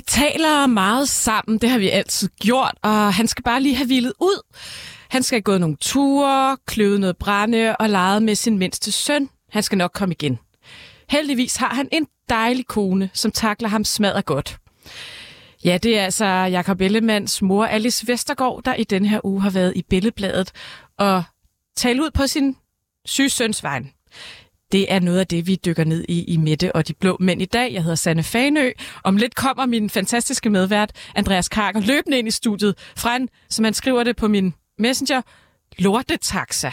Vi 0.00 0.04
taler 0.04 0.66
meget 0.66 1.08
sammen, 1.08 1.58
det 1.58 1.70
har 1.70 1.78
vi 1.78 1.88
altid 1.88 2.28
gjort, 2.42 2.74
og 2.82 3.14
han 3.14 3.26
skal 3.26 3.42
bare 3.42 3.60
lige 3.60 3.76
have 3.76 3.86
hvilet 3.86 4.12
ud. 4.20 4.42
Han 5.08 5.22
skal 5.22 5.36
have 5.36 5.42
gået 5.42 5.60
nogle 5.60 5.76
ture, 5.80 6.56
kløvet 6.66 7.00
noget 7.00 7.16
brænde 7.16 7.76
og 7.76 7.90
leget 7.90 8.22
med 8.22 8.34
sin 8.34 8.58
mindste 8.58 8.92
søn. 8.92 9.30
Han 9.50 9.62
skal 9.62 9.78
nok 9.78 9.90
komme 9.94 10.14
igen. 10.14 10.38
Heldigvis 11.10 11.56
har 11.56 11.74
han 11.74 11.88
en 11.92 12.06
dejlig 12.28 12.66
kone, 12.66 13.10
som 13.12 13.30
takler 13.30 13.68
ham 13.68 13.84
smadret 13.84 14.24
godt. 14.24 14.58
Ja, 15.64 15.78
det 15.82 15.98
er 15.98 16.04
altså 16.04 16.24
Jakob 16.26 16.80
Ellemands 16.80 17.42
mor 17.42 17.64
Alice 17.64 18.08
Vestergaard, 18.08 18.62
der 18.64 18.74
i 18.74 18.84
den 18.84 19.04
her 19.04 19.20
uge 19.24 19.42
har 19.42 19.50
været 19.50 19.72
i 19.76 19.82
Billedbladet 19.82 20.52
og 20.98 21.22
talt 21.76 22.00
ud 22.00 22.10
på 22.10 22.26
sin 22.26 22.56
syge 23.04 23.30
søns 23.30 23.62
vejen. 23.62 23.92
Det 24.72 24.92
er 24.92 25.00
noget 25.00 25.18
af 25.18 25.26
det, 25.26 25.46
vi 25.46 25.58
dykker 25.64 25.84
ned 25.84 26.04
i 26.08 26.24
i 26.24 26.36
Mette 26.36 26.76
og 26.76 26.88
de 26.88 26.94
blå 26.94 27.16
mænd 27.20 27.42
i 27.42 27.44
dag. 27.44 27.72
Jeg 27.72 27.82
hedder 27.82 27.96
Sanne 27.96 28.22
Fanø. 28.22 28.70
Om 29.04 29.16
lidt 29.16 29.34
kommer 29.34 29.66
min 29.66 29.90
fantastiske 29.90 30.50
medvært, 30.50 30.92
Andreas 31.14 31.48
Karker, 31.48 31.80
løbende 31.80 32.18
ind 32.18 32.28
i 32.28 32.30
studiet 32.30 32.74
fra 32.96 33.16
en, 33.16 33.28
som 33.48 33.64
han 33.64 33.74
skriver 33.74 34.04
det 34.04 34.16
på 34.16 34.28
min 34.28 34.54
messenger, 34.78 35.22
lortetaxa. 35.78 36.70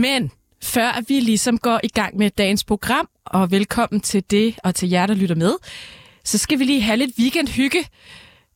Men 0.00 0.30
før 0.62 1.04
vi 1.08 1.20
ligesom 1.20 1.58
går 1.58 1.80
i 1.82 1.88
gang 1.88 2.16
med 2.16 2.30
dagens 2.30 2.64
program, 2.64 3.08
og 3.26 3.50
velkommen 3.50 4.00
til 4.00 4.24
det 4.30 4.58
og 4.64 4.74
til 4.74 4.88
jer, 4.90 5.06
der 5.06 5.14
lytter 5.14 5.34
med, 5.34 5.52
så 6.24 6.38
skal 6.38 6.58
vi 6.58 6.64
lige 6.64 6.80
have 6.80 6.96
lidt 6.96 7.18
weekendhygge. 7.18 7.84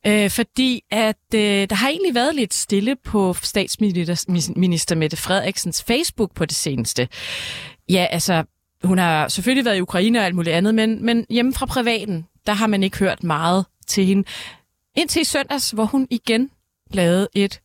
Øh, 0.07 0.29
fordi 0.29 0.83
at 0.91 1.15
øh, 1.35 1.69
der 1.69 1.75
har 1.75 1.89
egentlig 1.89 2.15
været 2.15 2.35
lidt 2.35 2.53
stille 2.53 2.95
på 2.95 3.35
statsminister 3.43 4.95
Mette 4.95 5.17
Frederiksens 5.17 5.83
Facebook 5.83 6.35
på 6.35 6.45
det 6.45 6.55
seneste. 6.55 7.07
Ja, 7.89 8.07
altså, 8.11 8.43
hun 8.83 8.97
har 8.97 9.27
selvfølgelig 9.27 9.65
været 9.65 9.77
i 9.77 9.81
Ukraine 9.81 10.19
og 10.19 10.25
alt 10.25 10.35
muligt 10.35 10.55
andet, 10.55 10.75
men, 10.75 11.05
men 11.05 11.25
hjemme 11.29 11.53
fra 11.53 11.65
privaten, 11.65 12.25
der 12.47 12.53
har 12.53 12.67
man 12.67 12.83
ikke 12.83 12.97
hørt 12.97 13.23
meget 13.23 13.65
til 13.87 14.05
hende. 14.05 14.23
Indtil 14.97 15.21
i 15.21 15.25
søndags, 15.25 15.71
hvor 15.71 15.85
hun 15.85 16.07
igen 16.09 16.49
lavede 16.91 17.27
et 17.33 17.59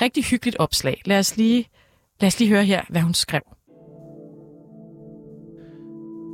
rigtig 0.00 0.24
hyggeligt 0.24 0.56
opslag. 0.56 1.02
Lad 1.04 1.18
os 1.18 1.36
lige 1.36 1.68
Lad 2.20 2.26
os 2.26 2.38
lige 2.38 2.48
høre 2.48 2.64
her, 2.64 2.80
hvad 2.88 3.00
hun 3.00 3.14
skrev. 3.14 3.40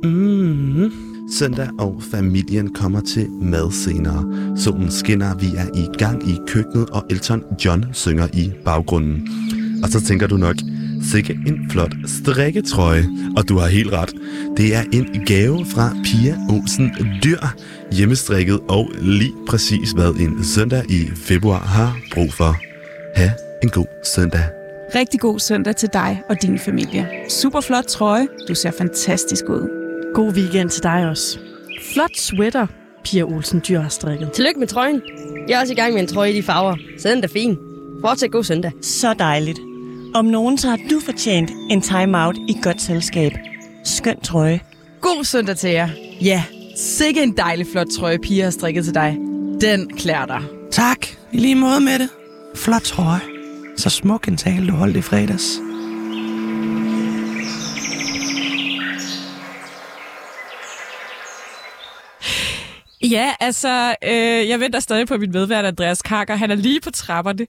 Mm. 0.03 0.91
Søndag 1.31 1.69
og 1.79 2.01
familien 2.11 2.73
kommer 2.73 3.01
til 3.01 3.29
mad 3.29 3.71
senere. 3.71 4.57
Solen 4.57 4.91
skinner, 4.91 5.35
vi 5.35 5.45
er 5.45 5.67
i 5.75 5.97
gang 5.97 6.29
i 6.29 6.37
køkkenet, 6.47 6.89
og 6.89 7.03
Elton 7.09 7.43
John 7.65 7.85
synger 7.93 8.27
i 8.33 8.51
baggrunden. 8.65 9.27
Og 9.83 9.89
så 9.89 10.01
tænker 10.01 10.27
du 10.27 10.37
nok, 10.37 10.55
sikke 11.11 11.39
en 11.47 11.69
flot 11.71 11.93
strikketrøje. 12.05 13.05
Og 13.37 13.49
du 13.49 13.57
har 13.57 13.67
helt 13.67 13.91
ret. 13.91 14.13
Det 14.57 14.75
er 14.75 14.83
en 14.93 15.25
gave 15.25 15.65
fra 15.65 15.95
Pia 16.03 16.37
Olsen 16.49 16.91
Dyr, 17.23 17.39
hjemmestrikket 17.91 18.59
og 18.69 18.91
lige 19.01 19.33
præcis 19.47 19.91
hvad 19.91 20.13
en 20.13 20.43
søndag 20.43 20.91
i 20.91 21.05
februar 21.15 21.59
har 21.59 21.97
brug 22.13 22.33
for. 22.33 22.55
Ha' 23.15 23.29
en 23.63 23.69
god 23.69 23.87
søndag. 24.15 24.64
Rigtig 24.95 25.19
god 25.19 25.39
søndag 25.39 25.75
til 25.75 25.89
dig 25.93 26.21
og 26.29 26.41
din 26.41 26.59
familie. 26.59 27.07
Super 27.29 27.61
flot 27.61 27.83
trøje. 27.83 28.27
Du 28.47 28.55
ser 28.55 28.71
fantastisk 28.71 29.49
ud. 29.49 29.69
God 30.13 30.33
weekend 30.33 30.69
til 30.69 30.83
dig 30.83 31.09
også. 31.09 31.39
Flot 31.93 32.17
sweater, 32.17 32.67
Pia 33.03 33.23
Olsen 33.23 33.61
Dyr 33.67 33.79
har 33.79 33.89
strikket. 33.89 34.31
Tillykke 34.31 34.59
med 34.59 34.67
trøjen. 34.67 35.01
Jeg 35.47 35.55
er 35.55 35.61
også 35.61 35.73
i 35.73 35.75
gang 35.75 35.93
med 35.93 36.01
en 36.01 36.07
trøje 36.07 36.31
i 36.31 36.35
de 36.35 36.43
farver, 36.43 36.75
så 36.99 37.09
den 37.09 37.23
er 37.23 37.27
fin. 37.27 37.57
Fortsæt 38.01 38.31
god 38.31 38.43
søndag. 38.43 38.71
Så 38.81 39.13
dejligt. 39.13 39.59
Om 40.15 40.25
nogen, 40.25 40.57
så 40.57 40.69
har 40.69 40.79
du 40.89 40.99
fortjent 40.99 41.51
en 41.71 41.81
time-out 41.81 42.35
i 42.47 42.57
godt 42.63 42.81
selskab. 42.81 43.31
Skøn 43.83 44.19
trøje. 44.19 44.59
God 45.01 45.23
søndag 45.23 45.57
til 45.57 45.69
jer. 45.69 45.89
Ja, 46.21 46.43
sikke 46.77 47.23
en 47.23 47.37
dejlig 47.37 47.67
flot 47.71 47.87
trøje, 47.97 48.17
Pia 48.19 48.43
har 48.43 48.51
strikket 48.51 48.83
til 48.85 48.93
dig. 48.93 49.17
Den 49.61 49.89
klæder 49.97 50.25
dig. 50.25 50.41
Tak. 50.71 51.07
I 51.31 51.37
lige 51.37 51.55
måde 51.55 51.79
med 51.79 51.99
det. 51.99 52.09
Flot 52.55 52.81
trøje. 52.81 53.34
Så 53.77 53.89
smuk 53.89 54.27
en 54.27 54.37
tale, 54.37 54.67
du 54.67 54.73
holdt 54.73 54.97
i 54.97 55.01
fredags. 55.01 55.59
Ja, 63.11 63.33
altså, 63.39 63.95
øh, 64.03 64.49
jeg 64.49 64.59
venter 64.59 64.79
stadig 64.79 65.07
på 65.07 65.17
min 65.17 65.31
medvært, 65.31 65.65
Andreas 65.65 66.01
Karker. 66.01 66.35
Han 66.35 66.51
er 66.51 66.55
lige 66.55 66.81
på 66.81 66.91
trapperne. 66.91 67.47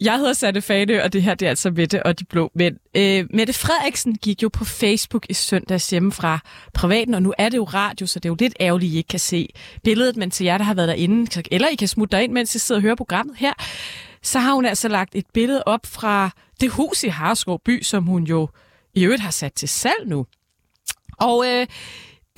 Jeg 0.00 0.16
hedder 0.16 0.32
Sanne 0.32 0.62
Fane, 0.62 1.02
og 1.02 1.12
det 1.12 1.22
her 1.22 1.34
det 1.34 1.46
er 1.46 1.50
altså 1.50 1.70
Mette 1.70 2.06
og 2.06 2.18
de 2.18 2.24
blå 2.24 2.50
mænd. 2.54 2.76
Øh, 2.96 3.24
Mette 3.34 3.52
Frederiksen 3.52 4.14
gik 4.14 4.42
jo 4.42 4.48
på 4.48 4.64
Facebook 4.64 5.26
i 5.28 5.34
søndags 5.34 5.90
hjemme 5.90 6.12
fra 6.12 6.38
privaten, 6.74 7.14
og 7.14 7.22
nu 7.22 7.34
er 7.38 7.48
det 7.48 7.56
jo 7.56 7.64
radio, 7.64 8.06
så 8.06 8.18
det 8.18 8.24
er 8.24 8.30
jo 8.30 8.36
lidt 8.40 8.54
ærgerligt, 8.60 8.90
at 8.90 8.94
I 8.94 8.96
ikke 8.96 9.08
kan 9.08 9.18
se 9.18 9.48
billedet, 9.84 10.16
men 10.16 10.30
til 10.30 10.44
jer, 10.44 10.58
der 10.58 10.64
har 10.64 10.74
været 10.74 10.88
derinde, 10.88 11.42
eller 11.50 11.68
I 11.68 11.74
kan 11.74 11.88
smutte 11.88 12.16
derind, 12.16 12.32
mens 12.32 12.54
I 12.54 12.58
sidder 12.58 12.78
og 12.78 12.82
hører 12.82 12.94
programmet 12.94 13.36
her, 13.38 13.52
så 14.22 14.38
har 14.38 14.52
hun 14.52 14.64
altså 14.64 14.88
lagt 14.88 15.14
et 15.14 15.26
billede 15.34 15.62
op 15.66 15.86
fra 15.86 16.30
det 16.60 16.70
hus 16.70 17.04
i 17.04 17.08
Harskov 17.08 17.60
by, 17.64 17.82
som 17.82 18.04
hun 18.04 18.24
jo 18.24 18.48
i 18.94 19.04
øvrigt 19.04 19.22
har 19.22 19.30
sat 19.30 19.52
til 19.52 19.68
salg 19.68 20.08
nu. 20.08 20.26
Og 21.18 21.44
øh, 21.46 21.66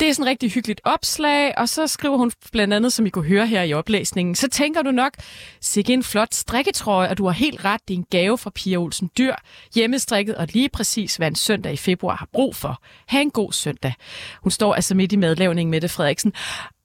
det 0.01 0.09
er 0.09 0.13
sådan 0.13 0.23
et 0.23 0.31
rigtig 0.31 0.51
hyggeligt 0.51 0.81
opslag, 0.85 1.59
og 1.59 1.69
så 1.69 1.87
skriver 1.87 2.17
hun 2.17 2.33
blandt 2.53 2.75
andet, 2.75 2.93
som 2.93 3.07
I 3.07 3.11
kunne 3.11 3.29
høre 3.29 3.47
her 3.47 3.63
i 3.63 3.73
oplæsningen, 3.73 4.35
så 4.35 4.49
tænker 4.49 4.83
du 4.83 4.91
nok, 4.91 5.13
sikke 5.61 5.93
en 5.93 6.03
flot 6.03 6.35
strikketrøje, 6.35 7.09
og 7.09 7.19
du 7.19 7.25
har 7.25 7.33
helt 7.33 7.65
ret, 7.65 7.81
det 7.89 7.95
er 7.95 7.99
en 7.99 8.07
gave 8.11 8.39
fra 8.39 8.51
Pia 8.51 8.77
Olsen 8.77 9.11
Dyr, 9.19 9.35
hjemmestrikket 9.75 10.35
og 10.35 10.49
lige 10.53 10.69
præcis, 10.69 11.17
hvad 11.17 11.29
en 11.29 11.35
søndag 11.35 11.73
i 11.73 11.77
februar 11.77 12.17
har 12.17 12.29
brug 12.33 12.57
for. 12.57 12.83
Ha' 13.07 13.21
en 13.21 13.31
god 13.31 13.53
søndag. 13.53 13.95
Hun 14.43 14.51
står 14.51 14.75
altså 14.75 14.95
midt 14.95 15.13
i 15.13 15.17
madlavningen 15.17 15.71
med 15.71 15.81
det, 15.81 15.91
Frederiksen. 15.91 16.33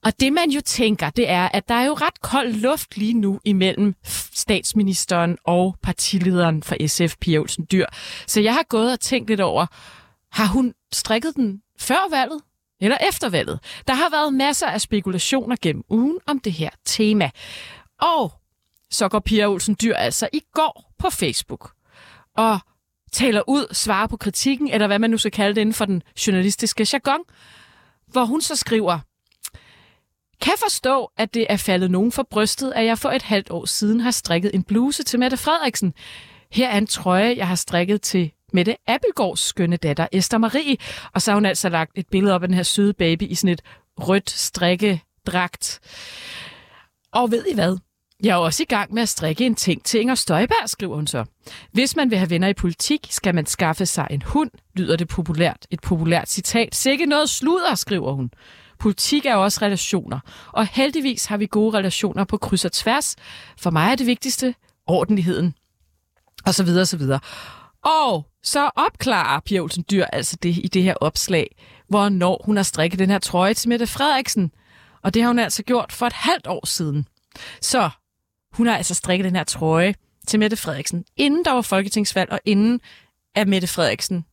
Og 0.04 0.20
det 0.20 0.34
man 0.34 0.50
jo 0.50 0.62
tænker, 0.62 1.10
det 1.10 1.30
er, 1.30 1.50
at 1.54 1.68
der 1.70 1.76
er 1.76 1.86
jo 1.86 1.94
ret 1.94 2.22
kold 2.22 2.54
luft 2.54 2.98
lige 2.98 3.14
nu 3.14 3.40
imellem 3.46 3.96
statsministeren 4.34 5.38
og 5.44 5.76
partilederen 5.82 6.64
for 6.64 6.88
SF, 6.88 7.16
Pia 7.22 7.40
Olsen 7.40 7.68
Dyr. 7.72 7.86
Så 8.28 8.42
jeg 8.42 8.54
har 8.54 8.64
gået 8.70 8.92
og 8.92 9.00
tænkt 9.00 9.30
lidt 9.30 9.42
over, 9.42 9.66
har 10.32 10.46
hun 10.46 10.74
strikket 10.92 11.36
den 11.36 11.62
før 11.80 12.10
valget 12.12 12.42
eller 12.82 12.98
efter 13.10 13.30
valget? 13.30 13.60
Der 13.88 13.94
har 13.94 14.10
været 14.10 14.34
masser 14.34 14.68
af 14.68 14.82
spekulationer 14.82 15.56
gennem 15.62 15.84
ugen 15.90 16.18
om 16.28 16.40
det 16.40 16.54
her 16.54 16.70
tema. 16.86 17.30
Og 18.02 18.34
så 18.92 19.10
går 19.10 19.20
Pia 19.20 19.48
Olsen 19.48 19.78
Dyr 19.82 19.96
altså 19.96 20.30
i 20.34 20.42
går 20.54 20.94
på 21.00 21.10
Facebook 21.10 21.72
og 22.38 22.60
taler 23.12 23.42
ud, 23.48 23.74
svarer 23.74 24.08
på 24.08 24.18
kritikken, 24.18 24.68
eller 24.68 24.88
hvad 24.88 25.00
man 25.00 25.10
nu 25.10 25.18
skal 25.18 25.32
kalde 25.32 25.56
det 25.56 25.62
inden 25.62 25.74
for 25.74 25.86
den 25.86 26.04
journalistiske 26.28 26.88
jargon, 26.94 27.20
hvor 28.08 28.26
hun 28.26 28.42
så 28.42 28.56
skriver, 28.56 29.00
kan 30.42 30.54
forstå, 30.64 31.12
at 31.18 31.34
det 31.34 31.46
er 31.50 31.58
faldet 31.58 31.92
nogen 31.92 32.12
for 32.12 32.28
brystet, 32.30 32.74
at 32.76 32.86
jeg 32.86 32.98
for 32.98 33.10
et 33.10 33.22
halvt 33.22 33.52
år 33.52 33.66
siden 33.66 34.00
har 34.00 34.12
strikket 34.12 34.52
en 34.54 34.64
bluse 34.64 35.04
til 35.04 35.20
Mette 35.20 35.38
Frederiksen. 35.38 35.94
Her 36.52 36.70
er 36.70 36.78
en 36.78 36.88
trøje, 36.88 37.36
jeg 37.38 37.48
har 37.48 37.56
strikket 37.56 38.02
til 38.02 38.32
Mette 38.54 38.76
Abelgaards 38.88 39.40
skønne 39.40 39.78
datter, 39.78 40.08
Esther 40.12 40.38
Marie. 40.38 40.78
Og 41.14 41.22
så 41.22 41.32
har 41.32 41.36
hun 41.36 41.46
altså 41.46 41.70
lagt 41.70 41.92
et 41.96 42.08
billede 42.12 42.36
op 42.36 42.44
af 42.44 42.48
den 42.48 42.56
her 42.56 42.64
søde 42.64 42.94
baby 42.94 43.24
i 43.24 43.36
sådan 43.36 43.54
et 43.54 43.62
rødt 44.00 44.30
strikkedragt. 44.30 45.80
Og 47.12 47.32
ved 47.32 47.46
I 47.52 47.54
hvad? 47.54 47.78
Jeg 48.24 48.32
er 48.32 48.36
også 48.36 48.64
i 48.64 48.66
gang 48.66 48.94
med 48.94 49.02
at 49.02 49.10
strikke 49.10 49.46
en 49.46 49.56
ting 49.56 49.84
til 49.84 50.00
Inger 50.02 50.16
Støjberg, 50.16 50.70
skriver 50.70 50.96
hun 50.96 51.08
så. 51.08 51.26
Hvis 51.72 51.96
man 51.96 52.10
vil 52.10 52.18
have 52.18 52.30
venner 52.30 52.48
i 52.48 52.54
politik, 52.54 53.08
skal 53.10 53.36
man 53.36 53.46
skaffe 53.46 53.86
sig 53.86 54.08
en 54.12 54.22
hund, 54.22 54.52
lyder 54.76 54.96
det 54.96 55.08
populært. 55.08 55.68
Et 55.72 55.82
populært 55.82 56.30
citat. 56.30 56.76
Sikke 56.76 57.06
noget 57.06 57.30
sludder, 57.30 57.76
skriver 57.76 58.12
hun. 58.12 58.32
Politik 58.80 59.26
er 59.26 59.36
også 59.36 59.60
relationer, 59.62 60.20
og 60.54 60.68
heldigvis 60.68 61.26
har 61.26 61.38
vi 61.38 61.48
gode 61.52 61.78
relationer 61.78 62.24
på 62.24 62.38
kryds 62.38 62.66
og 62.66 62.72
tværs. 62.72 63.16
For 63.58 63.70
mig 63.70 63.92
er 63.92 63.96
det 63.96 64.08
vigtigste 64.08 64.56
ordentligheden, 64.88 65.54
og 66.46 66.54
så 66.54 66.64
videre, 66.64 66.82
og 66.82 66.88
så 66.88 66.98
videre. 66.98 67.20
Og 67.86 68.26
så 68.44 68.70
opklarer 68.76 69.40
Pia 69.40 69.60
Olsen 69.60 69.86
Dyr 69.92 70.06
altså 70.14 70.38
det 70.44 70.58
i 70.58 70.68
det 70.74 70.84
her 70.84 70.94
opslag, 70.94 71.56
hvornår 71.90 72.42
hun 72.46 72.56
har 72.56 72.64
strikket 72.64 73.00
den 73.00 73.10
her 73.10 73.20
trøje 73.20 73.54
til 73.54 73.70
Mette 73.70 73.88
Frederiksen. 73.88 74.52
Og 75.04 75.14
det 75.14 75.22
har 75.22 75.30
hun 75.30 75.40
altså 75.40 75.64
gjort 75.64 75.92
for 75.92 76.06
et 76.06 76.14
halvt 76.14 76.48
år 76.48 76.66
siden. 76.66 77.08
Så 77.62 77.90
hun 78.54 78.68
har 78.68 78.78
altså 78.78 78.94
strikket 78.94 79.26
den 79.26 79.36
her 79.36 79.44
trøje 79.44 79.96
til 80.28 80.40
Mette 80.40 80.58
Frederiksen, 80.58 81.06
inden 81.18 81.46
der 81.46 81.52
var 81.52 81.62
folketingsvalg, 81.62 82.32
og 82.32 82.40
inden 82.46 82.82
at 83.36 83.48
Mette 83.48 83.68
Frederiksen 83.68 84.26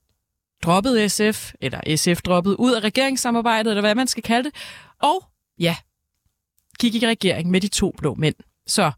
droppede 0.63 1.09
SF, 1.09 1.53
eller 1.61 1.97
SF 1.97 2.23
droppede 2.23 2.61
ud 2.61 2.73
af 2.73 2.81
regeringssamarbejdet, 2.81 3.71
eller 3.71 3.81
hvad 3.81 3.95
man 3.95 4.07
skal 4.07 4.23
kalde 4.23 4.51
det, 4.51 4.55
og 5.03 5.25
ja, 5.59 5.77
gik 6.79 6.95
i 6.95 7.07
regering 7.07 7.51
med 7.51 7.61
de 7.61 7.69
to 7.69 7.95
blå 7.99 8.15
mænd. 8.15 8.35
Så 8.67 8.93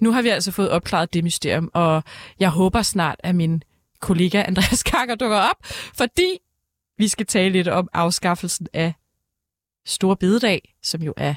nu 0.00 0.12
har 0.12 0.22
vi 0.22 0.28
altså 0.28 0.52
fået 0.52 0.70
opklaret 0.70 1.14
det 1.14 1.24
mysterium, 1.24 1.70
og 1.74 2.02
jeg 2.40 2.50
håber 2.50 2.82
snart, 2.82 3.16
at 3.18 3.34
min 3.34 3.62
kollega 4.00 4.42
Andreas 4.46 4.82
Kakker 4.82 5.14
dukker 5.14 5.38
op, 5.38 5.56
fordi 5.94 6.38
vi 6.98 7.08
skal 7.08 7.26
tale 7.26 7.50
lidt 7.50 7.68
om 7.68 7.88
afskaffelsen 7.92 8.68
af 8.72 8.94
Store 9.86 10.16
Bededag, 10.16 10.74
som 10.82 11.02
jo 11.02 11.14
er 11.16 11.34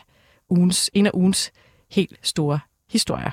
ugens, 0.49 0.89
en 0.93 1.05
af 1.05 1.11
ugens 1.13 1.51
helt 1.91 2.19
store 2.21 2.59
historier. 2.89 3.31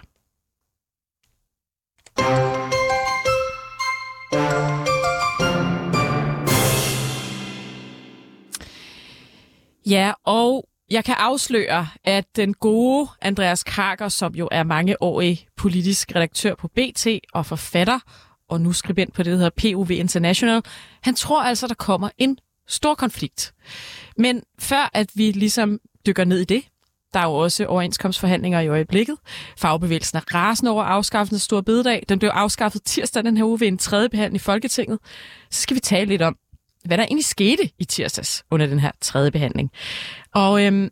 Ja, 9.89 10.13
og 10.25 10.69
jeg 10.91 11.05
kan 11.05 11.15
afsløre, 11.19 11.89
at 12.05 12.25
den 12.37 12.55
gode 12.55 13.09
Andreas 13.23 13.65
Karker, 13.65 14.09
som 14.09 14.35
jo 14.35 14.49
er 14.53 14.63
mangeårig 14.63 15.47
politisk 15.57 16.13
redaktør 16.15 16.55
på 16.55 16.69
BT 16.69 17.07
og 17.33 17.47
forfatter, 17.47 17.99
og 18.49 18.61
nu 18.61 18.73
skribent 18.73 19.15
på 19.15 19.23
det, 19.23 19.31
der 19.33 19.37
hedder 19.37 19.75
POV 19.75 19.91
International, 19.91 20.63
han 21.03 21.15
tror 21.15 21.43
altså, 21.43 21.67
der 21.67 21.75
kommer 21.75 22.09
en 22.19 22.39
stor 22.67 22.95
konflikt. 22.95 23.55
Men 24.17 24.43
før 24.59 24.91
at 24.95 25.11
vi 25.15 25.33
ligesom 25.33 25.79
dykker 26.07 26.25
ned 26.25 26.39
i 26.39 26.45
det, 26.45 26.63
der 27.15 27.21
er 27.21 27.25
jo 27.25 27.35
også 27.35 27.67
overenskomstforhandlinger 27.67 28.61
i 28.61 28.69
øjeblikket. 28.69 29.17
Fagbevægelsen 29.59 30.19
er 30.19 30.35
rasende 30.35 30.71
over 30.71 30.85
afskaffelsen 30.85 31.35
af 31.35 31.41
Stor 31.41 31.61
Bededag. 31.61 32.03
Den 32.09 32.19
blev 32.19 32.31
afskaffet 32.31 32.83
tirsdag 32.83 33.25
den 33.25 33.37
her 33.37 33.45
uge 33.45 33.61
ved 33.61 33.69
en 33.69 33.79
tredje 33.79 34.09
behandling 34.09 34.37
i 34.37 34.45
Folketinget. 34.45 34.99
Så 35.51 35.63
skal 35.63 35.75
vi 35.75 35.81
tale 35.81 36.09
lidt 36.09 36.23
om, 36.23 36.37
hvad 36.89 36.99
der 36.99 37.05
egentlig 37.05 37.25
skete 37.25 37.71
i 37.79 37.85
tirsdags 37.85 38.45
under 38.51 38.67
den 38.67 38.81
her 38.81 38.91
tredje 39.01 39.31
behandling. 39.31 39.71
Og 40.35 40.65
øhm, 40.65 40.91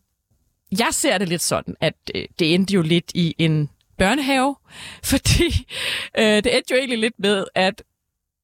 jeg 0.79 0.89
ser 0.93 1.19
det 1.19 1.29
lidt 1.29 1.43
sådan, 1.43 1.75
at 1.81 1.95
øh, 2.15 2.25
det 2.39 2.55
endte 2.55 2.75
jo 2.75 2.83
lidt 2.83 3.13
i 3.15 3.35
en 3.39 3.71
børnehave, 3.99 4.57
fordi 5.11 5.67
øh, 6.19 6.25
det 6.45 6.57
endte 6.57 6.75
jo 6.75 6.79
egentlig 6.79 6.99
lidt 6.99 7.15
med, 7.19 7.45
at 7.55 7.83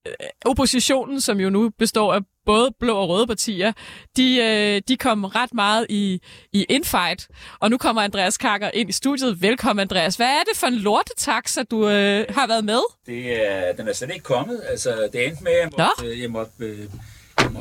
øh, 0.07 0.13
oppositionen, 0.45 1.21
som 1.21 1.41
jo 1.41 1.51
nu 1.51 1.71
består 1.79 2.15
af 2.15 2.21
både 2.47 2.71
blå 2.81 2.97
og 2.97 3.09
røde 3.09 3.27
partier, 3.27 3.73
de, 4.17 4.37
øh, 4.37 4.83
de 4.89 4.97
kom 4.97 5.25
ret 5.25 5.55
meget 5.55 5.87
i, 5.89 6.21
i 6.53 6.67
infight. 6.69 7.29
Og 7.61 7.71
nu 7.71 7.79
kommer 7.79 8.03
Andreas 8.03 8.39
Kakker 8.39 8.71
ind 8.75 8.89
i 8.89 8.93
studiet. 8.93 9.43
Velkommen, 9.43 9.81
Andreas. 9.81 10.17
Hvad 10.17 10.27
er 10.27 10.43
det 10.49 10.57
for 10.57 10.67
en 10.67 10.75
lortetaxa, 10.75 11.63
du 11.63 11.89
øh, 11.89 12.25
har 12.29 12.47
været 12.47 12.65
med? 12.65 12.81
Det 13.07 13.49
er, 13.49 13.73
den 13.73 13.89
er 13.89 13.93
slet 13.93 14.11
ikke 14.11 14.25
kommet. 14.25 14.63
Altså, 14.69 15.09
det 15.13 15.27
endte 15.27 15.45
med, 15.45 15.53
at 15.53 15.61
jeg 15.61 15.71
måtte, 15.71 16.07
øh, 16.07 16.21
jeg 16.21 16.31
måtte, 16.31 16.53
øh, 16.59 16.89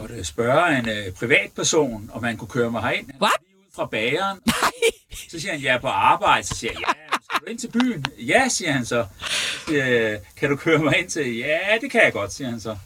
måtte 0.01 0.23
spørge 0.25 0.79
en 0.79 0.89
øh, 0.89 1.13
privatperson, 1.19 2.09
om 2.13 2.23
han 2.23 2.37
kunne 2.37 2.47
køre 2.47 2.71
mig 2.71 2.81
herind. 2.81 3.05
Han 3.11 3.21
What? 3.21 3.31
lige 3.47 3.57
ud 3.57 3.71
fra 3.75 3.85
bageren. 3.85 4.39
Så 5.31 5.39
siger 5.39 5.51
han, 5.51 5.63
jeg 5.63 5.73
er 5.75 5.79
på 5.79 5.87
arbejde. 5.87 6.47
Så 6.47 6.55
siger 6.55 6.71
jeg, 6.73 6.81
ja, 6.87 6.93
skal 7.23 7.39
du 7.45 7.51
ind 7.51 7.59
til 7.59 7.67
byen? 7.67 8.05
Ja, 8.19 8.47
siger 8.49 8.71
han 8.71 8.85
så. 8.85 9.05
Øh, 9.71 10.17
kan 10.37 10.49
du 10.49 10.55
køre 10.55 10.77
mig 10.79 10.97
ind 10.99 11.09
til? 11.09 11.37
Ja, 11.37 11.57
det 11.81 11.91
kan 11.91 12.01
jeg 12.03 12.13
godt, 12.13 12.33
siger 12.33 12.49
han 12.49 12.59
så. 12.59 12.77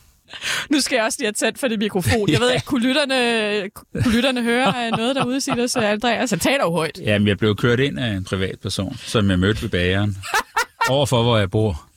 Nu 0.69 0.79
skal 0.79 0.95
jeg 0.95 1.05
også 1.05 1.17
lige 1.19 1.27
have 1.27 1.33
tændt 1.33 1.59
for 1.59 1.67
det 1.67 1.79
mikrofon. 1.79 2.29
Jeg 2.29 2.39
ved 2.39 2.51
ikke, 2.53 2.65
kunne 2.65 2.87
lytterne, 2.87 3.69
kunne 3.69 4.11
lytterne 4.11 4.43
høre 4.43 4.91
noget 4.91 5.15
derude, 5.15 5.41
siger 5.41 5.55
det, 5.55 5.71
så 5.71 5.79
Andreas? 5.79 6.29
Han 6.29 6.39
taler 6.39 6.63
jo 6.63 6.71
højt. 6.71 6.99
Jamen, 7.01 7.27
jeg 7.27 7.37
blev 7.37 7.55
kørt 7.55 7.79
ind 7.79 7.99
af 7.99 8.07
en 8.07 8.23
privatperson, 8.23 8.97
som 8.97 9.29
jeg 9.29 9.39
mødte 9.39 9.61
ved 9.61 9.69
bageren. 9.69 10.17
Overfor, 10.89 11.23
hvor 11.23 11.37
jeg 11.37 11.51
bor. 11.51 11.89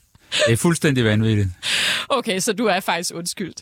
Det 0.47 0.53
er 0.53 0.57
fuldstændig 0.57 1.05
vanvittigt. 1.05 1.47
Okay, 2.09 2.39
så 2.39 2.53
du 2.53 2.65
er 2.65 2.79
faktisk 2.79 3.11
undskyldt. 3.15 3.61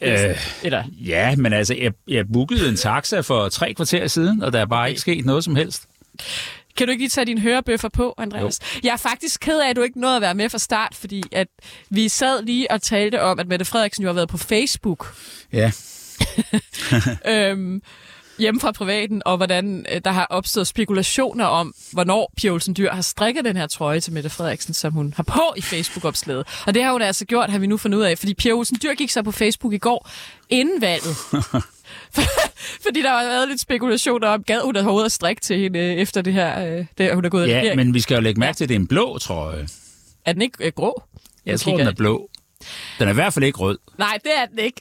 Øh, 0.00 0.36
Eller, 0.62 0.84
ja, 1.00 1.36
men 1.36 1.52
altså, 1.52 1.74
jeg, 1.74 1.92
jeg 2.08 2.24
bookede 2.32 2.68
en 2.68 2.76
taxa 2.76 3.20
for 3.20 3.48
tre 3.48 3.74
kvarter 3.74 4.06
siden, 4.06 4.42
og 4.42 4.52
der 4.52 4.60
er 4.60 4.66
bare 4.66 4.88
ikke 4.88 5.00
sket 5.00 5.24
noget 5.24 5.44
som 5.44 5.56
helst. 5.56 5.82
kan 6.76 6.86
du 6.86 6.90
ikke 6.90 7.02
lige 7.02 7.08
tage 7.10 7.24
dine 7.24 7.40
hørebøffer 7.40 7.88
på, 7.88 8.14
Andreas? 8.18 8.60
Jo. 8.74 8.80
Jeg 8.84 8.92
er 8.92 8.96
faktisk 8.96 9.40
ked 9.40 9.60
af, 9.60 9.70
at 9.70 9.76
du 9.76 9.82
ikke 9.82 10.00
nåede 10.00 10.16
at 10.16 10.22
være 10.22 10.34
med 10.34 10.48
fra 10.50 10.58
start, 10.58 10.94
fordi 10.94 11.22
at 11.32 11.48
vi 11.90 12.08
sad 12.08 12.42
lige 12.42 12.70
og 12.70 12.82
talte 12.82 13.22
om, 13.22 13.38
at 13.38 13.46
Mette 13.48 13.64
Frederiksen 13.64 14.02
jo 14.02 14.08
har 14.08 14.14
været 14.14 14.28
på 14.28 14.36
Facebook 14.38 15.14
Ja. 15.52 15.72
øhm, 17.32 17.82
hjemme 18.38 18.60
fra 18.60 18.72
privaten, 18.72 19.22
og 19.24 19.36
hvordan 19.36 19.86
øh, 19.94 20.00
der 20.04 20.10
har 20.10 20.26
opstået 20.30 20.66
spekulationer 20.66 21.44
om, 21.44 21.74
hvornår 21.92 22.32
Pia 22.36 22.50
Olsen 22.50 22.76
Dyr 22.76 22.90
har 22.92 23.02
strikket 23.02 23.44
den 23.44 23.56
her 23.56 23.66
trøje 23.66 24.00
til 24.00 24.12
Mette 24.12 24.30
Frederiksen, 24.30 24.74
som 24.74 24.92
hun 24.92 25.14
har 25.16 25.22
på 25.22 25.42
i 25.56 25.60
Facebook-opslaget. 25.60 26.46
Og 26.66 26.74
det 26.74 26.84
har 26.84 26.92
hun 26.92 27.02
altså 27.02 27.24
gjort, 27.24 27.50
har 27.50 27.58
vi 27.58 27.66
nu 27.66 27.76
fundet 27.76 27.98
ud 27.98 28.02
af, 28.02 28.18
fordi 28.18 28.34
Pia 28.34 28.52
Olsen 28.52 28.78
Dyr 28.82 28.94
gik 28.94 29.10
så 29.10 29.22
på 29.22 29.32
Facebook 29.32 29.72
i 29.72 29.78
går, 29.78 30.08
inden 30.48 30.80
valget. 30.80 31.16
fordi 32.86 33.02
der 33.02 33.08
har 33.10 33.24
været 33.24 33.48
lidt 33.48 33.60
spekulationer 33.60 34.28
om, 34.28 34.42
gad 34.42 34.60
hun 34.64 34.76
overhovedet 34.76 35.06
at 35.06 35.12
strikke 35.12 35.40
til 35.42 35.58
hende 35.58 35.78
øh, 35.78 35.92
efter 35.92 36.22
det 36.22 36.32
her, 36.32 36.78
øh, 36.78 36.84
det, 36.98 37.14
hun 37.14 37.24
er 37.24 37.28
gået 37.28 37.48
Ja, 37.48 37.74
men 37.74 37.94
vi 37.94 38.00
skal 38.00 38.14
jo 38.14 38.20
lægge 38.20 38.40
mærke 38.40 38.56
til, 38.56 38.64
at 38.64 38.68
det 38.68 38.74
er 38.74 38.78
en 38.80 38.86
blå 38.86 39.18
trøje. 39.18 39.66
Er 40.24 40.32
den 40.32 40.42
ikke 40.42 40.66
øh, 40.66 40.72
grå? 40.76 41.02
Jeg 41.46 41.52
Nu 41.52 41.58
tror, 41.58 41.72
den 41.72 41.80
er 41.80 41.84
jeg. 41.84 41.96
blå. 41.96 42.30
Den 42.98 43.08
er 43.08 43.12
i 43.12 43.14
hvert 43.14 43.34
fald 43.34 43.44
ikke 43.44 43.58
rød. 43.58 43.78
Nej, 43.98 44.18
det 44.24 44.32
er 44.36 44.46
den 44.46 44.58
ikke. 44.58 44.80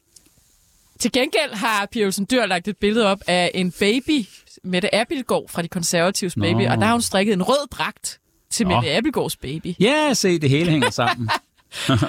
Til 1.05 1.11
gengæld 1.11 1.53
har 1.53 1.87
Pia 1.91 2.05
Olsen 2.05 2.27
Dyr 2.31 2.45
lagt 2.45 2.67
et 2.67 2.77
billede 2.77 3.05
op 3.07 3.19
af 3.27 3.51
en 3.53 3.71
baby, 3.79 4.25
Mette 4.63 4.95
Abildgaard 4.95 5.49
fra 5.49 5.61
de 5.61 5.67
konservatives 5.67 6.35
baby, 6.35 6.61
Nå. 6.61 6.71
og 6.71 6.77
der 6.77 6.85
har 6.85 6.91
hun 6.91 7.01
strikket 7.01 7.33
en 7.33 7.43
rød 7.43 7.67
dragt 7.71 8.19
til 8.51 8.67
Nå. 8.67 8.75
Mette 8.75 8.97
Abildgaards 8.97 9.37
baby. 9.37 9.73
Ja, 9.79 10.13
se, 10.13 10.39
det 10.39 10.49
hele 10.49 10.71
hænger 10.71 10.89
sammen. 10.89 11.29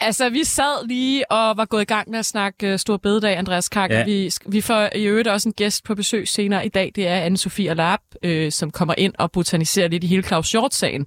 Altså, 0.00 0.28
vi 0.28 0.44
sad 0.44 0.86
lige 0.86 1.32
og 1.32 1.56
var 1.56 1.64
gået 1.64 1.82
i 1.82 1.84
gang 1.84 2.10
med 2.10 2.18
at 2.18 2.26
snakke 2.26 2.72
uh, 2.72 2.78
Stor 2.78 2.96
Bededag, 2.96 3.38
Andreas 3.38 3.68
Kak. 3.68 3.90
Ja. 3.90 4.04
Vi, 4.04 4.30
vi 4.46 4.60
får 4.60 4.88
i 4.96 5.04
øvrigt 5.04 5.28
også 5.28 5.48
en 5.48 5.52
gæst 5.52 5.84
på 5.84 5.94
besøg 5.94 6.28
senere 6.28 6.66
i 6.66 6.68
dag. 6.68 6.92
Det 6.94 7.08
er 7.08 7.30
Anne-Sophie 7.30 7.72
Larp, 7.74 8.00
øh, 8.22 8.52
som 8.52 8.70
kommer 8.70 8.94
ind 8.98 9.14
og 9.18 9.32
botaniserer 9.32 9.88
lidt 9.88 10.04
i 10.04 10.06
hele 10.06 10.22
Claus 10.22 10.52
Hjort-sagen. 10.52 11.06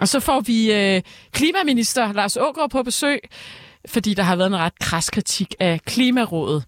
Og 0.00 0.08
så 0.08 0.20
får 0.20 0.40
vi 0.40 0.72
øh, 0.72 1.02
klimaminister 1.32 2.12
Lars 2.12 2.36
Ågaard 2.36 2.70
på 2.70 2.82
besøg, 2.82 3.20
fordi 3.88 4.14
der 4.14 4.22
har 4.22 4.36
været 4.36 4.46
en 4.46 4.56
ret 4.56 4.78
kras 4.78 5.10
kritik 5.10 5.54
af 5.60 5.80
Klimarådet 5.86 6.64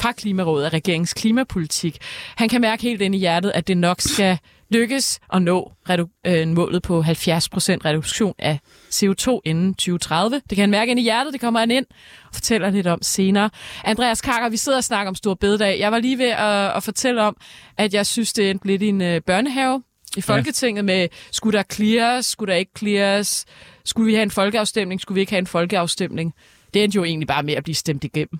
fra 0.00 0.12
Klimarådet 0.12 0.64
af 0.64 0.72
regeringens 0.72 1.14
klimapolitik. 1.14 1.98
Han 2.36 2.48
kan 2.48 2.60
mærke 2.60 2.82
helt 2.82 3.02
ind 3.02 3.14
i 3.14 3.18
hjertet, 3.18 3.52
at 3.54 3.68
det 3.68 3.76
nok 3.76 4.00
skal 4.00 4.38
lykkes 4.70 5.20
at 5.32 5.42
nå 5.42 5.72
redu- 5.90 6.20
øh, 6.26 6.48
målet 6.48 6.82
på 6.82 7.02
70% 7.02 7.84
reduktion 7.84 8.34
af 8.38 8.58
CO2 8.90 9.40
inden 9.44 9.74
2030. 9.74 10.36
Det 10.36 10.56
kan 10.56 10.62
han 10.62 10.70
mærke 10.70 10.90
ind 10.90 11.00
i 11.00 11.02
hjertet, 11.02 11.32
det 11.32 11.40
kommer 11.40 11.60
han 11.60 11.70
ind 11.70 11.86
og 12.28 12.34
fortæller 12.34 12.70
lidt 12.70 12.86
om 12.86 12.98
senere. 13.02 13.50
Andreas 13.84 14.20
Karker, 14.20 14.48
vi 14.48 14.56
sidder 14.56 14.78
og 14.78 14.84
snakker 14.84 15.08
om 15.08 15.14
Stor 15.14 15.34
Bededag. 15.34 15.78
Jeg 15.80 15.92
var 15.92 15.98
lige 15.98 16.18
ved 16.18 16.30
at, 16.30 16.76
at 16.76 16.82
fortælle 16.82 17.22
om, 17.22 17.36
at 17.78 17.94
jeg 17.94 18.06
synes, 18.06 18.32
det 18.32 18.50
endte 18.50 18.66
lidt 18.66 18.82
i 18.82 18.88
en 18.88 19.00
øh, 19.02 19.20
børnehave 19.20 19.82
i 20.16 20.20
Folketinget 20.20 20.84
med, 20.84 21.08
skulle 21.30 21.58
der 21.58 21.64
clears, 21.72 22.26
skulle 22.26 22.52
der 22.52 22.58
ikke 22.58 22.72
clears, 22.78 23.44
skulle 23.84 24.06
vi 24.06 24.14
have 24.14 24.22
en 24.22 24.30
folkeafstemning, 24.30 25.00
skulle 25.00 25.14
vi 25.14 25.20
ikke 25.20 25.32
have 25.32 25.38
en 25.38 25.46
folkeafstemning. 25.46 26.34
Det 26.74 26.84
endte 26.84 26.96
jo 26.96 27.04
egentlig 27.04 27.28
bare 27.28 27.42
med 27.42 27.54
at 27.54 27.62
blive 27.64 27.74
stemt 27.74 28.04
igennem. 28.04 28.38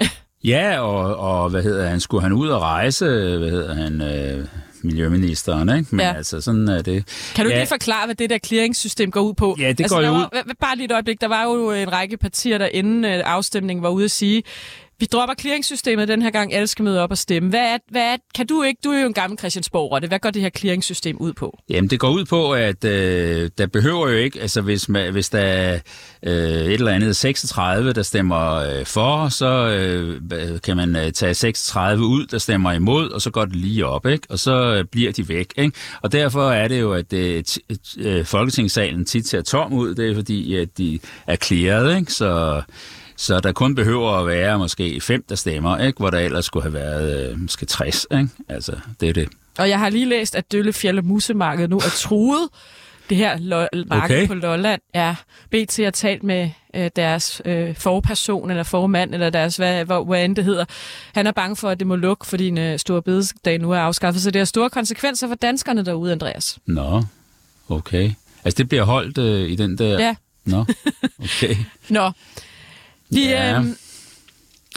Ja, 0.44 0.80
og, 0.80 1.16
og 1.16 1.50
hvad 1.50 1.62
hedder 1.62 1.88
han? 1.88 2.00
Skulle 2.00 2.22
han 2.22 2.32
ud 2.32 2.48
og 2.48 2.60
rejse? 2.62 3.04
Hvad 3.38 3.50
hedder 3.50 3.74
han? 3.74 4.00
Øh, 4.00 4.46
miljøministeren, 4.82 5.68
ikke? 5.78 5.88
Men 5.90 6.00
Ja. 6.00 6.06
ja. 6.06 6.16
altså, 6.16 6.40
sådan 6.40 6.68
er 6.68 6.82
det. 6.82 7.30
Kan 7.34 7.44
du 7.44 7.50
ja, 7.50 7.56
ja. 7.56 7.62
lige 7.62 7.68
forklare, 7.68 8.06
hvad 8.06 8.14
det 8.14 8.30
der 8.30 8.38
clearingssystem 8.38 9.10
går 9.10 9.20
ud 9.20 9.34
på? 9.34 9.56
Ja, 9.58 9.68
det 9.68 9.80
altså, 9.80 9.96
går 9.96 10.02
jo 10.02 10.12
var, 10.12 10.30
ud... 10.34 10.54
Bare 10.60 10.76
lige 10.76 10.84
et 10.84 10.92
øjeblik. 10.92 11.20
Der 11.20 11.28
var 11.28 11.44
jo 11.44 11.70
en 11.70 11.92
række 11.92 12.16
partier, 12.16 12.58
der 12.58 12.66
inden 12.66 13.04
øh, 13.04 13.22
afstemningen 13.24 13.82
var 13.82 13.88
ude 13.88 14.04
at 14.04 14.10
sige, 14.10 14.42
vi 15.00 15.06
dropper 15.06 15.34
clearingssystemet 15.40 16.08
den 16.08 16.22
her 16.22 16.30
gang, 16.30 16.54
alle 16.54 16.66
skal 16.66 16.82
møde 16.82 17.00
op 17.00 17.10
og 17.10 17.18
stemme. 17.18 17.48
Hvad 17.48 17.60
er, 17.60 17.78
hvad 17.90 18.02
er, 18.02 18.16
kan 18.34 18.46
du 18.46 18.62
ikke, 18.62 18.80
du 18.84 18.90
er 18.90 19.00
jo 19.00 19.06
en 19.06 19.14
gammel 19.14 19.38
Christiansborg, 19.38 20.08
Hvad 20.08 20.18
går 20.18 20.30
det 20.30 20.42
her 20.42 20.50
clearingssystem 20.56 21.16
ud 21.16 21.32
på? 21.32 21.58
Jamen, 21.68 21.90
det 21.90 22.00
går 22.00 22.10
ud 22.10 22.24
på, 22.24 22.52
at 22.52 22.84
øh, 22.84 23.50
der 23.58 23.66
behøver 23.66 24.08
jo 24.08 24.16
ikke, 24.16 24.40
altså 24.40 24.60
hvis, 24.60 24.88
man, 24.88 25.12
hvis 25.12 25.28
der 25.28 25.38
er 25.38 25.78
øh, 26.22 26.32
et 26.32 26.72
eller 26.72 26.92
andet 26.92 27.16
36, 27.16 27.92
der 27.92 28.02
stemmer 28.02 28.54
øh, 28.54 28.86
for, 28.86 29.28
så 29.28 29.68
øh, 29.68 30.60
kan 30.60 30.76
man 30.76 30.96
øh, 30.96 31.12
tage 31.12 31.34
36 31.34 32.04
ud, 32.04 32.26
der 32.26 32.38
stemmer 32.38 32.72
imod, 32.72 33.10
og 33.10 33.22
så 33.22 33.30
går 33.30 33.44
det 33.44 33.56
lige 33.56 33.86
op, 33.86 34.06
ikke? 34.06 34.26
Og 34.30 34.38
så 34.38 34.74
øh, 34.74 34.84
bliver 34.84 35.12
de 35.12 35.28
væk, 35.28 35.52
ikke? 35.56 35.78
Og 36.02 36.12
derfor 36.12 36.50
er 36.50 36.68
det 36.68 36.80
jo, 36.80 36.92
at 36.92 37.12
øh, 37.12 37.44
t- 37.48 37.58
øh, 37.98 38.24
Folketingssalen 38.24 39.04
tit 39.04 39.28
ser 39.28 39.42
tom 39.42 39.72
ud, 39.72 39.94
det 39.94 40.10
er 40.10 40.14
fordi, 40.14 40.56
at 40.56 40.78
de 40.78 40.98
er 41.26 41.36
clearet, 41.36 41.98
ikke? 41.98 42.12
Så... 42.12 42.62
Så 43.16 43.40
der 43.40 43.52
kun 43.52 43.74
behøver 43.74 44.12
at 44.12 44.26
være 44.26 44.58
måske 44.58 45.00
fem, 45.00 45.24
der 45.28 45.34
stemmer, 45.34 45.78
ikke? 45.78 45.98
hvor 45.98 46.10
der 46.10 46.18
ellers 46.18 46.44
skulle 46.44 46.62
have 46.62 46.72
været 46.74 47.30
øh, 47.32 47.40
måske 47.40 47.66
60. 47.66 48.06
Ikke? 48.12 48.28
Altså, 48.48 48.72
det 49.00 49.08
er 49.08 49.12
det. 49.12 49.28
Og 49.58 49.68
jeg 49.68 49.78
har 49.78 49.88
lige 49.88 50.06
læst, 50.06 50.34
at 50.34 50.52
Døllefjeld 50.52 50.98
og 50.98 51.04
Musemarkedet 51.04 51.70
nu 51.70 51.76
er 51.76 51.92
truet. 51.96 52.48
Det 53.10 53.16
her 53.16 53.38
lo- 53.40 53.84
marked 53.88 54.16
Okay. 54.16 54.26
på 54.26 54.34
Lolland. 54.34 54.80
Ja, 54.94 55.16
BT 55.50 55.76
har 55.84 55.90
talt 55.90 56.22
med 56.22 56.50
øh, 56.74 56.90
deres 56.96 57.42
øh, 57.44 57.74
forperson 57.76 58.50
eller 58.50 58.62
formand, 58.62 59.14
eller 59.14 59.30
deres, 59.30 59.56
hvad, 59.56 59.84
hvad, 59.84 60.06
hvad 60.06 60.24
end 60.24 60.36
det 60.36 60.44
hedder. 60.44 60.64
Han 61.14 61.26
er 61.26 61.32
bange 61.32 61.56
for, 61.56 61.68
at 61.70 61.78
det 61.78 61.86
må 61.86 61.96
lukke, 61.96 62.26
fordi 62.26 62.48
en 62.48 62.58
øh, 62.58 62.78
stor 62.78 63.00
bededag 63.00 63.58
nu 63.58 63.70
er 63.72 63.78
afskaffet. 63.78 64.22
Så 64.22 64.30
det 64.30 64.40
har 64.40 64.44
store 64.44 64.70
konsekvenser 64.70 65.28
for 65.28 65.34
danskerne 65.34 65.84
derude, 65.84 66.12
Andreas. 66.12 66.58
Nå, 66.66 67.02
okay. 67.68 68.10
Altså, 68.44 68.58
det 68.58 68.68
bliver 68.68 68.84
holdt 68.84 69.18
øh, 69.18 69.50
i 69.50 69.56
den 69.56 69.78
der... 69.78 70.00
Ja. 70.00 70.14
Nå, 70.44 70.64
okay. 71.24 71.56
Nå, 71.88 72.10
vi, 73.10 73.24
Ja. 73.28 73.56
øhm, 73.58 73.76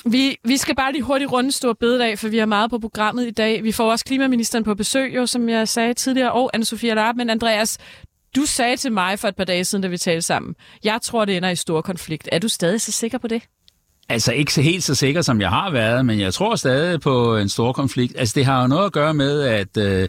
vi, 0.06 0.38
vi 0.44 0.58
skal 0.58 0.76
bare 0.76 0.92
lige 0.92 1.02
hurtigt 1.04 1.32
runde 1.32 1.52
stor 1.52 1.74
bededag, 1.74 2.20
for 2.20 2.28
vi 2.28 2.38
har 2.38 2.46
meget 2.46 2.70
på 2.70 2.80
programmet 2.80 3.28
i 3.28 3.32
dag. 3.32 3.64
Vi 3.64 3.72
får 3.72 3.92
også 3.92 4.06
klimaministeren 4.06 4.64
på 4.64 4.76
besøg, 4.76 5.16
jo, 5.16 5.26
som 5.26 5.50
jeg 5.50 5.68
sagde 5.68 5.94
tidligere, 5.94 6.32
og 6.32 6.52
Anne-Sophia 6.56 6.94
Larp. 6.94 7.16
Men 7.16 7.30
Andreas, 7.30 7.78
du 8.36 8.46
sagde 8.46 8.78
til 8.78 8.92
mig 8.92 9.20
for 9.20 9.28
et 9.28 9.36
par 9.36 9.44
dage 9.44 9.66
siden, 9.66 9.82
da 9.82 9.88
vi 9.88 9.98
talte 9.98 10.22
sammen, 10.22 10.56
jeg 10.84 11.00
tror, 11.04 11.26
det 11.26 11.38
ender 11.38 11.50
i 11.50 11.56
stor 11.56 11.82
konflikt. 11.82 12.30
Er 12.32 12.40
du 12.40 12.48
stadig 12.48 12.82
så 12.82 12.92
sikker 12.92 13.18
på 13.18 13.28
det? 13.28 13.42
Altså 14.12 14.32
ikke 14.32 14.54
så 14.54 14.62
helt 14.62 14.84
så 14.84 14.96
sikker, 14.96 15.22
som 15.22 15.42
jeg 15.42 15.50
har 15.50 15.72
været, 15.72 16.06
men 16.06 16.20
jeg 16.20 16.34
tror 16.34 16.56
stadig 16.56 17.02
på 17.02 17.38
en 17.38 17.50
stor 17.50 17.74
konflikt. 17.74 18.14
Altså 18.18 18.34
det 18.36 18.46
har 18.46 18.62
jo 18.62 18.68
noget 18.68 18.86
at 18.86 18.92
gøre 18.92 19.14
med, 19.14 19.42
at 19.42 19.78
øh, 19.78 20.08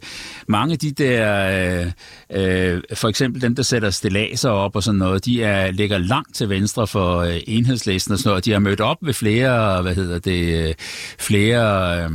mange 0.49 0.73
af 0.73 0.79
de 0.79 0.91
der, 0.91 1.91
øh, 2.33 2.73
øh, 2.75 2.83
for 2.95 3.09
eksempel 3.09 3.43
dem, 3.43 3.55
der 3.55 3.63
sætter 3.63 3.91
stillaser 3.91 4.51
op 4.51 4.77
og 4.77 4.83
sådan 4.83 4.99
noget, 4.99 5.25
de 5.25 5.43
er, 5.43 5.71
ligger 5.71 5.99
langt 5.99 6.35
til 6.35 6.49
venstre 6.49 6.87
for 6.87 7.19
øh, 7.19 7.41
enhedslisten 7.47 8.13
og 8.13 8.19
sådan 8.19 8.31
noget. 8.31 8.45
De 8.45 8.53
har 8.53 8.59
mødt 8.59 8.81
op 8.81 8.97
ved 9.03 9.15
flere, 9.15 9.83
hvad 9.83 9.95
hedder 9.95 10.19
det, 10.19 10.69
øh, 10.69 10.75
flere... 11.19 12.03
Øh, 12.03 12.11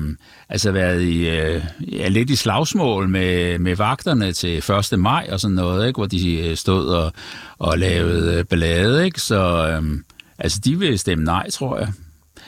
altså 0.50 0.72
været 0.72 1.02
i, 1.02 1.30
øh, 1.30 1.64
ja, 1.92 2.08
lidt 2.08 2.30
i 2.30 2.36
slagsmål 2.36 3.10
med, 3.10 3.60
med 3.60 3.76
vagterne 3.76 4.34
til 4.34 4.58
1. 4.94 5.00
maj 5.00 5.28
og 5.32 5.40
sådan 5.40 5.56
noget, 5.56 5.88
ikke? 5.88 5.98
hvor 5.98 6.06
de 6.06 6.50
øh, 6.50 6.58
stod 6.58 6.88
og, 6.88 7.14
og 7.58 7.78
lavede 7.80 8.40
øh, 8.40 8.46
ballade. 8.46 9.06
Ikke? 9.06 9.22
Så 9.22 9.68
øh, 9.68 10.00
altså, 10.40 10.60
de 10.66 10.80
vil 10.80 11.00
stemme 11.00 11.24
nej, 11.24 11.50
tror 11.50 11.78
jeg. 11.78 11.88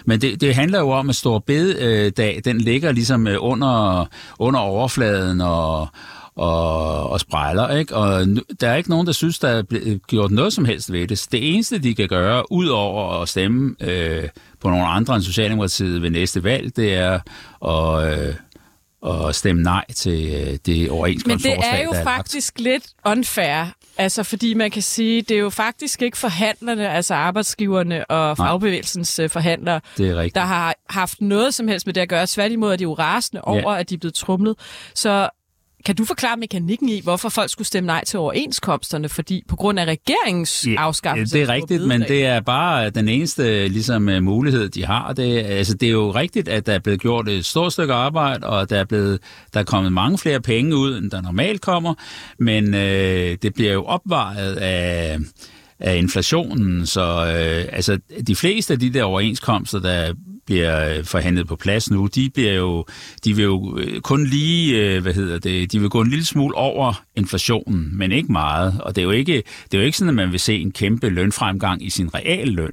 Men 0.06 0.22
det, 0.22 0.42
det 0.42 0.56
handler 0.56 0.80
jo 0.80 0.90
om, 0.90 1.10
at 1.10 1.16
Stor 1.16 1.40
Bededag, 1.40 2.36
øh, 2.38 2.42
den 2.46 2.58
ligger 2.58 2.92
ligesom 2.92 3.28
øh, 3.28 3.38
under, 3.40 4.06
under 4.40 4.60
overfladen 4.60 5.42
og, 5.42 5.88
og, 6.36 7.10
og 7.10 7.20
spejler, 7.20 7.70
ikke? 7.70 7.96
Og 7.96 8.26
der 8.62 8.70
er 8.70 8.76
ikke 8.76 8.90
nogen, 8.90 9.08
der 9.08 9.14
synes, 9.14 9.40
der 9.40 9.50
er 9.50 9.98
gjort 10.08 10.32
noget 10.32 10.54
som 10.54 10.66
helst 10.66 10.92
ved 10.92 11.08
det. 11.08 11.28
Det 11.32 11.54
eneste, 11.54 11.80
de 11.80 11.96
kan 11.96 12.08
gøre, 12.08 12.52
ud 12.52 12.68
over 12.68 13.22
at 13.22 13.30
stemme 13.30 13.76
øh, 13.80 14.24
på 14.60 14.70
nogle 14.70 14.86
andre 14.86 15.16
end 15.16 15.24
Socialdemokratiet 15.24 16.02
ved 16.02 16.10
næste 16.10 16.44
valg, 16.44 16.76
det 16.76 16.94
er 16.94 17.20
at, 17.68 18.20
øh, 18.28 18.34
at 19.08 19.36
stemme 19.36 19.62
nej 19.64 19.86
til 19.96 20.34
øh, 20.34 20.58
det 20.66 20.90
overenskomstforslag, 20.90 21.58
Men 21.58 21.62
det 21.62 21.80
er 21.80 21.84
jo 21.84 21.92
der 21.92 22.00
er 22.00 22.04
faktisk 22.04 22.60
lidt 22.60 22.84
unfair, 23.06 23.66
altså 23.98 24.24
fordi 24.24 24.54
man 24.54 24.72
kan 24.72 24.82
sige, 24.82 25.22
det 25.22 25.36
er 25.36 25.42
jo 25.42 25.50
faktisk 25.50 26.02
ikke 26.02 26.18
forhandlerne, 26.18 26.90
altså 26.90 27.14
arbejdsgiverne 27.14 28.12
og 28.12 28.36
Nej. 28.38 28.48
fagbevægelsens 28.48 29.20
øh, 29.20 29.30
forhandlere, 29.30 29.82
er 30.00 30.30
der 30.36 30.42
har 30.42 30.76
haft 30.90 31.22
noget 31.22 31.54
som 31.54 31.68
helst 31.68 31.86
med 31.86 31.94
det 31.94 32.02
at 32.02 32.10
gøre. 32.10 32.28
Tværtimod 32.28 32.72
er 32.72 32.76
de 32.76 32.84
jo 32.84 32.94
rasende 32.94 33.42
over, 33.42 33.72
at 33.72 33.90
de 33.90 33.96
er 33.96 34.00
blevet 34.00 34.14
trumlet. 34.14 34.56
Så 34.94 35.30
kan 35.88 35.96
du 35.96 36.06
forklare 36.06 36.38
mekanikken 36.38 36.90
i, 36.90 37.02
hvorfor 37.04 37.30
folk 37.30 37.52
skulle 37.52 37.68
stemme 37.68 37.88
nej 37.88 38.04
til 38.06 38.20
overenskomsterne? 38.20 39.10
Fordi 39.10 39.44
på 39.48 39.56
grund 39.56 39.80
af 39.80 39.86
regeringens 39.86 40.68
Ja, 40.68 40.76
afskaffelse... 40.78 41.36
det 41.38 41.42
af 41.42 41.46
er 41.50 41.54
rigtigt, 41.54 41.88
men 41.88 42.02
det 42.02 42.26
er 42.26 42.40
bare 42.40 42.90
den 42.90 43.10
eneste 43.10 43.68
ligesom, 43.68 44.10
øh, 44.10 44.24
mulighed, 44.24 44.70
de 44.70 44.86
har. 44.86 45.14
Det, 45.14 45.40
altså, 45.40 45.74
det 45.74 45.88
er 45.88 45.92
jo 45.92 46.12
rigtigt, 46.12 46.48
at 46.48 46.66
der 46.66 46.74
er 46.74 46.80
blevet 46.80 47.02
gjort 47.02 47.30
et 47.30 47.46
stort 47.46 47.74
stykke 47.74 47.94
arbejde, 47.94 48.48
og 48.48 48.70
der 48.70 48.80
er, 48.80 48.84
blevet, 48.84 49.20
der 49.54 49.60
er 49.60 49.64
kommet 49.64 49.94
mange 49.94 50.18
flere 50.18 50.42
penge 50.42 50.76
ud, 50.76 50.98
end 50.98 51.12
der 51.12 51.22
normalt 51.22 51.62
kommer, 51.62 51.94
men 52.40 52.74
øh, 52.74 53.38
det 53.42 53.54
bliver 53.54 53.74
jo 53.74 53.84
opvejet 53.84 54.56
af 54.56 55.18
af 55.80 55.98
inflationen, 55.98 56.86
så 56.86 57.02
øh, 57.02 57.66
altså 57.72 58.00
de 58.28 58.36
fleste 58.36 58.74
af 58.74 58.80
de 58.80 58.94
der 58.94 59.04
overenskomster, 59.04 59.80
der 59.80 60.14
bliver 60.48 60.98
øh, 60.98 61.04
forhandlet 61.06 61.48
på 61.48 61.56
plads 61.56 61.92
nu, 61.92 62.08
de 62.16 62.30
bliver 62.30 62.54
jo, 62.54 62.86
de 63.24 63.36
vil 63.36 63.44
jo 63.44 63.78
øh, 63.78 64.02
kun 64.02 64.26
lige, 64.26 64.78
øh, 64.78 65.02
hvad 65.02 65.14
hedder 65.14 65.40
det, 65.40 65.72
de 65.72 65.80
vil 65.80 65.90
gå 65.90 66.02
en 66.02 66.10
lille 66.10 66.26
smule 66.26 66.56
over 66.56 67.04
inflationen, 67.16 67.98
men 67.98 68.12
ikke 68.12 68.32
meget. 68.32 68.82
Og 68.82 68.96
det 68.96 69.02
er 69.02 69.06
jo 69.06 69.12
ikke, 69.12 69.44
det 69.64 69.74
er 69.74 69.78
jo 69.78 69.86
ikke 69.86 69.98
sådan, 69.98 70.10
at 70.10 70.16
man 70.16 70.32
vil 70.32 70.40
se 70.40 70.56
en 70.60 70.72
kæmpe 70.72 71.10
lønfremgang 71.10 71.86
i 71.86 71.90
sin 71.90 72.14
reelle 72.16 72.54
løn. 72.54 72.72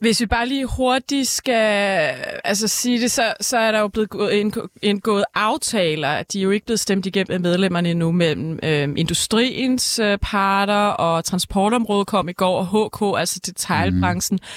Hvis 0.00 0.20
vi 0.20 0.26
bare 0.26 0.48
lige 0.48 0.66
hurtigt 0.66 1.28
skal 1.28 2.10
altså 2.44 2.68
sige 2.68 3.00
det, 3.00 3.10
så, 3.10 3.34
så 3.40 3.58
er 3.58 3.72
der 3.72 3.80
jo 3.80 3.88
blevet 3.88 4.10
gået- 4.10 4.32
indgå- 4.44 4.78
indgået 4.82 5.24
aftaler. 5.34 6.22
De 6.22 6.38
er 6.38 6.42
jo 6.42 6.50
ikke 6.50 6.66
blevet 6.66 6.80
stemt 6.80 7.06
igennem 7.06 7.34
af 7.34 7.40
medlemmerne 7.40 7.90
endnu 7.90 8.12
mellem 8.12 8.58
øh, 8.62 8.88
industriens 8.96 9.98
øh, 9.98 10.18
parter 10.22 10.74
og 10.86 11.24
transportområdet 11.24 12.06
kom 12.06 12.28
i 12.28 12.32
går, 12.32 12.58
og 12.66 12.66
HK, 12.88 13.20
altså 13.20 13.40
detailbranchen. 13.46 14.38
Mm. 14.42 14.48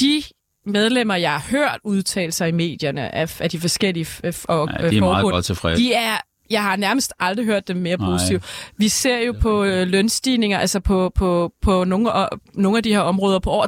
De 0.00 0.22
medlemmer, 0.68 1.14
jeg 1.14 1.32
har 1.32 1.44
hørt 1.50 1.78
udtale 1.84 2.32
sig 2.32 2.48
i 2.48 2.52
medierne 2.52 3.14
af, 3.14 3.40
af 3.40 3.50
de 3.50 3.60
forskellige 3.60 4.06
f- 4.26 4.44
og, 4.48 4.68
Ja, 4.80 4.90
de 4.90 4.96
er 4.96 5.00
meget 5.00 5.22
godt 5.22 5.44
tilfredse. 5.44 5.82
de 5.82 5.92
er 5.92 6.16
jeg 6.50 6.62
har 6.62 6.76
nærmest 6.76 7.12
aldrig 7.20 7.46
hørt 7.46 7.68
dem 7.68 7.76
mere 7.76 7.98
positive. 7.98 8.40
Vi 8.76 8.88
ser 8.88 9.18
jo 9.18 9.34
på 9.40 9.64
øh, 9.64 9.86
lønstigninger, 9.88 10.58
altså 10.58 10.80
på, 10.80 11.12
på, 11.14 11.52
på 11.62 11.84
nogle, 11.84 12.12
af- 12.12 12.28
nogle 12.54 12.76
af 12.76 12.82
de 12.82 12.90
her 12.90 13.00
områder, 13.00 13.38
på 13.38 13.50
over 13.50 13.66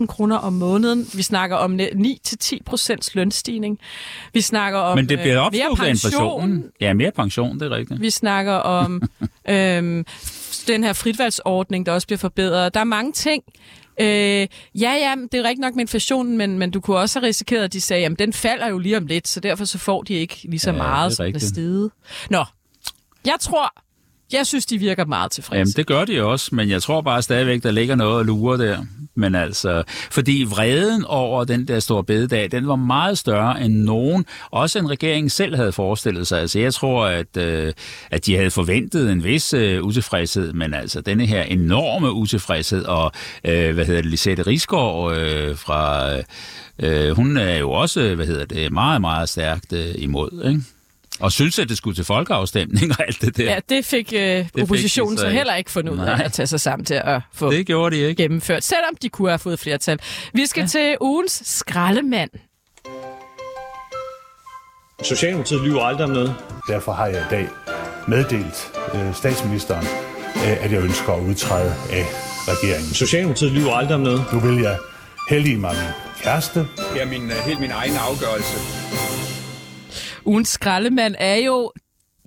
3.000 0.00 0.06
kroner 0.06 0.36
om 0.36 0.52
måneden. 0.52 1.06
Vi 1.14 1.22
snakker 1.22 1.56
om 1.56 1.80
ne- 1.80 2.16
9-10 2.42 2.58
procents 2.66 3.14
lønstigning. 3.14 3.78
Vi 4.34 4.40
snakker 4.40 4.78
om 4.78 4.96
Men 4.98 5.08
det 5.08 5.18
bliver 5.18 5.44
øh, 5.46 5.52
mere 5.52 5.76
pension. 5.76 5.88
inflationen. 5.88 6.64
Ja, 6.80 6.92
mere 6.92 7.10
pension, 7.12 7.60
det 7.60 7.72
er 7.72 7.76
rigtigt. 7.76 8.00
Vi 8.00 8.10
snakker 8.10 8.52
om 8.52 9.02
øhm, 9.48 10.04
den 10.68 10.84
her 10.84 10.92
fritvalgsordning, 10.92 11.86
der 11.86 11.92
også 11.92 12.06
bliver 12.06 12.18
forbedret. 12.18 12.74
Der 12.74 12.80
er 12.80 12.84
mange 12.84 13.12
ting. 13.12 13.42
Øh, 14.00 14.46
ja, 14.80 14.92
ja, 14.92 15.14
det 15.32 15.40
er 15.40 15.42
rigtigt 15.42 15.60
nok 15.60 15.74
med 15.74 15.80
inflationen, 15.80 16.38
men, 16.38 16.58
men 16.58 16.70
du 16.70 16.80
kunne 16.80 16.96
også 16.96 17.20
have 17.20 17.26
risikeret, 17.26 17.64
at 17.64 17.72
de 17.72 17.80
sagde, 17.80 18.06
at 18.06 18.18
den 18.18 18.32
falder 18.32 18.68
jo 18.68 18.78
lige 18.78 18.96
om 18.96 19.06
lidt, 19.06 19.28
så 19.28 19.40
derfor 19.40 19.64
så 19.64 19.78
får 19.78 20.02
de 20.02 20.14
ikke 20.14 20.38
lige 20.44 20.60
så 20.60 20.70
Ja, 20.70 20.76
ja, 20.76 20.82
det 20.82 20.88
meget, 20.90 21.12
som 21.16 21.32
det 21.32 21.42
steget. 21.42 21.90
Nå, 22.30 22.44
jeg 23.26 23.36
tror, 23.40 23.72
jeg 24.32 24.46
synes, 24.46 24.66
de 24.66 24.78
virker 24.78 25.04
meget 25.04 25.32
tilfredse. 25.32 25.58
Jamen, 25.58 25.72
det 25.72 25.86
gør 25.86 26.04
de 26.04 26.22
også, 26.24 26.54
men 26.54 26.70
jeg 26.70 26.82
tror 26.82 27.00
bare 27.00 27.22
stadigvæk, 27.22 27.62
der 27.62 27.70
ligger 27.70 27.94
noget 27.94 28.20
at 28.20 28.26
lure 28.26 28.58
der. 28.58 28.84
Men 29.20 29.34
altså, 29.34 29.82
fordi 30.10 30.46
vreden 30.48 31.04
over 31.04 31.44
den 31.44 31.68
der 31.68 31.80
store 31.80 32.04
bededag, 32.04 32.50
den 32.50 32.68
var 32.68 32.76
meget 32.76 33.18
større 33.18 33.62
end 33.64 33.74
nogen, 33.74 34.24
også 34.50 34.78
en 34.78 34.90
regering 34.90 35.32
selv 35.32 35.56
havde 35.56 35.72
forestillet 35.72 36.26
sig. 36.26 36.40
Altså, 36.40 36.58
jeg 36.58 36.74
tror, 36.74 37.06
at, 37.06 37.36
øh, 37.36 37.72
at 38.10 38.26
de 38.26 38.36
havde 38.36 38.50
forventet 38.50 39.12
en 39.12 39.24
vis 39.24 39.54
øh, 39.54 39.82
utilfredshed, 39.82 40.52
men 40.52 40.74
altså, 40.74 41.00
denne 41.00 41.26
her 41.26 41.42
enorme 41.42 42.12
utilfredshed, 42.12 42.84
og 42.84 43.12
øh, 43.44 43.74
hvad 43.74 43.86
hedder 43.86 44.02
det, 44.02 44.10
Lisette 44.10 44.42
Risgaard 44.42 45.16
øh, 45.16 45.56
fra, 45.56 46.10
øh, 46.78 47.16
hun 47.16 47.36
er 47.36 47.56
jo 47.56 47.70
også, 47.70 48.14
hvad 48.14 48.26
hedder 48.26 48.44
det, 48.44 48.72
meget, 48.72 49.00
meget 49.00 49.28
stærkt 49.28 49.72
øh, 49.72 49.94
imod, 49.94 50.44
ikke? 50.48 50.60
Og 51.20 51.32
synes, 51.32 51.58
at 51.58 51.68
det 51.68 51.76
skulle 51.76 51.96
til 51.96 52.04
folkeafstemning 52.04 52.90
og 52.98 53.06
alt 53.06 53.20
det 53.20 53.36
der. 53.36 53.44
Ja, 53.44 53.58
det 53.68 53.84
fik 53.84 54.12
øh, 54.16 54.44
fik 54.54 54.62
oppositionen 54.62 55.16
de 55.16 55.20
så 55.20 55.26
så 55.26 55.30
heller 55.30 55.54
ikke 55.54 55.70
fundet 55.70 55.92
ud 55.92 55.98
af 55.98 56.24
at 56.24 56.32
tage 56.32 56.46
sig 56.46 56.60
sammen 56.60 56.84
til 56.84 56.94
at 57.04 57.20
få 57.34 57.50
Det 57.52 57.66
gjorde 57.66 57.96
de 57.96 58.00
ikke. 58.00 58.22
gennemført, 58.22 58.64
selvom 58.64 58.96
de 59.02 59.08
kunne 59.08 59.28
have 59.28 59.38
fået 59.38 59.58
flertal. 59.58 59.98
Vi 60.34 60.46
skal 60.46 60.60
ja. 60.60 60.66
til 60.66 60.96
ugens 61.00 61.42
skraldemand. 61.44 62.30
Socialdemokratiet 65.02 65.60
lyver 65.62 65.82
aldrig 65.82 66.04
om 66.04 66.10
noget. 66.10 66.34
Derfor 66.68 66.92
har 66.92 67.06
jeg 67.06 67.20
i 67.20 67.30
dag 67.30 67.48
meddelt 68.08 68.72
øh, 68.94 69.14
statsministeren, 69.14 69.86
øh, 70.36 70.64
at 70.64 70.72
jeg 70.72 70.82
ønsker 70.82 71.12
at 71.12 71.22
udtræde 71.22 71.74
af 71.90 72.04
regeringen. 72.48 72.94
Socialdemokratiet 72.94 73.52
lyver 73.52 73.72
aldrig 73.72 73.94
om 73.94 74.00
noget. 74.00 74.24
Nu 74.32 74.40
vil 74.40 74.60
jeg 74.62 74.76
heldige 75.28 75.56
mig 75.56 75.74
min 75.74 76.22
kæreste. 76.22 76.60
Det 76.94 77.02
er 77.02 77.06
min, 77.06 77.22
øh, 77.22 77.36
helt 77.46 77.60
min 77.60 77.70
egen 77.70 77.96
afgørelse. 77.96 78.79
Ugens 80.24 80.48
skraldemand 80.48 81.14
er 81.18 81.36
jo, 81.36 81.72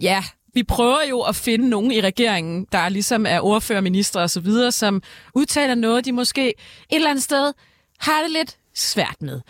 ja, 0.02 0.24
vi 0.54 0.64
prøver 0.64 1.04
jo 1.10 1.22
at 1.22 1.36
finde 1.36 1.70
nogen 1.70 1.92
i 1.92 2.02
regeringen, 2.02 2.68
der 2.72 2.90
ligesom 2.90 3.26
er 3.26 3.40
ordfører, 3.40 3.82
minister 3.82 4.22
og 4.22 4.30
så 4.30 4.40
videre, 4.40 4.72
som 4.72 5.02
udtaler 5.34 5.76
noget, 5.76 6.06
de 6.06 6.12
måske 6.12 6.48
et 6.48 6.56
eller 6.92 7.10
andet 7.10 7.24
sted 7.24 7.54
har 8.00 8.22
det 8.22 8.32
lidt 8.32 8.58
svært 8.74 9.16
med. 9.22 9.42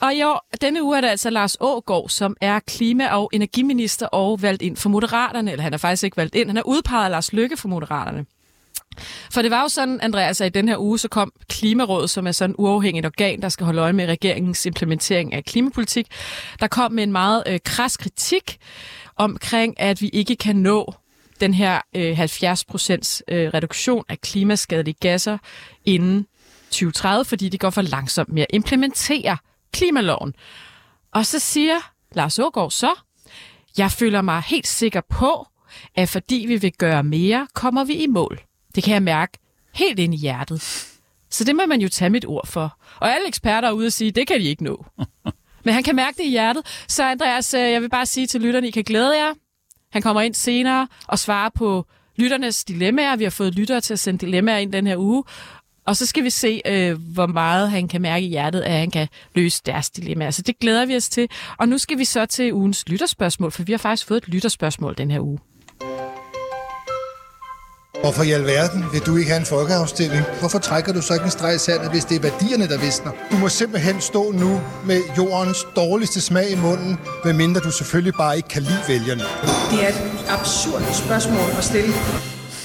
Og 0.00 0.14
i 0.14 0.22
år, 0.22 0.48
denne 0.60 0.82
uge 0.82 0.96
er 0.96 1.00
det 1.00 1.08
altså 1.08 1.30
Lars 1.30 1.56
Ågård, 1.60 2.08
som 2.08 2.36
er 2.40 2.58
klima- 2.58 3.08
og 3.08 3.30
energiminister 3.32 4.06
og 4.06 4.42
valgt 4.42 4.62
ind 4.62 4.76
for 4.76 4.88
Moderaterne. 4.88 5.50
Eller 5.50 5.62
han 5.62 5.74
er 5.74 5.78
faktisk 5.78 6.04
ikke 6.04 6.16
valgt 6.16 6.34
ind, 6.34 6.48
han 6.48 6.56
er 6.56 6.62
udpeget 6.62 7.04
af 7.04 7.10
Lars 7.10 7.32
Lykke 7.32 7.56
for 7.56 7.68
Moderaterne. 7.68 8.26
For 9.30 9.42
det 9.42 9.50
var 9.50 9.62
jo 9.62 9.68
sådan, 9.68 10.00
Andreas, 10.00 10.40
at 10.40 10.46
i 10.46 10.50
den 10.50 10.68
her 10.68 10.78
uge 10.78 10.98
så 10.98 11.08
kom 11.08 11.32
Klimarådet, 11.48 12.10
som 12.10 12.26
er 12.26 12.32
sådan 12.32 12.50
et 12.50 12.56
uafhængigt 12.58 13.06
organ, 13.06 13.42
der 13.42 13.48
skal 13.48 13.64
holde 13.64 13.82
øje 13.82 13.92
med 13.92 14.06
regeringens 14.06 14.66
implementering 14.66 15.34
af 15.34 15.44
klimapolitik. 15.44 16.06
Der 16.60 16.66
kom 16.66 16.92
med 16.92 17.02
en 17.02 17.12
meget 17.12 17.42
øh, 17.46 17.58
kras 17.64 17.96
kritik 17.96 18.56
omkring, 19.16 19.80
at 19.80 20.00
vi 20.00 20.08
ikke 20.08 20.36
kan 20.36 20.56
nå 20.56 20.94
den 21.40 21.54
her 21.54 21.80
øh, 21.96 22.16
70 22.16 22.64
procents 22.64 23.22
øh, 23.28 23.48
reduktion 23.54 24.04
af 24.08 24.20
klimaskadelige 24.20 24.96
gasser 25.00 25.38
inden 25.84 26.26
2030, 26.70 27.24
fordi 27.24 27.48
det 27.48 27.60
går 27.60 27.70
for 27.70 27.82
langsomt 27.82 28.28
med 28.28 28.42
at 28.42 28.48
implementere 28.50 29.36
klimaloven. 29.72 30.34
Og 31.12 31.26
så 31.26 31.38
siger 31.38 31.76
Lars 32.12 32.38
Ågaard 32.38 32.70
så, 32.70 32.90
jeg 33.78 33.90
føler 33.90 34.22
mig 34.22 34.42
helt 34.46 34.66
sikker 34.66 35.00
på, 35.00 35.46
at 35.94 36.08
fordi 36.08 36.44
vi 36.48 36.56
vil 36.56 36.72
gøre 36.72 37.04
mere, 37.04 37.46
kommer 37.54 37.84
vi 37.84 37.94
i 37.94 38.06
mål. 38.06 38.40
Det 38.74 38.84
kan 38.84 38.94
jeg 38.94 39.02
mærke 39.02 39.38
helt 39.74 39.98
ind 39.98 40.14
i 40.14 40.16
hjertet. 40.16 40.90
Så 41.30 41.44
det 41.44 41.56
må 41.56 41.66
man 41.66 41.80
jo 41.80 41.88
tage 41.88 42.10
mit 42.10 42.26
ord 42.26 42.46
for. 42.46 42.78
Og 43.00 43.14
alle 43.14 43.28
eksperter 43.28 43.68
er 43.68 43.72
ude 43.72 43.86
og 43.86 43.92
sige, 43.92 44.10
det 44.10 44.26
kan 44.26 44.40
de 44.40 44.44
ikke 44.44 44.64
nå. 44.64 44.84
Men 45.64 45.74
han 45.74 45.82
kan 45.82 45.96
mærke 45.96 46.16
det 46.16 46.24
i 46.24 46.30
hjertet. 46.30 46.84
Så 46.88 47.04
Andreas, 47.04 47.54
øh, 47.54 47.60
jeg 47.60 47.82
vil 47.82 47.88
bare 47.88 48.06
sige 48.06 48.26
til 48.26 48.40
lytterne, 48.40 48.68
I 48.68 48.70
kan 48.70 48.84
glæde 48.84 49.16
jer. 49.16 49.34
Han 49.92 50.02
kommer 50.02 50.22
ind 50.22 50.34
senere 50.34 50.88
og 51.08 51.18
svarer 51.18 51.48
på 51.54 51.86
lytternes 52.16 52.64
dilemmaer. 52.64 53.16
Vi 53.16 53.24
har 53.24 53.30
fået 53.30 53.54
lyttere 53.54 53.80
til 53.80 53.92
at 53.92 53.98
sende 53.98 54.26
dilemmaer 54.26 54.58
ind 54.58 54.72
den 54.72 54.86
her 54.86 54.96
uge. 54.96 55.24
Og 55.86 55.96
så 55.96 56.06
skal 56.06 56.24
vi 56.24 56.30
se, 56.30 56.60
øh, 56.66 56.98
hvor 57.12 57.26
meget 57.26 57.70
han 57.70 57.88
kan 57.88 58.02
mærke 58.02 58.26
i 58.26 58.28
hjertet, 58.28 58.60
at 58.60 58.72
han 58.72 58.90
kan 58.90 59.08
løse 59.34 59.62
deres 59.66 59.90
dilemmaer. 59.90 60.30
Så 60.30 60.42
det 60.42 60.58
glæder 60.58 60.86
vi 60.86 60.96
os 60.96 61.08
til. 61.08 61.28
Og 61.58 61.68
nu 61.68 61.78
skal 61.78 61.98
vi 61.98 62.04
så 62.04 62.26
til 62.26 62.54
ugens 62.54 62.88
lytterspørgsmål, 62.88 63.50
for 63.50 63.62
vi 63.62 63.72
har 63.72 63.78
faktisk 63.78 64.06
fået 64.06 64.22
et 64.22 64.28
lytterspørgsmål 64.28 64.94
den 64.98 65.10
her 65.10 65.20
uge. 65.20 65.38
Hvorfor 68.04 68.22
i 68.22 68.30
alverden 68.30 68.84
vil 68.92 69.00
du 69.00 69.16
ikke 69.16 69.30
have 69.30 69.40
en 69.40 69.46
folkeafstemning? 69.46 70.24
Hvorfor 70.40 70.58
trækker 70.58 70.92
du 70.92 71.02
så 71.02 71.14
ikke 71.14 71.24
en 71.24 71.30
streg 71.30 71.54
i 71.54 71.58
sandet, 71.58 71.90
hvis 71.90 72.04
det 72.04 72.16
er 72.16 72.20
værdierne, 72.20 72.68
der 72.68 72.78
visner? 72.78 73.12
Du 73.30 73.36
må 73.36 73.48
simpelthen 73.48 74.00
stå 74.00 74.32
nu 74.32 74.60
med 74.86 75.00
jordens 75.18 75.66
dårligste 75.76 76.20
smag 76.20 76.50
i 76.50 76.54
munden, 76.54 76.98
medmindre 77.24 77.60
du 77.60 77.70
selvfølgelig 77.70 78.14
bare 78.14 78.36
ikke 78.36 78.48
kan 78.48 78.62
lide 78.62 78.82
vælgerne. 78.88 79.22
Det 79.70 79.84
er 79.84 79.88
et 79.88 80.26
absurd 80.28 80.82
spørgsmål 81.04 81.50
at 81.58 81.64
stille. 81.64 81.94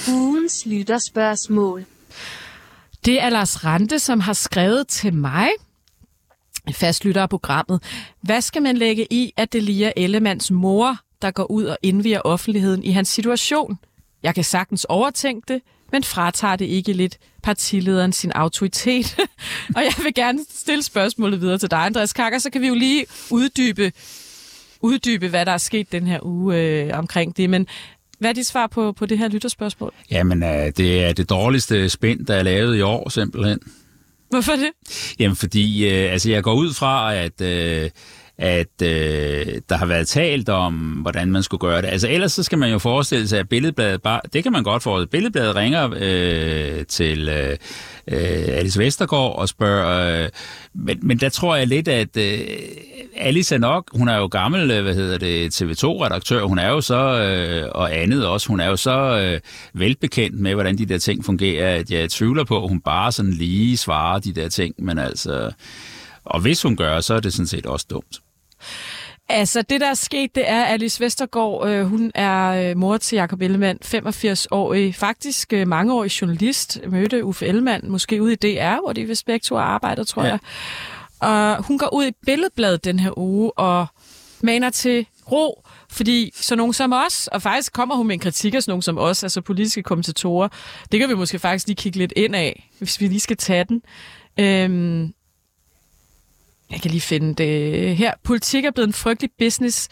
Ugens 0.08 0.66
lytterspørgsmål. 0.66 1.84
Det 3.04 3.22
er 3.22 3.28
Lars 3.28 3.64
Rante, 3.64 3.98
som 3.98 4.20
har 4.20 4.32
skrevet 4.32 4.88
til 4.88 5.14
mig, 5.14 5.48
fastlytter 6.72 7.22
af 7.22 7.28
programmet. 7.28 7.82
Hvad 8.22 8.40
skal 8.40 8.62
man 8.62 8.76
lægge 8.76 9.06
i, 9.10 9.32
at 9.36 9.52
det 9.52 9.62
lige 9.62 9.86
er 9.86 9.92
Ellemands 9.96 10.50
mor, 10.50 10.96
der 11.22 11.30
går 11.30 11.50
ud 11.50 11.64
og 11.64 11.78
indviger 11.82 12.20
offentligheden 12.20 12.84
i 12.84 12.90
hans 12.90 13.08
situation? 13.08 13.78
Jeg 14.22 14.34
kan 14.34 14.44
sagtens 14.44 14.84
overtænke 14.84 15.52
det, 15.54 15.62
men 15.92 16.04
fratager 16.04 16.56
det 16.56 16.64
ikke 16.64 16.92
lidt 16.92 17.18
partilederen 17.42 18.12
sin 18.12 18.32
autoritet. 18.32 19.16
og 19.76 19.82
jeg 19.82 19.94
vil 20.04 20.14
gerne 20.14 20.38
stille 20.50 20.82
spørgsmålet 20.82 21.40
videre 21.40 21.58
til 21.58 21.70
dig, 21.70 21.78
Andreas 21.78 22.12
Kakker, 22.12 22.38
så 22.38 22.50
kan 22.50 22.60
vi 22.60 22.68
jo 22.68 22.74
lige 22.74 23.06
uddybe, 23.30 23.92
uddybe 24.80 25.28
hvad 25.28 25.46
der 25.46 25.52
er 25.52 25.58
sket 25.58 25.92
den 25.92 26.06
her 26.06 26.18
uge 26.22 26.56
øh, 26.56 26.98
omkring 26.98 27.36
det. 27.36 27.50
Men 27.50 27.66
hvad 28.18 28.30
er 28.30 28.34
dit 28.34 28.46
svar 28.46 28.66
på, 28.66 28.92
på 28.92 29.06
det 29.06 29.18
her 29.18 29.28
lytterspørgsmål? 29.28 29.92
Jamen, 30.10 30.42
øh, 30.42 30.72
det 30.76 31.04
er 31.04 31.12
det 31.12 31.30
dårligste 31.30 31.88
spænd, 31.88 32.26
der 32.26 32.34
er 32.34 32.42
lavet 32.42 32.76
i 32.76 32.80
år, 32.80 33.08
simpelthen. 33.08 33.58
Hvorfor 34.30 34.52
det? 34.52 34.70
Jamen, 35.18 35.36
fordi 35.36 35.88
øh, 35.88 36.12
altså, 36.12 36.30
jeg 36.30 36.42
går 36.42 36.54
ud 36.54 36.74
fra, 36.74 37.14
at... 37.14 37.40
Øh, 37.40 37.90
at 38.40 38.82
øh, 38.82 39.46
der 39.68 39.76
har 39.76 39.86
været 39.86 40.08
talt 40.08 40.48
om, 40.48 40.74
hvordan 40.74 41.32
man 41.32 41.42
skulle 41.42 41.60
gøre 41.60 41.82
det. 41.82 41.88
Altså 41.88 42.08
ellers 42.08 42.32
så 42.32 42.42
skal 42.42 42.58
man 42.58 42.70
jo 42.70 42.78
forestille 42.78 43.28
sig, 43.28 43.38
at 43.38 43.48
Billedbladet 43.48 44.02
bare, 44.02 44.20
det 44.32 44.42
kan 44.42 44.52
man 44.52 44.62
godt 44.62 44.82
forestille, 44.82 45.10
Billedbladet 45.10 45.56
ringer 45.56 45.90
øh, 45.96 46.86
til 46.86 47.28
øh, 47.28 47.56
øh, 48.08 48.48
Alice 48.48 48.78
Vestergaard 48.78 49.38
og 49.38 49.48
spørger, 49.48 50.22
øh, 50.22 50.28
men, 50.74 50.98
men 51.02 51.18
der 51.18 51.28
tror 51.28 51.56
jeg 51.56 51.66
lidt, 51.66 51.88
at 51.88 52.16
øh, 52.16 52.40
Alice 53.16 53.54
er 53.54 53.58
nok, 53.58 53.90
hun 53.96 54.08
er 54.08 54.16
jo 54.16 54.26
gammel, 54.26 54.70
øh, 54.70 54.82
hvad 54.82 54.94
hedder 54.94 55.18
det, 55.18 55.62
TV2-redaktør, 55.62 56.42
hun 56.42 56.58
er 56.58 56.68
jo 56.68 56.80
så, 56.80 57.20
øh, 57.22 57.68
og 57.74 57.96
andet 57.96 58.26
også, 58.26 58.48
hun 58.48 58.60
er 58.60 58.66
jo 58.66 58.76
så 58.76 59.20
øh, 59.20 59.40
velbekendt 59.80 60.40
med, 60.40 60.54
hvordan 60.54 60.78
de 60.78 60.86
der 60.86 60.98
ting 60.98 61.24
fungerer, 61.24 61.76
at 61.76 61.90
jeg 61.90 62.10
tvivler 62.10 62.44
på, 62.44 62.62
at 62.62 62.68
hun 62.68 62.80
bare 62.80 63.12
sådan 63.12 63.32
lige 63.32 63.76
svarer 63.76 64.18
de 64.18 64.32
der 64.32 64.48
ting, 64.48 64.74
men 64.78 64.98
altså, 64.98 65.50
og 66.24 66.40
hvis 66.40 66.62
hun 66.62 66.76
gør, 66.76 67.00
så 67.00 67.14
er 67.14 67.20
det 67.20 67.32
sådan 67.32 67.46
set 67.46 67.66
også 67.66 67.86
dumt. 67.90 68.20
Altså, 69.28 69.62
det 69.62 69.80
der 69.80 69.86
er 69.86 69.94
sket, 69.94 70.34
det 70.34 70.50
er, 70.50 70.64
at 70.64 70.72
Alice 70.72 71.04
Vestergaard, 71.04 71.68
øh, 71.68 71.86
hun 71.86 72.12
er 72.14 72.70
øh, 72.70 72.76
mor 72.76 72.96
til 72.96 73.16
Jakob 73.16 73.42
Ellemann, 73.42 73.78
85-årig, 73.84 74.94
faktisk 74.94 75.52
øh, 75.52 75.68
mangeårig 75.68 76.10
journalist, 76.20 76.80
mødte 76.88 77.24
Uffe 77.24 77.46
Ellemann, 77.46 77.90
måske 77.90 78.22
ude 78.22 78.32
i 78.32 78.36
DR, 78.36 78.80
hvor 78.80 78.92
de 78.92 79.04
vist 79.04 79.26
begge 79.26 79.44
to 79.44 79.56
arbejder, 79.56 80.04
tror 80.04 80.24
ja. 80.24 80.28
jeg. 80.28 80.38
Og 81.20 81.64
hun 81.64 81.78
går 81.78 81.94
ud 81.94 82.06
i 82.06 82.12
Billedbladet 82.26 82.84
den 82.84 82.98
her 82.98 83.18
uge 83.18 83.58
og 83.58 83.86
maner 84.40 84.70
til 84.70 85.06
ro, 85.32 85.66
fordi 85.90 86.32
så 86.34 86.56
nogen 86.56 86.72
som 86.72 86.92
os, 87.06 87.26
og 87.26 87.42
faktisk 87.42 87.72
kommer 87.72 87.94
hun 87.94 88.06
med 88.06 88.14
en 88.14 88.20
kritik 88.20 88.54
af 88.54 88.62
sådan 88.62 88.72
nogen 88.72 88.82
som 88.82 88.98
os, 88.98 89.22
altså 89.22 89.40
politiske 89.40 89.82
kommentatorer, 89.82 90.48
det 90.92 91.00
kan 91.00 91.08
vi 91.08 91.14
måske 91.14 91.38
faktisk 91.38 91.66
lige 91.66 91.76
kigge 91.76 91.98
lidt 91.98 92.12
ind 92.16 92.36
af, 92.36 92.70
hvis 92.78 93.00
vi 93.00 93.06
lige 93.06 93.20
skal 93.20 93.36
tage 93.36 93.64
den. 93.64 93.82
Øhm, 94.38 95.14
jeg 96.80 96.82
kan 96.82 96.90
lige 96.90 97.00
finde 97.00 97.34
det 97.34 97.96
her. 97.96 98.12
Politik 98.24 98.64
er 98.64 98.70
blevet 98.70 98.86
en 98.86 98.92
frygtelig 98.92 99.30
business. 99.38 99.88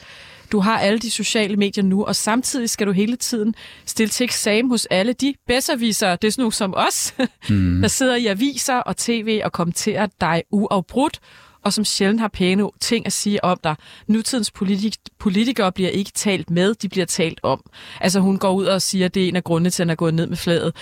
Du 0.52 0.61
har 0.61 0.78
alle 0.78 0.99
de 0.99 1.11
sociale 1.11 1.57
medier 1.57 1.85
nu, 1.85 2.04
og 2.04 2.16
samtidig 2.16 2.71
skal 2.71 2.87
du 2.87 2.92
hele 2.92 3.16
tiden 3.16 3.54
stille 3.87 4.11
til 4.11 4.25
eksamen 4.25 4.71
hos 4.71 4.87
alle 4.87 5.12
de 5.12 5.35
bedservisere, 5.47 6.16
det 6.23 6.28
er 6.28 6.33
sådan 6.33 6.42
nogle 6.42 6.52
som 6.52 6.75
os, 6.76 7.14
mm. 7.49 7.78
der 7.83 7.88
sidder 7.88 8.16
i 8.16 8.26
aviser 8.26 8.76
og 8.76 8.97
tv 8.97 9.40
og 9.45 9.52
kommenterer 9.52 10.07
dig 10.21 10.42
uafbrudt, 10.50 11.21
og 11.64 11.73
som 11.73 11.85
sjældent 11.85 12.21
har 12.21 12.28
pæne 12.28 12.68
ting 12.80 13.07
at 13.07 13.12
sige 13.12 13.45
om 13.45 13.59
dig. 13.64 13.75
Nutidens 14.07 14.50
politik- 14.50 14.95
politikere 15.18 15.73
bliver 15.73 15.90
ikke 15.90 16.11
talt 16.14 16.50
med, 16.50 16.75
de 16.75 16.88
bliver 16.88 17.07
talt 17.07 17.40
om. 17.42 17.61
Altså 18.00 18.21
hun 18.21 18.38
går 18.38 18.52
ud 18.52 18.64
og 18.66 18.83
siger, 18.83 19.07
at 19.07 19.14
det 19.14 19.24
er 19.24 19.29
en 19.29 19.37
af 19.37 19.44
grundene 19.44 19.70
til, 19.70 19.83
at 19.83 19.87
han 19.87 19.90
er 19.90 19.94
gået 19.96 20.14
ned 20.14 20.27
med 20.27 20.37
flaget. 20.37 20.72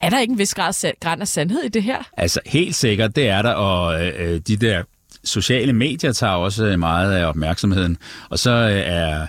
Er 0.00 0.10
der 0.10 0.20
ikke 0.20 0.32
en 0.32 0.38
vis 0.38 0.54
grad, 0.54 0.92
grad 1.00 1.20
af 1.20 1.28
sandhed 1.28 1.62
i 1.62 1.68
det 1.68 1.82
her? 1.82 2.08
Altså 2.16 2.40
helt 2.46 2.74
sikkert, 2.74 3.16
det 3.16 3.28
er 3.28 3.42
der, 3.42 3.52
og 3.52 4.06
øh, 4.06 4.12
øh 4.18 4.40
de 4.48 4.56
der 4.56 4.82
sociale 5.24 5.72
medier 5.72 6.12
tager 6.12 6.32
også 6.32 6.66
øh, 6.66 6.78
meget 6.78 7.12
af 7.12 7.24
opmærksomheden. 7.24 7.96
Og 8.30 8.38
så 8.38 8.50
øh, 8.50 8.82
er 8.86 9.26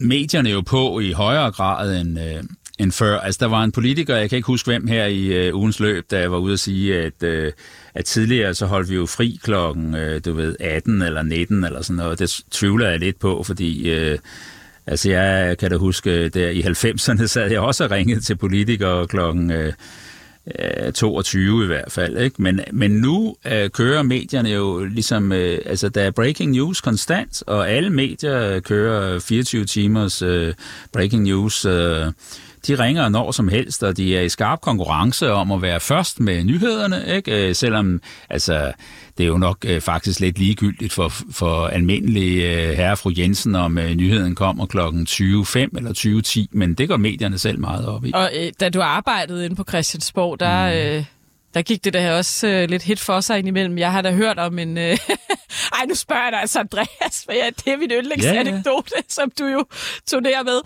medierne 0.00 0.50
jo 0.50 0.60
på 0.60 1.00
i 1.00 1.12
højere 1.12 1.50
grad 1.50 2.00
end, 2.00 2.20
øh, 2.20 2.42
end 2.78 2.92
før. 2.92 3.20
Altså 3.20 3.38
der 3.40 3.46
var 3.46 3.64
en 3.64 3.72
politiker, 3.72 4.16
jeg 4.16 4.30
kan 4.30 4.36
ikke 4.36 4.46
huske 4.46 4.70
hvem 4.70 4.86
her 4.86 5.06
i 5.06 5.26
øh, 5.26 5.56
ugens 5.56 5.80
løb, 5.80 6.10
der 6.10 6.28
var 6.28 6.38
ude 6.38 6.52
at 6.52 6.60
sige, 6.60 6.98
at, 6.98 7.22
øh, 7.22 7.52
at 7.94 8.04
tidligere 8.04 8.54
så 8.54 8.66
holdt 8.66 8.90
vi 8.90 8.94
jo 8.94 9.06
fri 9.06 9.38
klokken, 9.42 9.94
øh, 9.94 10.20
du 10.24 10.32
ved, 10.32 10.56
18 10.60 11.02
eller 11.02 11.22
19 11.22 11.64
eller 11.64 11.82
sådan 11.82 11.96
noget. 11.96 12.18
Det 12.18 12.40
tvivler 12.50 12.88
jeg 12.88 12.98
lidt 12.98 13.18
på, 13.18 13.42
fordi... 13.42 13.90
Øh, 13.90 14.18
Altså 14.86 15.10
jeg 15.10 15.58
kan 15.58 15.70
da 15.70 15.76
huske, 15.76 16.10
øh, 16.10 16.30
der 16.34 16.48
i 16.48 16.60
90'erne 16.60 17.26
sad 17.26 17.50
jeg 17.50 17.60
også 17.60 17.84
og 17.84 17.90
ringede 17.90 18.20
til 18.20 18.36
politikere 18.36 19.06
klokken 19.06 19.50
øh, 19.50 19.72
øh 20.58 20.92
22 20.92 21.64
i 21.64 21.66
hvert 21.66 21.92
fald. 21.92 22.18
Ikke? 22.18 22.42
Men, 22.42 22.60
men 22.72 22.90
nu 22.90 23.36
øh, 23.46 23.70
kører 23.70 24.02
medierne 24.02 24.50
jo 24.50 24.84
ligesom, 24.84 25.32
øh, 25.32 25.58
altså 25.66 25.88
der 25.88 26.02
er 26.02 26.10
breaking 26.10 26.52
news 26.52 26.80
konstant, 26.80 27.42
og 27.46 27.70
alle 27.70 27.90
medier 27.90 28.54
øh, 28.54 28.62
kører 28.62 29.18
24 29.18 29.64
timers 29.64 30.22
øh, 30.22 30.54
breaking 30.92 31.22
news. 31.22 31.64
Øh, 31.64 32.06
de 32.66 32.74
ringer 32.74 33.08
når 33.08 33.32
som 33.32 33.48
helst, 33.48 33.82
og 33.82 33.96
de 33.96 34.16
er 34.16 34.20
i 34.20 34.28
skarp 34.28 34.60
konkurrence 34.60 35.32
om 35.32 35.52
at 35.52 35.62
være 35.62 35.80
først 35.80 36.20
med 36.20 36.44
nyhederne, 36.44 37.04
ikke? 37.16 37.48
Øh, 37.48 37.54
selvom 37.54 38.00
altså, 38.30 38.72
det 39.18 39.24
er 39.24 39.28
jo 39.28 39.38
nok 39.38 39.64
øh, 39.64 39.80
faktisk 39.80 40.20
lidt 40.20 40.38
ligegyldigt 40.38 40.92
for, 40.92 41.12
for 41.30 41.66
almindelige 41.66 42.52
øh, 42.52 42.76
herre 42.76 42.96
fru 42.96 43.12
Jensen, 43.16 43.54
om 43.54 43.78
øh, 43.78 43.94
nyheden 43.94 44.34
kommer 44.34 44.66
klokken 44.66 45.06
20.05 45.10 45.58
eller 45.76 46.42
20.10, 46.42 46.46
men 46.52 46.74
det 46.74 46.88
går 46.88 46.96
medierne 46.96 47.38
selv 47.38 47.58
meget 47.58 47.86
op 47.86 48.04
i. 48.04 48.10
Og 48.14 48.30
øh, 48.36 48.52
da 48.60 48.68
du 48.68 48.80
arbejdede 48.80 49.44
inde 49.44 49.56
på 49.56 49.64
Christiansborg, 49.68 50.40
der... 50.40 50.68
Mm. 50.68 50.98
Øh 50.98 51.04
der 51.54 51.62
gik 51.62 51.84
det 51.84 51.92
der 51.92 52.12
også 52.12 52.48
øh, 52.48 52.68
lidt 52.68 52.82
hit 52.82 53.00
for 53.00 53.20
sig 53.20 53.38
indimellem. 53.38 53.78
Jeg 53.78 53.92
har 53.92 54.02
da 54.02 54.12
hørt 54.12 54.38
om 54.38 54.58
en... 54.58 54.78
Øh, 54.78 54.98
ej, 55.78 55.86
nu 55.88 55.94
spørger 55.94 56.22
jeg 56.22 56.32
dig 56.32 56.40
altså, 56.40 56.58
Andreas, 56.58 57.22
for 57.24 57.32
ja, 57.32 57.50
det 57.64 57.72
er 57.72 57.76
min 57.76 57.90
yndlingsanekdote, 57.90 58.90
yeah. 58.96 59.04
som 59.08 59.32
du 59.38 59.46
jo 59.46 59.66
turnerer 60.10 60.42
med. 60.42 60.60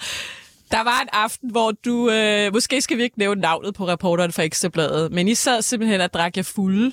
Der 0.70 0.84
var 0.84 1.00
en 1.02 1.08
aften, 1.12 1.50
hvor 1.50 1.72
du... 1.84 2.10
Øh, 2.10 2.52
måske 2.52 2.80
skal 2.80 2.96
vi 2.96 3.02
ikke 3.02 3.18
nævne 3.18 3.40
navnet 3.40 3.74
på 3.74 3.88
reporteren 3.88 4.32
for 4.32 4.42
Ekstrabladet, 4.42 5.12
men 5.12 5.28
I 5.28 5.34
sad 5.34 5.62
simpelthen 5.62 6.00
og 6.00 6.12
drak 6.12 6.36
jer 6.36 6.42
fulde 6.42 6.92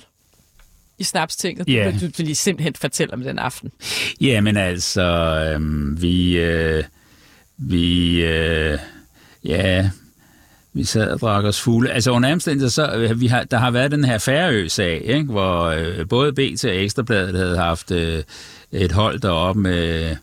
i 0.98 1.04
snapstinget. 1.04 1.66
Yeah. 1.70 2.00
Du, 2.00 2.06
du 2.06 2.12
vil 2.16 2.26
lige 2.26 2.36
simpelthen 2.36 2.74
fortælle 2.74 3.14
om 3.14 3.22
den 3.22 3.38
aften. 3.38 3.70
Ja, 4.20 4.40
men 4.40 4.56
altså, 4.56 5.02
øh, 5.02 6.02
vi... 6.02 6.38
Øh, 6.38 6.84
vi... 7.58 8.24
Øh, 8.24 8.78
ja, 9.44 9.90
vi 10.72 10.84
sad 10.84 11.10
og 11.10 11.20
drak 11.20 11.44
os 11.44 11.60
fulde. 11.60 11.92
Altså 11.92 12.10
under 12.10 12.32
omstændigheder, 12.32 12.70
så 12.70 12.92
øh, 12.92 13.20
vi 13.20 13.26
har, 13.26 13.44
der 13.44 13.56
har 13.56 13.70
været 13.70 13.90
den 13.90 14.04
her 14.04 14.18
Færø-sag, 14.18 15.02
ikke? 15.04 15.24
hvor 15.24 15.64
øh, 15.64 16.08
både 16.08 16.32
BT 16.32 16.64
og 16.64 16.76
Ekstrabladet 16.76 17.36
havde 17.36 17.58
haft 17.58 17.90
øh, 17.90 18.22
et 18.72 18.92
hold 18.92 19.20
deroppe 19.20 19.60
med 19.60 20.16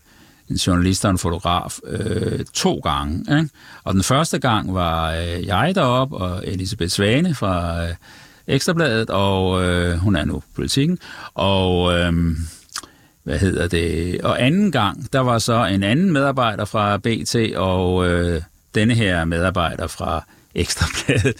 en 0.49 0.55
journalist 0.55 1.05
og 1.05 1.11
en 1.11 1.17
fotograf 1.17 1.79
øh, 1.87 2.45
to 2.53 2.75
gange. 2.75 3.37
Ikke? 3.37 3.49
Og 3.83 3.93
den 3.93 4.03
første 4.03 4.39
gang 4.39 4.73
var 4.73 5.11
øh, 5.11 5.45
jeg 5.45 5.71
deroppe, 5.75 6.17
og 6.17 6.47
Elisabeth 6.47 6.91
Svane 6.91 7.35
fra 7.35 7.83
øh, 7.83 7.93
Ekstrabladet, 8.47 9.09
og 9.09 9.65
øh, 9.65 9.97
hun 9.97 10.15
er 10.15 10.25
nu 10.25 10.43
politikken. 10.55 10.99
Og 11.33 11.93
øh, 11.99 12.13
hvad 13.23 13.39
hedder 13.39 13.67
det? 13.67 14.21
Og 14.21 14.43
anden 14.43 14.71
gang, 14.71 15.13
der 15.13 15.19
var 15.19 15.37
så 15.39 15.65
en 15.65 15.83
anden 15.83 16.11
medarbejder 16.13 16.65
fra 16.65 16.97
BT, 16.97 17.35
og 17.55 18.07
øh, 18.07 18.41
denne 18.75 18.93
her 18.93 19.25
medarbejder 19.25 19.87
fra 19.87 20.25
ekstrabladet. 20.55 21.35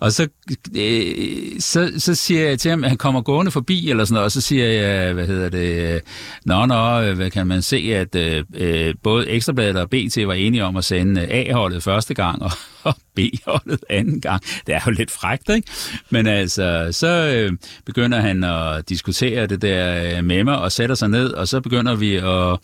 Og 0.00 0.12
så, 0.12 0.28
øh, 0.76 1.60
så, 1.60 1.92
så 1.98 2.14
siger 2.14 2.48
jeg 2.48 2.58
til 2.58 2.70
ham, 2.70 2.84
at 2.84 2.90
han 2.90 2.98
kommer 2.98 3.20
gående 3.20 3.50
forbi, 3.50 3.90
eller 3.90 4.04
sådan 4.04 4.14
noget, 4.14 4.24
og 4.24 4.32
så 4.32 4.40
siger 4.40 4.66
jeg, 4.66 5.12
hvad 5.12 5.26
hedder 5.26 5.48
det, 5.48 6.02
nå, 6.44 6.66
nå, 6.66 7.12
hvad 7.12 7.30
kan 7.30 7.46
man 7.46 7.62
se, 7.62 7.76
at 7.76 8.16
øh, 8.54 8.94
både 9.02 9.28
Ekstrabladet 9.28 9.76
og 9.76 9.90
BT 9.90 10.26
var 10.26 10.34
enige 10.34 10.64
om 10.64 10.76
at 10.76 10.84
sende 10.84 11.26
A-holdet 11.32 11.82
første 11.82 12.14
gang, 12.14 12.42
og, 12.42 12.50
og 12.82 12.94
B-holdet 13.14 13.80
anden 13.90 14.20
gang. 14.20 14.42
Det 14.66 14.74
er 14.74 14.80
jo 14.86 14.92
lidt 14.92 15.10
frækt, 15.10 15.50
ikke? 15.50 15.68
Men 16.10 16.26
altså, 16.26 16.88
så 16.90 17.08
øh, 17.08 17.52
begynder 17.86 18.20
han 18.20 18.44
at 18.44 18.88
diskutere 18.88 19.46
det 19.46 19.62
der 19.62 20.16
øh, 20.18 20.24
med 20.24 20.44
mig, 20.44 20.58
og 20.58 20.72
sætter 20.72 20.94
sig 20.94 21.08
ned, 21.08 21.30
og 21.30 21.48
så 21.48 21.60
begynder 21.60 21.94
vi 21.94 22.14
at 22.16 22.58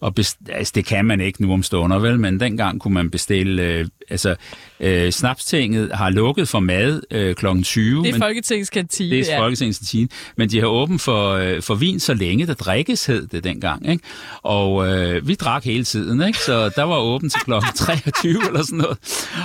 og 0.00 0.14
best, 0.14 0.38
altså, 0.48 0.72
det 0.74 0.84
kan 0.84 1.04
man 1.04 1.20
ikke 1.20 1.42
nu 1.42 1.52
om 1.52 1.62
stunder, 1.62 1.98
vel? 1.98 2.20
Men 2.20 2.40
dengang 2.40 2.80
kunne 2.80 2.94
man 2.94 3.10
bestille... 3.10 3.62
Øh, 3.62 3.86
altså, 4.10 4.34
Øh, 4.80 5.12
Snapstinget 5.12 5.90
har 5.94 6.10
lukket 6.10 6.48
for 6.48 6.60
mad 6.60 7.00
øh, 7.10 7.34
kl. 7.34 7.46
20. 7.62 8.02
Det 8.02 8.08
er 8.08 8.12
men- 8.12 8.20
Folketingets 8.22 8.70
kantine. 8.70 9.10
det 9.10 9.28
er 9.28 9.34
ja. 9.34 9.40
Folketingets 9.40 9.78
kantine, 9.78 10.08
men 10.36 10.50
de 10.50 10.60
har 10.60 10.66
åbent 10.66 11.00
for, 11.00 11.32
øh, 11.32 11.62
for 11.62 11.74
vin 11.74 12.00
så 12.00 12.14
længe, 12.14 12.46
der 12.46 12.54
drikkes 12.54 13.06
hed 13.06 13.26
det 13.26 13.44
dengang. 13.44 13.90
Ikke? 13.90 14.04
Og 14.42 14.88
øh, 14.88 15.28
vi 15.28 15.34
drak 15.34 15.64
hele 15.64 15.84
tiden, 15.84 16.22
ikke? 16.22 16.38
så 16.38 16.68
der 16.76 16.82
var 16.82 16.98
åbent 16.98 17.32
til 17.32 17.40
klokken 17.40 17.70
23 17.86 18.46
eller 18.46 18.62
sådan 18.62 18.78
noget. 18.78 18.98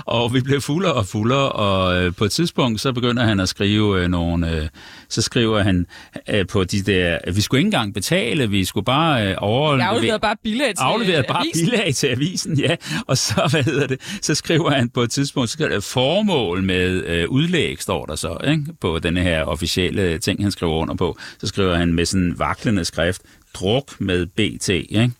Og 0.05 0.33
vi 0.33 0.41
blev 0.41 0.61
fuldere 0.61 0.93
og 0.93 1.05
fuldere, 1.05 1.51
og 1.51 2.03
øh, 2.03 2.13
på 2.15 2.25
et 2.25 2.31
tidspunkt, 2.31 2.81
så 2.81 2.91
begynder 2.93 3.23
han 3.23 3.39
at 3.39 3.49
skrive 3.49 4.01
øh, 4.03 4.07
nogle... 4.07 4.51
Øh, 4.51 4.67
så 5.09 5.21
skriver 5.21 5.63
han 5.63 5.85
øh, 6.29 6.47
på 6.47 6.63
de 6.63 6.81
der... 6.81 7.17
Vi 7.33 7.41
skulle 7.41 7.59
ikke 7.59 7.67
engang 7.67 7.93
betale, 7.93 8.49
vi 8.49 8.65
skulle 8.65 8.85
bare 8.85 9.27
øh, 9.27 9.35
over... 9.37 9.77
Jeg 9.77 9.87
afleverede 9.87 10.19
bare 10.19 10.35
bilag 10.43 10.67
til 10.67 10.75
afleveret 10.83 11.25
bare 11.27 11.39
avisen. 11.39 11.65
bilag 11.69 11.95
til 11.95 12.07
avisen, 12.07 12.59
ja. 12.59 12.75
Og 13.07 13.17
så, 13.17 13.47
hvad 13.51 13.63
hedder 13.63 13.87
det, 13.87 14.01
så 14.21 14.35
skriver 14.35 14.52
han 14.69 14.89
på 14.89 15.01
et 15.01 15.11
tidspunkt, 15.11 15.49
så 15.49 15.57
det 15.69 15.83
formål 15.83 16.63
med 16.63 17.05
øh, 17.05 17.29
udlæg, 17.29 17.81
står 17.81 18.05
der 18.05 18.15
så, 18.15 18.37
ikke? 18.47 18.65
på 18.81 18.99
den 18.99 19.17
her 19.17 19.43
officielle 19.43 20.17
ting, 20.17 20.43
han 20.43 20.51
skriver 20.51 20.73
under 20.73 20.95
på. 20.95 21.17
Så 21.39 21.47
skriver 21.47 21.75
han 21.75 21.93
med 21.93 22.05
sådan 22.05 22.35
vaklende 22.37 22.85
skrift, 22.85 23.21
druk 23.53 24.01
med 24.01 24.25
BT, 24.25 24.69
ikke? 24.69 25.11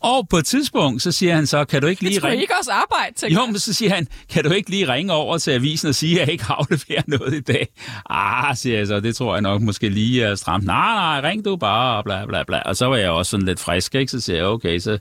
Og 0.00 0.28
på 0.28 0.36
et 0.36 0.44
tidspunkt, 0.44 1.02
så 1.02 1.12
siger 1.12 1.34
han 1.34 1.46
så, 1.46 1.64
kan 1.64 1.82
du 1.82 1.86
ikke 1.86 2.02
lige 2.02 2.24
ringe... 2.24 2.42
ikke 2.42 2.54
også 2.58 2.70
arbejde, 2.72 3.14
tænker 3.16 3.40
Jo, 3.40 3.46
men 3.46 3.58
så 3.58 3.72
siger 3.72 3.94
han, 3.94 4.08
kan 4.28 4.44
du 4.44 4.50
ikke 4.50 4.70
lige 4.70 4.92
ringe 4.92 5.12
over 5.12 5.38
til 5.38 5.50
avisen 5.50 5.88
og 5.88 5.94
sige, 5.94 6.14
at 6.14 6.26
jeg 6.26 6.32
ikke 6.32 6.44
afleverer 6.48 7.02
noget 7.06 7.34
i 7.34 7.40
dag? 7.40 7.68
Ah, 8.10 8.56
siger 8.56 8.78
jeg 8.78 8.86
så, 8.86 9.00
det 9.00 9.16
tror 9.16 9.34
jeg 9.34 9.42
nok 9.42 9.62
måske 9.62 9.88
lige 9.88 10.22
er 10.22 10.34
stramt. 10.34 10.64
Nej, 10.64 10.94
nej, 10.94 11.30
ring 11.30 11.44
du 11.44 11.56
bare, 11.56 11.96
og 11.96 12.04
bla 12.04 12.26
bla 12.26 12.42
bla. 12.42 12.60
Og 12.60 12.76
så 12.76 12.86
var 12.86 12.96
jeg 12.96 13.10
også 13.10 13.30
sådan 13.30 13.46
lidt 13.46 13.60
frisk, 13.60 13.94
ikke? 13.94 14.10
Så 14.10 14.20
siger 14.20 14.36
jeg, 14.36 14.46
okay, 14.46 14.78
så 14.78 14.98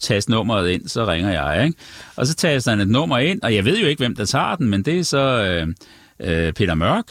tast 0.00 0.28
nummeret 0.28 0.70
ind, 0.70 0.88
så 0.88 1.06
ringer 1.06 1.30
jeg, 1.30 1.64
ikke? 1.66 1.78
Og 2.16 2.26
så 2.26 2.34
taster 2.34 2.70
han 2.70 2.80
et 2.80 2.88
nummer 2.88 3.18
ind, 3.18 3.42
og 3.42 3.54
jeg 3.54 3.64
ved 3.64 3.78
jo 3.78 3.86
ikke, 3.86 4.00
hvem 4.00 4.16
der 4.16 4.24
tager 4.24 4.56
den, 4.56 4.68
men 4.68 4.82
det 4.82 4.98
er 4.98 5.02
så 5.02 5.18
øh, 5.18 5.66
øh, 6.20 6.52
Peter 6.52 6.74
Mørk. 6.74 7.04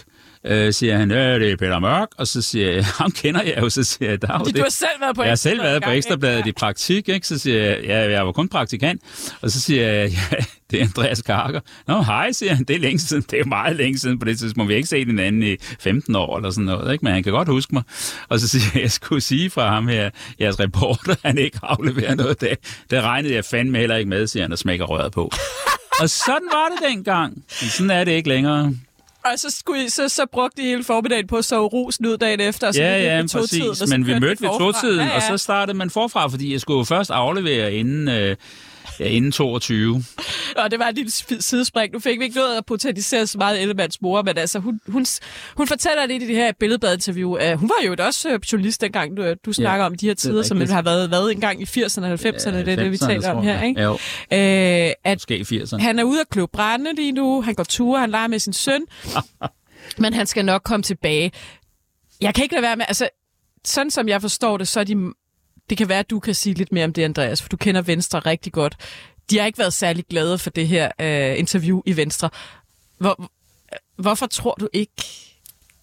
Øh, 0.45 0.73
siger 0.73 0.97
han, 0.97 1.11
ja, 1.11 1.39
det 1.39 1.51
er 1.51 1.55
Peter 1.55 1.79
Mørk, 1.79 2.07
og 2.17 2.27
så 2.27 2.41
siger 2.41 2.71
jeg, 2.71 2.85
ham 2.85 3.11
kender 3.11 3.41
jeg 3.43 3.57
jo, 3.61 3.69
så 3.69 3.83
siger 3.83 4.09
jeg, 4.09 4.21
der 4.21 4.27
er 4.27 4.37
det. 4.37 4.55
du 4.55 4.61
har 4.61 4.69
selv 4.69 5.01
været 5.01 5.15
på 5.15 5.21
Jeg 5.21 5.31
har 5.31 5.35
selv 5.35 5.61
været 5.61 5.83
på 5.83 5.89
Ekstrabladet 5.89 6.47
i 6.47 6.51
praktik, 6.51 7.09
ikke? 7.09 7.27
Så 7.27 7.37
siger 7.39 7.63
jeg, 7.63 7.79
ja, 7.83 8.11
jeg 8.11 8.25
var 8.25 8.31
kun 8.31 8.49
praktikant. 8.49 9.01
Og 9.41 9.51
så 9.51 9.61
siger 9.61 9.87
jeg, 9.91 10.09
ja, 10.11 10.37
det 10.71 10.81
er 10.81 10.83
Andreas 10.85 11.21
Karker. 11.21 11.59
Nå, 11.87 12.01
hej, 12.01 12.31
siger 12.31 12.55
han, 12.55 12.63
det 12.63 12.75
er 12.75 12.79
længe 12.79 12.99
siden. 12.99 13.23
Det 13.31 13.39
er 13.39 13.45
meget 13.45 13.75
længe 13.75 13.97
siden 13.97 14.19
på 14.19 14.25
det 14.25 14.39
tidspunkt. 14.39 14.67
Vi 14.69 14.73
har 14.73 14.77
ikke 14.77 14.89
set 14.89 15.07
hinanden 15.07 15.43
i 15.43 15.55
15 15.79 16.15
år 16.15 16.37
eller 16.37 16.49
sådan 16.51 16.65
noget, 16.65 16.93
ikke? 16.93 17.05
Men 17.05 17.13
han 17.13 17.23
kan 17.23 17.33
godt 17.33 17.47
huske 17.47 17.75
mig. 17.75 17.83
Og 18.29 18.39
så 18.39 18.47
siger 18.47 18.63
jeg, 18.73 18.81
jeg 18.81 18.91
skulle 18.91 19.21
sige 19.21 19.49
fra 19.49 19.69
ham 19.69 19.87
her, 19.87 20.09
jeres 20.39 20.59
reporter, 20.59 21.15
han 21.25 21.37
ikke 21.37 21.59
afleverer 21.63 22.15
noget 22.15 22.41
dag. 22.41 22.57
Det 22.89 23.01
regnede 23.01 23.33
jeg 23.33 23.45
fandme 23.45 23.77
heller 23.77 23.95
ikke 23.95 24.09
med, 24.09 24.27
siger 24.27 24.43
han, 24.43 24.51
og 24.51 24.57
smækker 24.57 24.85
røret 24.85 25.11
på. 25.11 25.31
og 26.01 26.09
sådan 26.09 26.47
var 26.53 26.69
det 26.69 26.89
dengang. 26.89 27.33
Men 27.33 27.69
sådan 27.69 27.91
er 27.91 28.03
det 28.03 28.11
ikke 28.11 28.29
længere. 28.29 28.73
Og 29.25 29.31
så, 29.35 29.49
skulle 29.49 29.83
I, 29.85 29.89
så, 29.89 30.09
så 30.09 30.25
brugte 30.31 30.61
I 30.61 30.65
hele 30.65 30.83
formiddagen 30.83 31.27
på 31.27 31.37
at 31.37 31.45
sove 31.45 31.67
rusen 31.67 32.05
ud 32.05 32.17
dagen 32.17 32.39
efter. 32.39 32.67
Og 32.67 32.73
så 32.73 32.81
Ja, 32.81 33.17
ja, 33.17 33.23
præcis. 33.31 33.89
Men 33.89 34.07
vi 34.07 34.13
mødte 34.19 34.41
ved 34.41 34.49
forfra. 34.49 34.59
togtiden, 34.59 34.99
ja, 34.99 35.05
ja. 35.05 35.15
og 35.15 35.21
så 35.21 35.37
startede 35.37 35.77
man 35.77 35.89
forfra, 35.89 36.27
fordi 36.27 36.51
jeg 36.53 36.61
skulle 36.61 36.77
jo 36.77 36.83
først 36.83 37.11
aflevere 37.11 37.73
inden, 37.73 38.07
øh, 38.07 38.35
ja, 38.99 39.05
inden 39.05 39.31
22. 39.31 40.03
Og 40.57 40.71
det 40.71 40.79
var 40.79 40.91
sp- 40.91 41.41
sidespring. 41.41 41.93
Nu 41.93 41.99
fik 41.99 42.19
vi 42.19 42.23
ikke 42.23 42.35
noget 42.35 42.57
at 42.57 42.65
botanisere 42.65 43.27
så 43.27 43.37
meget 43.37 43.61
Ellemanns 43.61 44.01
mor, 44.01 44.21
men 44.21 44.37
altså, 44.37 44.59
hun, 44.59 44.79
hun, 44.87 45.05
hun 45.57 45.67
fortæller 45.67 46.05
lidt 46.05 46.23
i 46.23 46.27
det 46.27 46.35
her 46.35 46.51
billedbladinterview. 46.59 47.29
Uh, 47.29 47.59
hun 47.59 47.69
var 47.69 47.85
jo 47.85 47.95
også 47.99 48.29
øh, 48.29 48.39
journalist 48.51 48.81
dengang, 48.81 49.17
du, 49.17 49.33
du 49.45 49.53
snakker 49.53 49.85
om 49.85 49.95
de 49.95 50.05
her 50.05 50.11
er 50.11 50.15
tider, 50.15 50.43
som 50.43 50.61
har 50.61 50.81
været, 50.81 51.11
været 51.11 51.31
engang 51.31 51.61
i 51.61 51.65
80'erne 51.65 52.03
og 52.05 52.13
90'erne, 52.13 52.55
det 52.55 52.67
er 52.67 52.75
det, 52.75 52.91
vi 52.91 52.95
90'erne, 52.95 53.07
taler 53.07 53.31
om 53.31 53.43
her, 53.43 53.63
ikke? 53.63 53.81
Jo. 53.81 53.93
Øh, 53.93 54.91
at 55.03 55.15
Måske 55.15 55.37
i 55.37 55.41
80'erne. 55.41 55.77
han 55.81 55.99
er 55.99 56.03
ude 56.03 56.21
at 56.21 56.29
kløve 56.29 56.47
brænde 56.47 56.95
lige 56.95 57.11
nu, 57.11 57.41
han 57.41 57.53
går 57.55 57.63
ture, 57.63 57.99
han 57.99 58.09
leger 58.11 58.27
med 58.27 58.39
sin 58.39 58.53
søn, 58.53 58.81
men 60.03 60.13
han 60.13 60.27
skal 60.27 60.45
nok 60.45 60.61
komme 60.63 60.83
tilbage. 60.83 61.31
Jeg 62.21 62.35
kan 62.35 62.43
ikke 62.43 62.55
lade 62.55 62.63
være 62.63 62.75
med, 62.75 62.85
altså, 62.87 63.09
sådan 63.65 63.91
som 63.91 64.07
jeg 64.07 64.21
forstår 64.21 64.57
det, 64.57 64.67
så 64.67 64.79
er 64.79 64.83
de, 64.83 65.11
det 65.71 65.77
kan 65.77 65.89
være, 65.89 65.99
at 65.99 66.09
du 66.09 66.19
kan 66.19 66.35
sige 66.35 66.53
lidt 66.53 66.71
mere 66.71 66.85
om 66.85 66.93
det, 66.93 67.03
Andreas, 67.03 67.41
for 67.41 67.49
du 67.49 67.57
kender 67.57 67.81
Venstre 67.81 68.19
rigtig 68.19 68.53
godt. 68.53 68.75
De 69.29 69.39
har 69.39 69.45
ikke 69.45 69.59
været 69.59 69.73
særlig 69.73 70.05
glade 70.09 70.37
for 70.37 70.49
det 70.49 70.67
her 70.67 70.91
øh, 71.01 71.39
interview 71.39 71.81
i 71.85 71.97
Venstre. 71.97 72.29
Hvor, 72.97 73.31
hvorfor 73.97 74.27
tror 74.27 74.55
du 74.59 74.67
ikke, 74.73 74.91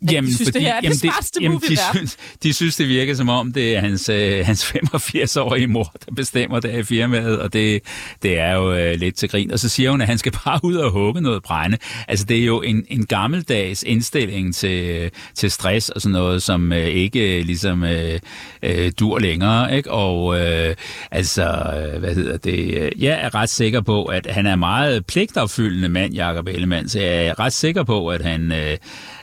at 0.03 0.13
Jamen, 0.13 0.31
de 0.31 0.35
synes, 0.35 0.49
fordi, 0.49 0.59
det 0.59 0.67
her 0.67 0.75
er 0.75 0.81
jamen, 0.83 0.91
det 0.93 1.01
smarteste 1.01 1.39
jamen, 1.43 1.59
de, 1.69 1.77
synes, 1.95 2.17
de 2.43 2.53
synes, 2.53 2.77
det 2.77 2.89
virker 2.89 3.15
som 3.15 3.29
om, 3.29 3.53
det 3.53 3.77
er 3.77 3.81
hans, 3.81 4.09
øh, 4.09 4.47
hans 4.47 4.65
85-årige 4.73 5.67
mor, 5.67 5.93
der 6.07 6.15
bestemmer 6.15 6.61
det 6.61 6.79
i 6.79 6.83
firmaet, 6.83 7.41
og 7.41 7.53
det, 7.53 7.83
det 8.23 8.39
er 8.39 8.53
jo 8.53 8.73
øh, 8.75 8.95
lidt 8.99 9.15
til 9.17 9.29
grin. 9.29 9.51
Og 9.53 9.59
så 9.59 9.69
siger 9.69 9.91
hun, 9.91 10.01
at 10.01 10.07
han 10.07 10.19
skal 10.19 10.33
bare 10.45 10.61
ud 10.63 10.75
og 10.75 10.91
hugge 10.91 11.21
noget 11.21 11.43
brænde. 11.43 11.79
Altså, 12.09 12.25
det 12.25 12.39
er 12.39 12.45
jo 12.45 12.63
en, 12.63 12.85
en 12.89 13.07
gammeldags 13.07 13.83
indstilling 13.83 14.55
til, 14.55 15.11
til 15.35 15.51
stress 15.51 15.89
og 15.89 16.01
sådan 16.01 16.13
noget, 16.13 16.43
som 16.43 16.73
øh, 16.73 16.87
ikke 16.87 17.39
øh, 17.39 17.45
ligesom 17.45 17.85
øh, 17.85 18.19
øh, 18.63 18.93
dur 18.99 19.19
længere, 19.19 19.77
ikke? 19.77 19.91
Og 19.91 20.41
øh, 20.41 20.75
altså, 21.11 21.43
øh, 21.45 21.99
hvad 21.99 22.15
hedder 22.15 22.37
det? 22.37 22.75
øh, 22.75 23.03
Jeg 23.03 23.19
er 23.23 23.35
ret 23.35 23.51
sikker 23.51 23.81
på, 23.81 24.05
at 24.05 24.27
han 24.31 24.47
er 24.47 24.57
meget 24.57 25.07
pligtopfyldende 25.07 25.89
mand, 25.89 26.15
Jacob 26.15 26.47
Ellemann, 26.49 26.89
så 26.89 27.01
jeg 27.01 27.27
er 27.27 27.39
ret 27.41 27.53
sikker 27.53 27.83
på, 27.83 28.09
at 28.09 28.23
han... 28.25 28.53
Øh, 28.53 28.77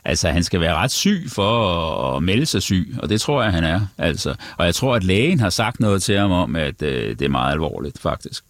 Altså, 0.06 0.30
han 0.30 0.44
skal 0.44 0.60
være 0.60 0.76
ret 0.76 0.92
syg 0.92 1.26
for 1.30 2.18
at, 2.18 2.24
melde 2.24 2.46
sig 2.46 2.62
syg, 2.62 2.96
og 3.02 3.10
det 3.10 3.22
tror 3.22 3.44
jeg, 3.44 3.52
han 3.52 3.64
er. 3.64 3.82
Altså. 3.98 4.36
Og 4.58 4.66
jeg 4.66 4.76
tror, 4.76 4.96
at 4.96 5.04
lægen 5.04 5.40
har 5.40 5.50
sagt 5.50 5.80
noget 5.80 6.04
til 6.04 6.18
ham 6.18 6.32
om, 6.32 6.56
at 6.56 6.82
øh, 6.82 7.10
det 7.20 7.22
er 7.22 7.30
meget 7.30 7.52
alvorligt, 7.52 8.00
faktisk. 8.00 8.44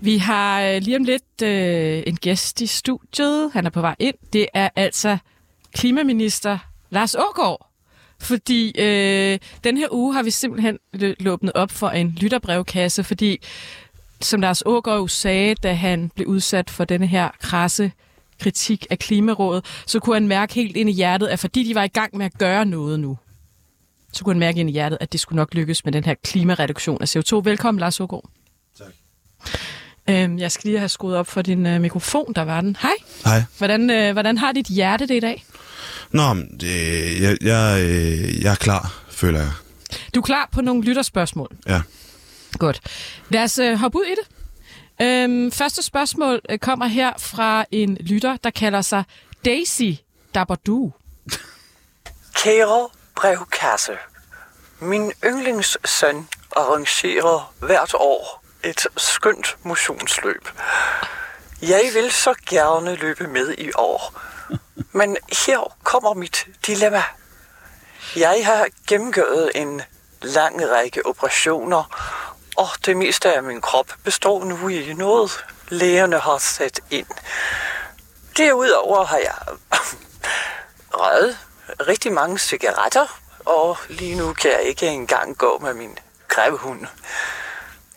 Vi 0.00 0.18
har 0.18 0.62
øh, 0.62 0.82
lige 0.82 0.96
om 0.96 1.04
lidt 1.04 1.42
øh, 1.42 2.02
en 2.06 2.16
gæst 2.16 2.60
i 2.60 2.66
studiet. 2.66 3.50
Han 3.52 3.66
er 3.66 3.70
på 3.70 3.80
vej 3.80 3.96
ind. 3.98 4.14
Det 4.32 4.46
er 4.54 4.68
altså 4.76 5.18
klimaminister 5.74 6.58
Lars 6.90 7.14
Ågaard. 7.14 7.70
Fordi 8.20 8.72
øh, 8.78 9.38
den 9.64 9.76
her 9.76 9.88
uge 9.90 10.14
har 10.14 10.22
vi 10.22 10.30
simpelthen 10.30 10.78
løbnet 11.20 11.52
op 11.54 11.70
for 11.70 11.88
en 11.88 12.18
lytterbrevkasse, 12.20 13.04
fordi 13.04 13.38
som 14.24 14.40
Lars 14.40 14.62
Ågaard 14.66 15.08
sagde, 15.08 15.54
da 15.54 15.72
han 15.74 16.10
blev 16.14 16.28
udsat 16.28 16.70
for 16.70 16.84
denne 16.84 17.06
her 17.06 17.28
krasse 17.40 17.92
kritik 18.40 18.86
af 18.90 18.98
Klimarådet, 18.98 19.64
så 19.86 20.00
kunne 20.00 20.16
han 20.16 20.28
mærke 20.28 20.54
helt 20.54 20.76
ind 20.76 20.90
i 20.90 20.92
hjertet, 20.92 21.26
at 21.26 21.38
fordi 21.38 21.68
de 21.68 21.74
var 21.74 21.84
i 21.84 21.88
gang 21.88 22.16
med 22.16 22.26
at 22.26 22.38
gøre 22.38 22.64
noget 22.64 23.00
nu, 23.00 23.18
så 24.12 24.24
kunne 24.24 24.34
han 24.34 24.40
mærke 24.40 24.60
ind 24.60 24.70
i 24.70 24.72
hjertet, 24.72 24.98
at 25.00 25.12
det 25.12 25.20
skulle 25.20 25.36
nok 25.36 25.54
lykkes 25.54 25.84
med 25.84 25.92
den 25.92 26.04
her 26.04 26.14
klimareduktion 26.24 26.98
af 27.02 27.16
CO2. 27.16 27.40
Velkommen, 27.44 27.80
Lars 27.80 28.00
Ågaard. 28.00 28.30
Øhm, 30.10 30.38
jeg 30.38 30.52
skal 30.52 30.68
lige 30.68 30.78
have 30.78 30.88
skruet 30.88 31.16
op 31.16 31.26
for 31.26 31.42
din 31.42 31.66
øh, 31.66 31.80
mikrofon, 31.80 32.32
der 32.34 32.42
var 32.42 32.60
den. 32.60 32.76
Hej. 32.80 32.94
Hej. 33.24 33.42
Hvordan, 33.58 33.90
øh, 33.90 34.12
hvordan 34.12 34.38
har 34.38 34.52
dit 34.52 34.66
hjerte 34.66 35.06
det 35.06 35.14
i 35.14 35.20
dag? 35.20 35.44
Nå, 36.10 36.34
det, 36.34 37.20
jeg, 37.20 37.36
jeg, 37.42 37.82
øh, 37.82 38.42
jeg 38.42 38.50
er 38.50 38.54
klar, 38.54 39.02
føler 39.08 39.38
jeg. 39.38 39.50
Du 40.14 40.20
er 40.20 40.24
klar 40.24 40.48
på 40.52 40.60
nogle 40.60 40.82
lytterspørgsmål. 40.82 41.56
Ja. 41.68 41.80
Godt. 42.58 42.80
Lad 43.28 43.42
os 43.42 43.58
øh, 43.58 43.78
hoppe 43.78 43.98
ud 43.98 44.04
i 44.04 44.14
det. 44.14 44.28
Øhm, 45.06 45.52
første 45.52 45.82
spørgsmål 45.82 46.40
øh, 46.50 46.58
kommer 46.58 46.86
her 46.86 47.12
fra 47.18 47.64
en 47.70 47.96
lytter, 48.00 48.36
der 48.36 48.50
kalder 48.50 48.82
sig 48.82 49.04
Daisy 49.44 49.90
Dabadu. 50.34 50.92
Kære 52.42 52.88
brevkasse. 53.16 53.92
Min 54.80 55.12
yndlingssøn 55.24 56.28
arrangerer 56.56 57.54
hvert 57.60 57.94
år 57.94 58.44
et 58.64 58.86
skønt 58.96 59.56
motionsløb. 59.62 60.48
Jeg 61.62 61.90
vil 61.94 62.10
så 62.10 62.34
gerne 62.46 62.94
løbe 62.96 63.26
med 63.26 63.54
i 63.58 63.70
år. 63.74 64.20
Men 64.92 65.16
her 65.46 65.76
kommer 65.82 66.14
mit 66.14 66.46
dilemma. 66.66 67.02
Jeg 68.16 68.46
har 68.46 68.66
gennemgået 68.88 69.50
en 69.54 69.82
lang 70.22 70.70
række 70.70 71.06
operationer, 71.06 71.84
og 72.56 72.68
det 72.86 72.96
meste 72.96 73.34
af 73.34 73.42
min 73.42 73.60
krop 73.60 73.94
består 74.04 74.44
nu 74.44 74.68
i 74.68 74.92
noget, 74.92 75.44
lægerne 75.68 76.18
har 76.18 76.38
sat 76.38 76.80
ind. 76.90 77.06
Derudover 78.36 79.04
har 79.04 79.18
jeg 79.18 79.34
røget 81.00 81.38
rigtig 81.88 82.12
mange 82.12 82.38
cigaretter, 82.38 83.20
og 83.44 83.78
lige 83.88 84.16
nu 84.16 84.32
kan 84.32 84.50
jeg 84.50 84.62
ikke 84.62 84.86
engang 84.86 85.38
gå 85.38 85.58
med 85.58 85.74
min 85.74 85.98
grævehund. 86.28 86.86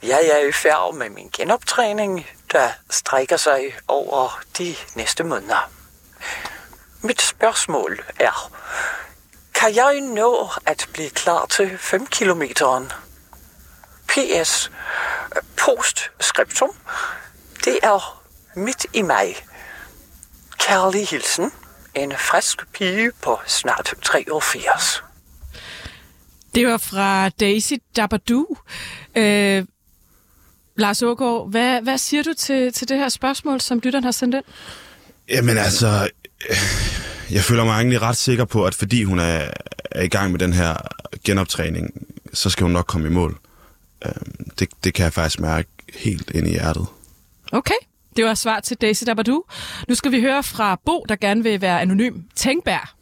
Jeg 0.03 0.29
er 0.33 0.47
i 0.47 0.51
færd 0.51 0.93
med 0.93 1.09
min 1.09 1.29
genoptræning, 1.33 2.27
der 2.51 2.69
strækker 2.89 3.37
sig 3.37 3.75
over 3.87 4.41
de 4.57 4.75
næste 4.95 5.23
måneder. 5.23 5.71
Mit 7.01 7.21
spørgsmål 7.21 8.03
er, 8.19 8.51
kan 9.53 9.75
jeg 9.75 10.01
nå 10.01 10.49
at 10.65 10.89
blive 10.93 11.09
klar 11.09 11.45
til 11.45 11.77
5 11.77 12.05
kilometeren? 12.05 12.91
PS. 14.07 14.71
Postskriptum. 15.57 16.69
Det 17.65 17.79
er 17.83 18.23
midt 18.55 18.85
i 18.93 19.01
maj. 19.01 19.35
Kærlig 20.59 21.07
hilsen. 21.07 21.51
En 21.95 22.13
frisk 22.17 22.67
pige 22.73 23.11
på 23.23 23.39
snart 23.47 23.93
83. 24.01 25.03
Det 26.55 26.67
var 26.67 26.77
fra 26.77 27.29
Daisy 27.29 27.73
Dabadoo. 27.95 28.57
Øh, 29.15 29.65
Lars 30.75 31.01
Ågaard, 31.03 31.49
hvad, 31.49 31.81
hvad 31.81 31.97
siger 31.97 32.23
du 32.23 32.33
til, 32.33 32.73
til 32.73 32.89
det 32.89 32.97
her 32.97 33.09
spørgsmål, 33.09 33.61
som 33.61 33.79
lytteren 33.83 34.03
har 34.03 34.11
sendt 34.11 34.35
ind? 34.35 34.43
Jamen 35.29 35.57
altså, 35.57 36.09
øh, 36.49 36.57
jeg 37.31 37.43
føler 37.43 37.65
mig 37.65 37.73
egentlig 37.73 38.01
ret 38.01 38.17
sikker 38.17 38.45
på, 38.45 38.65
at 38.65 38.75
fordi 38.75 39.03
hun 39.03 39.19
er, 39.19 39.51
er 39.91 40.01
i 40.01 40.07
gang 40.07 40.31
med 40.31 40.39
den 40.39 40.53
her 40.53 40.75
genoptræning, 41.23 42.07
så 42.33 42.49
skal 42.49 42.63
hun 42.63 42.71
nok 42.71 42.85
komme 42.85 43.07
i 43.07 43.11
mål. 43.11 43.37
Øh, 44.05 44.11
det, 44.59 44.69
det 44.83 44.93
kan 44.93 45.03
jeg 45.03 45.13
faktisk 45.13 45.39
mærke 45.39 45.69
helt 45.93 46.31
ind 46.31 46.47
i 46.47 46.51
hjertet. 46.51 46.87
Okay, 47.51 47.79
det 48.15 48.25
var 48.25 48.33
svar 48.33 48.59
til 48.59 48.77
Daisy 48.77 49.03
Dabadoo. 49.03 49.43
Nu 49.87 49.95
skal 49.95 50.11
vi 50.11 50.21
høre 50.21 50.43
fra 50.43 50.77
Bo, 50.85 51.05
der 51.09 51.15
gerne 51.15 51.43
vil 51.43 51.61
være 51.61 51.81
anonym. 51.81 52.21
Tænkbær. 52.35 52.93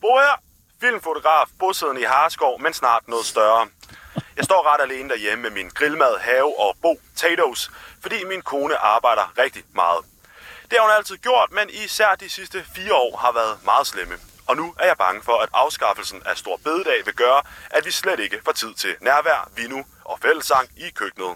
Bo 0.00 0.06
her, 0.06 0.42
filmfotograf, 0.80 1.46
bosiddende 1.58 2.00
i 2.00 2.04
Harskov, 2.04 2.62
men 2.62 2.72
snart 2.72 3.08
noget 3.08 3.26
større. 3.26 3.66
Jeg 4.36 4.44
står 4.44 4.74
ret 4.74 4.82
alene 4.90 5.08
derhjemme 5.08 5.42
med 5.42 5.50
min 5.50 5.68
grillmad, 5.68 6.18
have 6.20 6.60
og 6.60 6.76
bo 6.82 7.00
potatoes, 7.08 7.70
fordi 8.02 8.24
min 8.24 8.42
kone 8.42 8.76
arbejder 8.76 9.32
rigtig 9.38 9.62
meget. 9.74 10.04
Det 10.68 10.74
har 10.78 10.86
hun 10.86 10.94
altid 10.98 11.16
gjort, 11.16 11.48
men 11.52 11.70
især 11.84 12.14
de 12.14 12.28
sidste 12.28 12.64
fire 12.74 12.94
år 12.94 13.16
har 13.16 13.32
været 13.32 13.58
meget 13.64 13.86
slemme. 13.86 14.14
Og 14.48 14.56
nu 14.56 14.74
er 14.80 14.86
jeg 14.86 14.96
bange 14.98 15.22
for, 15.22 15.38
at 15.38 15.48
afskaffelsen 15.52 16.22
af 16.26 16.36
Stor 16.36 16.56
Bededag 16.64 17.00
vil 17.04 17.14
gøre, 17.14 17.42
at 17.70 17.86
vi 17.86 17.90
slet 17.90 18.20
ikke 18.20 18.38
får 18.44 18.52
tid 18.52 18.74
til 18.74 18.94
nærvær, 19.00 19.50
vinu 19.56 19.84
og 20.04 20.18
fællesang 20.22 20.68
i 20.76 20.90
køkkenet. 20.90 21.32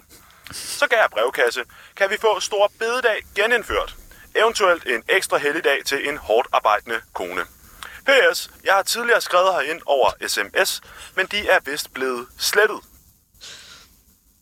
Så 0.51 0.87
gav 0.87 0.99
jeg 0.99 1.09
brevkasse. 1.11 1.61
Kan 1.95 2.09
vi 2.09 2.17
få 2.21 2.39
Stor 2.39 2.71
Bededag 2.79 3.17
genindført? 3.35 3.95
Eventuelt 4.35 4.85
en 4.85 5.03
ekstra 5.09 5.37
helligdag 5.37 5.79
til 5.85 6.09
en 6.09 6.17
hårdt 6.17 6.47
arbejdende 6.51 6.99
kone. 7.13 7.41
PS. 8.05 8.49
Jeg 8.63 8.73
har 8.73 8.83
tidligere 8.83 9.21
skrevet 9.21 9.53
herind 9.53 9.81
over 9.85 10.09
sms, 10.27 10.81
men 11.15 11.25
de 11.25 11.37
er 11.37 11.59
vist 11.65 11.93
blevet 11.93 12.27
slettet. 12.37 12.79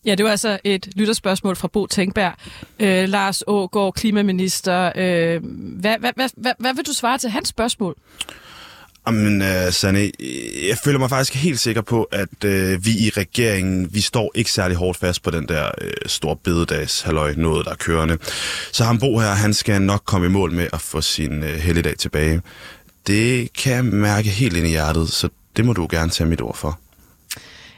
Ja, 0.06 0.16
det 0.16 0.26
var 0.26 0.32
altså 0.32 0.60
et 0.64 0.88
lytterspørgsmål 0.96 1.56
fra 1.56 1.68
Bo 1.68 1.88
Tænkberg. 1.88 2.34
Øh, 2.80 3.10
Lars 3.10 3.44
Ågaard, 3.48 3.94
klimaminister. 3.94 4.92
Øh, 4.96 5.42
hvad, 5.80 6.00
hvad, 6.00 6.12
hvad, 6.16 6.30
hvad, 6.38 6.54
hvad 6.60 6.74
vil 6.74 6.86
du 6.86 6.94
svare 6.94 7.18
til 7.18 7.30
hans 7.30 7.48
spørgsmål? 7.50 7.96
Jamen, 9.10 9.42
uh, 9.42 9.74
Sanne, 9.74 10.12
jeg 10.68 10.78
føler 10.84 11.00
mig 11.00 11.10
faktisk 11.10 11.34
helt 11.34 11.60
sikker 11.60 11.82
på, 11.82 12.04
at 12.04 12.44
uh, 12.46 12.86
vi 12.86 12.92
i 12.92 13.10
regeringen, 13.18 13.94
vi 13.94 14.02
står 14.02 14.32
ikke 14.36 14.52
særlig 14.52 14.78
hårdt 14.78 15.00
fast 15.00 15.24
på 15.24 15.32
den 15.32 15.48
der 15.48 15.72
uh, 15.82 15.88
store 16.06 16.36
bededags 16.36 17.02
halløj, 17.02 17.34
noget 17.38 17.66
der 17.66 17.72
er 17.72 17.76
kørende. 17.76 18.18
Så 18.72 18.84
ham 18.84 19.00
Bo 19.00 19.20
her, 19.20 19.30
han 19.30 19.54
skal 19.54 19.82
nok 19.82 20.02
komme 20.06 20.28
i 20.28 20.30
mål 20.30 20.52
med 20.52 20.68
at 20.74 20.82
få 20.82 21.02
sin 21.02 21.44
uh, 21.44 21.50
helligdag 21.50 21.98
tilbage. 21.98 22.42
Det 23.08 23.54
kan 23.54 23.74
jeg 23.74 23.86
mærke 23.86 24.30
helt 24.30 24.58
ind 24.58 24.68
i 24.68 24.70
hjertet, 24.70 25.10
så 25.10 25.30
det 25.58 25.66
må 25.66 25.74
du 25.74 25.88
gerne 25.92 26.12
tage 26.12 26.30
mit 26.30 26.42
ord 26.42 26.58
for. 26.58 26.80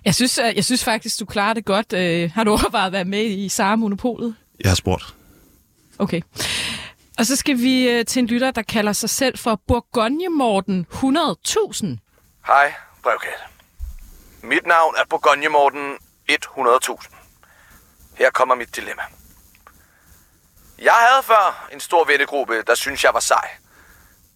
Jeg 0.05 0.15
synes, 0.15 0.39
jeg 0.55 0.65
synes 0.65 0.83
faktisk, 0.83 1.19
du 1.19 1.25
klarer 1.25 1.53
det 1.53 1.65
godt. 1.65 1.93
Øh, 1.93 2.31
har 2.33 2.43
du 2.43 2.51
overvejet 2.51 2.87
at 2.87 2.93
være 2.93 3.05
med 3.05 3.25
i 3.25 3.49
samme 3.49 3.81
monopolet? 3.81 4.35
Jeg 4.63 4.71
har 4.71 4.75
spurgt. 4.75 5.13
Okay. 5.99 6.21
Og 7.17 7.25
så 7.25 7.35
skal 7.35 7.57
vi 7.57 7.89
øh, 7.89 8.05
til 8.05 8.19
en 8.19 8.27
lytter, 8.27 8.51
der 8.51 8.61
kalder 8.61 8.93
sig 8.93 9.09
selv 9.09 9.37
for 9.37 9.61
Bourgogne 9.67 10.29
Morten 10.29 10.87
100.000. 10.91 11.85
Hej, 12.47 12.73
brevkat. 13.03 13.39
Mit 14.43 14.65
navn 14.65 14.95
er 14.97 15.03
Bourgogne 15.09 15.49
Morten 15.49 15.97
100.000. 16.31 17.15
Her 18.15 18.29
kommer 18.31 18.55
mit 18.55 18.75
dilemma. 18.75 19.03
Jeg 20.79 20.93
havde 20.93 21.23
før 21.23 21.69
en 21.71 21.79
stor 21.79 22.05
vennegruppe, 22.05 22.61
der 22.67 22.75
synes 22.75 23.03
jeg 23.03 23.13
var 23.13 23.19
sej. 23.19 23.49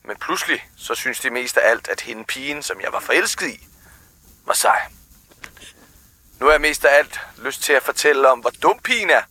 Men 0.04 0.18
pludselig 0.18 0.66
så 0.78 0.96
synes 0.96 1.20
de 1.20 1.30
mest 1.30 1.58
af 1.58 1.70
alt, 1.70 1.88
at 1.88 2.02
hende 2.02 2.24
pigen, 2.24 2.64
som 2.64 2.82
jeg 2.82 2.94
var 2.94 3.00
forelsket 3.00 3.48
i, 3.48 3.68
var 4.46 4.54
sej. 4.54 4.82
Nu 6.40 6.46
har 6.46 6.52
jeg 6.52 6.62
mest 6.62 6.86
af 6.86 6.98
alt 6.98 7.20
lyst 7.38 7.64
til 7.64 7.74
at 7.74 7.84
fortælle 7.84 8.32
om, 8.32 8.40
hvor 8.40 8.50
dum 8.50 8.80
pigen 8.84 9.10
er, 9.10 9.22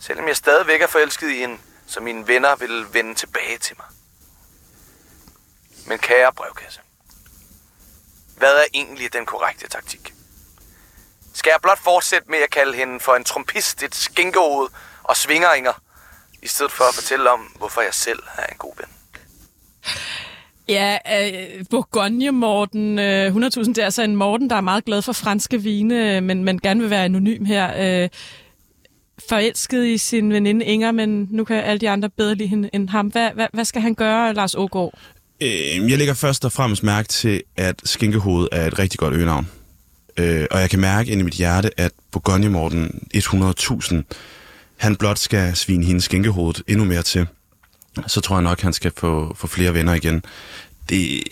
selvom 0.00 0.28
jeg 0.28 0.36
stadigvæk 0.36 0.82
er 0.82 0.86
forelsket 0.86 1.30
i 1.30 1.38
hende, 1.38 1.58
så 1.92 2.00
mine 2.00 2.28
venner 2.28 2.56
vil 2.56 2.84
vende 2.92 3.14
tilbage 3.14 3.58
til 3.58 3.76
mig. 3.78 3.86
Men 5.86 5.98
kære 5.98 6.32
brevkasse, 6.32 6.80
hvad 8.36 8.52
er 8.52 8.64
egentlig 8.74 9.12
den 9.12 9.26
korrekte 9.26 9.68
taktik? 9.68 10.14
Skal 11.34 11.50
jeg 11.50 11.58
blot 11.62 11.78
fortsætte 11.78 12.30
med 12.30 12.38
at 12.38 12.50
kalde 12.50 12.76
hende 12.76 13.00
for 13.00 13.14
en 13.14 13.24
trompist, 13.24 13.82
et 13.82 13.94
skænkehoved 13.94 14.68
og 15.02 15.16
svingeringer, 15.16 15.72
i 16.42 16.48
stedet 16.48 16.72
for 16.72 16.84
at 16.84 16.94
fortælle 16.94 17.30
om, 17.30 17.40
hvorfor 17.40 17.80
jeg 17.80 17.94
selv 17.94 18.22
er 18.38 18.46
en 18.46 18.58
god 18.58 18.72
ven? 18.76 18.88
Ja, 20.68 20.98
øh, 21.12 21.64
Bourgogne 21.70 22.30
Morten 22.30 22.98
øh, 22.98 23.36
100.000, 23.36 23.60
det 23.60 23.78
er 23.78 23.84
altså 23.84 24.02
en 24.02 24.16
Morten, 24.16 24.50
der 24.50 24.56
er 24.56 24.60
meget 24.60 24.84
glad 24.84 25.02
for 25.02 25.12
franske 25.12 25.62
vine, 25.62 26.16
øh, 26.16 26.22
men, 26.22 26.44
men 26.44 26.60
gerne 26.60 26.80
vil 26.80 26.90
være 26.90 27.04
anonym 27.04 27.44
her. 27.44 28.02
Øh, 28.02 28.08
forelsket 29.28 29.86
i 29.86 29.98
sin 29.98 30.32
veninde 30.32 30.64
Inger, 30.64 30.92
men 30.92 31.28
nu 31.30 31.44
kan 31.44 31.56
alle 31.56 31.78
de 31.78 31.90
andre 31.90 32.10
bedre 32.10 32.34
lide 32.34 32.48
hende 32.48 32.70
end 32.72 32.88
ham. 32.88 33.06
Hvad, 33.06 33.30
hvad, 33.34 33.46
hvad 33.52 33.64
skal 33.64 33.82
han 33.82 33.94
gøre, 33.94 34.34
Lars 34.34 34.54
Ågaard? 34.54 34.98
Øh, 35.40 35.90
jeg 35.90 35.98
lægger 35.98 36.14
først 36.14 36.44
og 36.44 36.52
fremmest 36.52 36.82
mærke 36.82 37.08
til, 37.08 37.42
at 37.56 37.80
Skinkehoved 37.84 38.48
er 38.52 38.66
et 38.66 38.78
rigtig 38.78 38.98
godt 38.98 39.14
øgenavn. 39.14 39.48
Øh, 40.16 40.46
og 40.50 40.60
jeg 40.60 40.70
kan 40.70 40.80
mærke 40.80 41.12
ind 41.12 41.20
i 41.20 41.24
mit 41.24 41.34
hjerte, 41.34 41.80
at 41.80 41.92
Bourgogne 42.10 42.48
Morten 42.48 43.08
100.000, 43.16 43.96
han 44.76 44.96
blot 44.96 45.18
skal 45.18 45.56
svine 45.56 45.84
hendes 45.84 46.04
skinkehovedet 46.04 46.62
endnu 46.68 46.84
mere 46.84 47.02
til. 47.02 47.26
Så 48.06 48.20
tror 48.20 48.36
jeg 48.36 48.42
nok, 48.42 48.60
han 48.60 48.72
skal 48.72 48.92
få, 48.96 49.34
få 49.34 49.46
flere 49.46 49.74
venner 49.74 49.94
igen. 49.94 50.24
Det, 50.88 51.22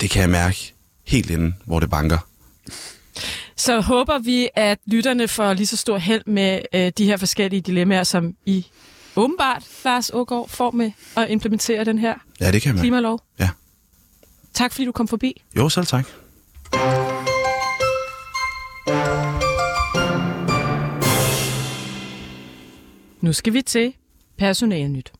det 0.00 0.10
kan 0.10 0.22
jeg 0.22 0.30
mærke 0.30 0.74
helt 1.06 1.30
inden, 1.30 1.54
hvor 1.64 1.80
det 1.80 1.90
banker. 1.90 2.18
Så 3.56 3.80
håber 3.80 4.18
vi, 4.18 4.48
at 4.54 4.78
lytterne 4.86 5.28
får 5.28 5.52
lige 5.52 5.66
så 5.66 5.76
stor 5.76 5.98
held 5.98 6.22
med 6.26 6.60
øh, 6.74 6.92
de 6.98 7.04
her 7.04 7.16
forskellige 7.16 7.60
dilemmaer, 7.60 8.02
som 8.04 8.34
I 8.46 8.66
åbenbart, 9.16 9.62
Lars 9.84 10.10
Ågaard, 10.14 10.48
får 10.48 10.70
med 10.70 10.92
at 11.16 11.30
implementere 11.30 11.84
den 11.84 11.98
her 11.98 12.14
Ja, 12.40 12.52
det 12.52 12.62
kan 12.62 12.74
mærke. 12.74 12.82
klimalov. 12.82 13.20
Ja. 13.40 13.48
Tak 14.54 14.72
fordi 14.72 14.84
du 14.86 14.92
kom 14.92 15.08
forbi. 15.08 15.42
Jo, 15.56 15.68
selv 15.68 15.86
tak. 15.86 16.06
Nu 23.20 23.32
skal 23.32 23.52
vi 23.52 23.62
til 23.62 23.94
personalenyt. 24.38 25.12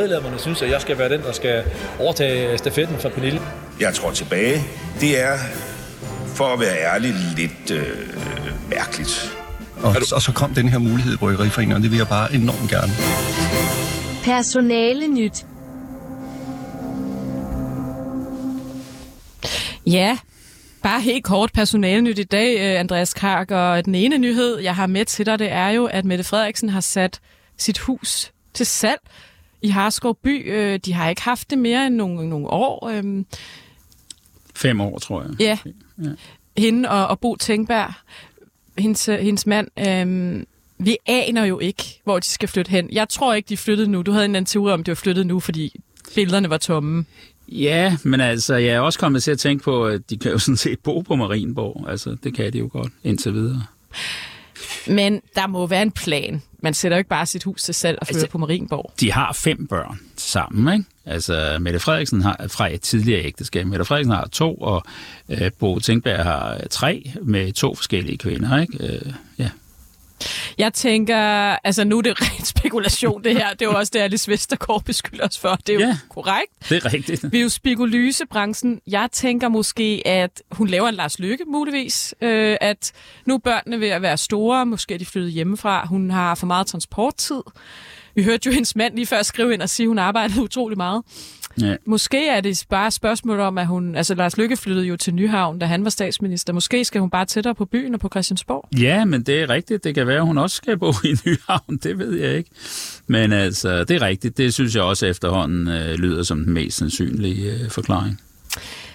Medlemmerne 0.00 0.38
synes, 0.38 0.62
at 0.62 0.70
jeg 0.70 0.80
skal 0.80 0.98
være 0.98 1.08
den, 1.08 1.22
der 1.22 1.32
skal 1.32 1.64
overtage 2.00 2.58
stafetten 2.58 2.98
fra 2.98 3.08
Pernille. 3.08 3.40
Jeg 3.80 3.94
tror 3.94 4.10
tilbage. 4.10 4.62
Det 5.00 5.20
er, 5.22 5.38
for 6.26 6.44
at 6.44 6.60
være 6.60 6.76
ærlig, 6.94 7.14
lidt 7.36 7.70
øh, 7.70 7.86
mærkeligt. 8.70 9.36
Og, 9.82 9.96
og 10.14 10.22
så 10.22 10.32
kom 10.34 10.54
den 10.54 10.68
her 10.68 10.78
mulighed 10.78 11.14
i 11.14 11.16
Bryggeriforeningen, 11.16 11.76
og 11.76 11.82
det 11.82 11.90
vil 11.90 11.96
jeg 11.96 12.08
bare 12.08 12.34
enormt 12.34 12.70
gerne. 12.70 12.92
Personale 14.24 15.08
nyt. 15.08 15.46
Ja, 19.86 20.18
bare 20.82 21.00
helt 21.00 21.24
kort 21.24 21.50
personalenyt 21.52 22.18
i 22.18 22.24
dag, 22.24 22.56
øh, 22.60 22.80
Andreas 22.80 23.14
Kark. 23.14 23.50
Og 23.50 23.84
den 23.84 23.94
ene 23.94 24.18
nyhed, 24.18 24.58
jeg 24.58 24.74
har 24.74 24.86
med 24.86 25.04
til 25.04 25.26
dig, 25.26 25.38
det 25.38 25.52
er 25.52 25.68
jo, 25.68 25.84
at 25.84 26.04
Mette 26.04 26.24
Frederiksen 26.24 26.68
har 26.68 26.80
sat 26.80 27.20
sit 27.58 27.78
hus 27.78 28.32
til 28.54 28.66
salg 28.66 29.00
i 29.66 29.68
Harskov 29.68 30.16
by. 30.22 30.52
Øh, 30.52 30.80
De 30.84 30.92
har 30.92 31.08
ikke 31.08 31.22
haft 31.22 31.50
det 31.50 31.58
mere 31.58 31.86
end 31.86 31.94
nogle, 31.94 32.28
nogle 32.28 32.46
år. 32.46 32.88
Øhm, 32.88 33.26
Fem 34.54 34.80
år, 34.80 34.98
tror 34.98 35.22
jeg. 35.22 35.30
Ja. 35.40 35.58
Ja. 36.04 36.10
Hende 36.58 36.88
og, 36.88 37.06
og 37.06 37.20
Bo 37.20 37.36
Tænkberg, 37.36 37.92
hendes, 38.78 39.08
øh, 39.08 39.18
hendes 39.18 39.46
mand, 39.46 39.68
øhm, 39.88 40.46
vi 40.78 40.96
aner 41.06 41.44
jo 41.44 41.58
ikke, 41.58 42.00
hvor 42.04 42.18
de 42.18 42.26
skal 42.26 42.48
flytte 42.48 42.70
hen. 42.70 42.88
Jeg 42.92 43.08
tror 43.08 43.34
ikke, 43.34 43.48
de 43.48 43.56
flyttede 43.56 43.88
nu. 43.90 44.02
Du 44.02 44.12
havde 44.12 44.24
en 44.24 44.34
anden 44.36 44.46
teori 44.46 44.72
om, 44.72 44.84
de 44.84 44.90
var 44.90 44.94
flyttet 44.94 45.26
nu, 45.26 45.40
fordi 45.40 45.80
billederne 46.14 46.50
var 46.50 46.58
tomme. 46.58 47.04
Ja, 47.48 47.96
men 48.02 48.20
altså, 48.20 48.54
jeg 48.54 48.74
er 48.74 48.80
også 48.80 48.98
kommet 48.98 49.22
til 49.22 49.30
at 49.30 49.38
tænke 49.38 49.64
på, 49.64 49.86
at 49.86 50.10
de 50.10 50.16
kan 50.18 50.30
jo 50.30 50.38
sådan 50.38 50.56
set 50.56 50.78
bo 50.78 51.00
på 51.00 51.16
Marienborg. 51.16 51.86
Altså, 51.90 52.16
det 52.24 52.34
kan 52.34 52.52
de 52.52 52.58
jo 52.58 52.68
godt 52.72 52.92
indtil 53.04 53.34
videre. 53.34 53.62
Men 54.86 55.20
der 55.34 55.46
må 55.46 55.66
være 55.66 55.82
en 55.82 55.90
plan. 55.90 56.42
Man 56.60 56.74
sætter 56.74 56.96
jo 56.96 56.98
ikke 56.98 57.10
bare 57.10 57.26
sit 57.26 57.44
hus 57.44 57.62
til 57.62 57.74
salg 57.74 57.98
og 58.00 58.06
flytter 58.06 58.20
altså, 58.20 58.32
på 58.32 58.38
Marienborg. 58.38 58.92
De 59.00 59.12
har 59.12 59.32
fem 59.32 59.66
børn 59.66 60.00
sammen, 60.16 60.74
ikke? 60.74 60.84
Altså, 61.06 61.56
Mette 61.60 61.80
Frederiksen 61.80 62.22
har 62.22 62.46
fra 62.48 62.74
et 62.74 62.80
tidligere 62.80 63.24
ægteskab. 63.24 63.66
Mette 63.66 63.84
Frederiksen 63.84 64.14
har 64.14 64.28
to, 64.32 64.54
og 64.54 64.84
øh, 65.28 65.50
Bo 65.58 65.78
Tænkberg 65.78 66.24
har 66.24 66.60
tre 66.70 67.12
med 67.22 67.52
to 67.52 67.74
forskellige 67.74 68.18
kvinder, 68.18 68.60
ikke? 68.60 68.86
Øh, 68.86 69.12
ja. 69.38 69.50
Jeg 70.58 70.72
tænker, 70.72 71.16
altså 71.64 71.84
nu 71.84 71.98
er 71.98 72.02
det 72.02 72.20
rent 72.22 72.46
spekulation 72.46 73.24
det 73.24 73.32
her. 73.36 73.50
Det 73.50 73.62
er 73.62 73.66
jo 73.66 73.76
også 73.78 73.90
det, 73.94 74.00
Alice 74.00 74.30
Vestergaard 74.30 74.84
beskylder 74.84 75.26
os 75.28 75.38
for. 75.38 75.58
Det 75.66 75.68
er 75.68 75.74
jo 75.74 75.80
Ja. 75.80 75.98
korrekt. 76.10 76.52
Det 76.68 76.84
er 76.84 76.92
rigtigt. 76.92 77.32
Vi 77.32 77.38
er 77.38 77.42
jo 77.42 77.48
spekulysebranchen. 77.48 78.80
Jeg 78.86 79.08
tænker 79.12 79.48
måske, 79.48 80.02
at 80.04 80.42
hun 80.50 80.68
laver 80.68 80.88
en 80.88 80.94
Lars 80.94 81.18
Lykke 81.18 81.44
muligvis. 81.48 82.14
Øh, 82.20 82.56
at 82.60 82.92
nu 83.26 83.34
er 83.34 83.38
børnene 83.38 83.80
ved 83.80 83.88
at 83.88 84.02
være 84.02 84.16
store. 84.16 84.66
Måske 84.66 84.94
er 84.94 84.98
de 84.98 85.06
flyttet 85.06 85.32
hjemmefra. 85.32 85.86
Hun 85.86 86.10
har 86.10 86.34
for 86.34 86.46
meget 86.46 86.66
transporttid. 86.66 87.40
Vi 88.14 88.22
hørte 88.22 88.46
jo 88.46 88.52
hendes 88.52 88.76
mand 88.76 88.94
lige 88.94 89.06
før 89.06 89.22
skrive 89.22 89.54
ind 89.54 89.62
og 89.62 89.68
sige, 89.68 89.84
at 89.84 89.88
hun 89.88 89.98
arbejdede 89.98 90.42
utrolig 90.42 90.76
meget. 90.78 91.02
Ja. 91.60 91.76
Måske 91.84 92.28
er 92.28 92.40
det 92.40 92.64
bare 92.70 92.86
et 92.86 92.92
spørgsmål 92.92 93.40
om, 93.40 93.58
at 93.58 93.66
hun... 93.66 93.94
Altså, 93.94 94.14
Lars 94.14 94.36
Lykke 94.36 94.56
flyttede 94.56 94.86
jo 94.86 94.96
til 94.96 95.14
Nyhavn, 95.14 95.58
da 95.58 95.66
han 95.66 95.84
var 95.84 95.90
statsminister. 95.90 96.52
Måske 96.52 96.84
skal 96.84 97.00
hun 97.00 97.10
bare 97.10 97.24
tættere 97.24 97.54
på 97.54 97.64
byen 97.64 97.94
og 97.94 98.00
på 98.00 98.08
Christiansborg. 98.08 98.68
Ja, 98.80 99.04
men 99.04 99.22
det 99.22 99.42
er 99.42 99.50
rigtigt. 99.50 99.84
Det 99.84 99.94
kan 99.94 100.06
være, 100.06 100.16
at 100.16 100.26
hun 100.26 100.38
også 100.38 100.56
skal 100.56 100.78
bo 100.78 100.90
i 101.04 101.16
Nyhavn. 101.26 101.76
Det 101.82 101.98
ved 101.98 102.14
jeg 102.14 102.36
ikke. 102.36 102.50
Men 103.06 103.32
altså, 103.32 103.84
det 103.84 103.96
er 103.96 104.02
rigtigt. 104.02 104.36
Det 104.38 104.54
synes 104.54 104.74
jeg 104.74 104.82
også 104.82 105.06
efterhånden 105.06 105.68
øh, 105.68 105.94
lyder 105.94 106.22
som 106.22 106.44
den 106.44 106.52
mest 106.52 106.78
sandsynlige 106.78 107.52
øh, 107.52 107.70
forklaring. 107.70 108.20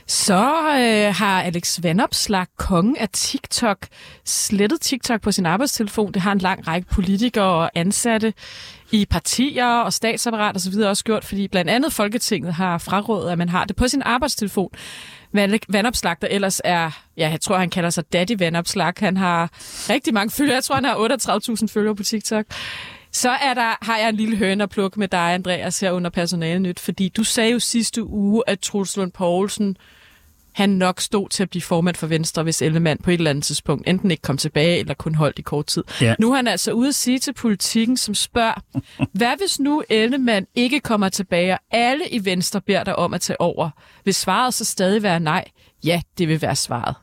Så 0.08 0.44
øh, 0.80 1.16
har 1.16 1.42
Alex 1.44 1.80
Vanopslag, 1.84 2.46
kongen 2.58 2.98
af 2.98 3.10
TikTok, 3.10 3.88
slettet 4.26 4.82
TikTok 4.82 5.22
på 5.22 5.32
sin 5.32 5.46
arbejdstelefon. 5.46 6.12
Det 6.12 6.22
har 6.22 6.32
en 6.32 6.38
lang 6.38 6.68
række 6.68 6.88
politikere 6.92 7.46
og 7.46 7.72
ansatte 7.76 8.34
i 8.92 9.06
partier 9.06 9.68
og 9.68 9.94
statsapparat 9.94 10.56
osv. 10.56 10.74
også 10.80 11.04
gjort, 11.04 11.26
fordi 11.26 11.48
blandt 11.48 11.72
andet 11.72 11.94
Folketinget 11.94 12.54
har 12.54 12.78
frarådet, 12.78 13.32
at 13.32 13.38
man 13.38 13.50
har 13.50 13.66
det 13.66 13.76
på 13.76 13.88
sin 13.88 14.02
arbejdstelefon. 14.02 14.70
Vandopslag, 15.70 16.16
der 16.22 16.28
ellers 16.28 16.62
er, 16.64 16.92
ja, 17.18 17.30
jeg 17.30 17.42
tror, 17.42 17.58
han 17.58 17.70
kalder 17.70 17.90
sig 17.90 18.14
Daddy 18.14 18.36
Vandopslag. 18.40 18.94
Han 18.98 19.18
har 19.18 19.50
rigtig 19.90 20.14
mange 20.14 20.32
følgere. 20.32 20.56
Jeg 20.56 20.64
tror, 20.64 20.76
han 20.76 20.86
har 20.86 20.96
38.000 21.62 21.68
følgere 21.68 21.96
på 21.96 22.04
TikTok. 22.04 22.46
Så 23.12 23.30
er 23.30 23.54
der, 23.54 23.86
har 23.86 23.98
jeg 23.98 24.10
en 24.10 24.16
lille 24.16 24.38
høne 24.38 24.64
at 24.64 24.70
plukke 24.70 25.00
med 25.00 25.08
dig, 25.08 25.34
Andreas, 25.34 25.80
her 25.80 25.92
under 25.92 26.10
personalenyt, 26.10 26.80
fordi 26.80 27.10
du 27.10 27.24
sagde 27.24 27.52
jo 27.52 27.60
sidste 27.60 28.04
uge, 28.04 28.44
at 28.48 28.60
Truls 28.60 28.98
Lund 28.98 29.12
Poulsen 29.12 29.78
han 30.52 30.70
nok 30.70 31.02
stod 31.02 31.30
til 31.30 31.44
at 31.44 31.50
blive 31.50 31.62
formand 31.62 31.96
for 31.96 32.08
Venstre, 32.08 32.44
hvis 32.44 32.62
Ellemann 32.62 33.00
på 33.04 33.12
et 33.12 33.14
eller 33.14 33.30
andet 33.30 33.44
tidspunkt 33.44 33.88
enten 33.88 34.12
ikke 34.12 34.22
kom 34.22 34.38
tilbage 34.38 34.80
eller 34.80 34.94
kun 34.94 35.16
holdt 35.16 35.40
i 35.40 35.42
kort 35.42 35.66
tid. 35.66 35.84
Ja. 36.02 36.16
Nu 36.20 36.32
er 36.32 36.36
han 36.36 36.48
altså 36.48 36.72
ude 36.72 36.88
at 36.88 36.96
sige 36.96 37.20
til 37.20 37.34
politikken, 37.34 37.98
som 37.98 38.16
spørger, 38.16 38.64
hvad 39.20 39.38
hvis 39.38 39.60
nu 39.60 39.84
Ellemann 39.90 40.48
ikke 40.56 40.80
kommer 40.80 41.10
tilbage, 41.10 41.54
og 41.54 41.60
alle 41.72 42.10
i 42.10 42.26
Venstre 42.26 42.62
beder 42.62 42.84
dig 42.84 42.96
om 42.96 43.14
at 43.14 43.22
tage 43.22 43.42
over? 43.42 43.70
Vil 44.06 44.14
svaret 44.14 44.54
så 44.54 44.66
stadig 44.66 45.04
være 45.04 45.20
nej? 45.20 45.46
Ja, 45.84 46.02
det 46.18 46.28
vil 46.28 46.42
være 46.42 46.56
svaret. 46.56 46.96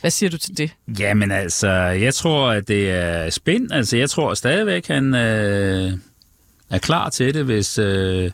Hvad 0.00 0.10
siger 0.10 0.30
du 0.30 0.38
til 0.38 0.58
det? 0.58 0.70
Jamen 0.98 1.30
altså, 1.30 1.70
jeg 1.78 2.14
tror, 2.14 2.50
at 2.50 2.68
det 2.68 2.90
er 2.90 3.30
spændt. 3.30 3.72
Altså, 3.72 3.96
jeg 3.96 4.10
tror 4.10 4.34
stadigvæk, 4.34 4.86
han 4.86 5.14
øh, 5.14 5.92
er 6.70 6.78
klar 6.78 7.08
til 7.10 7.34
det, 7.34 7.44
hvis... 7.44 7.78
Øh, 7.78 8.30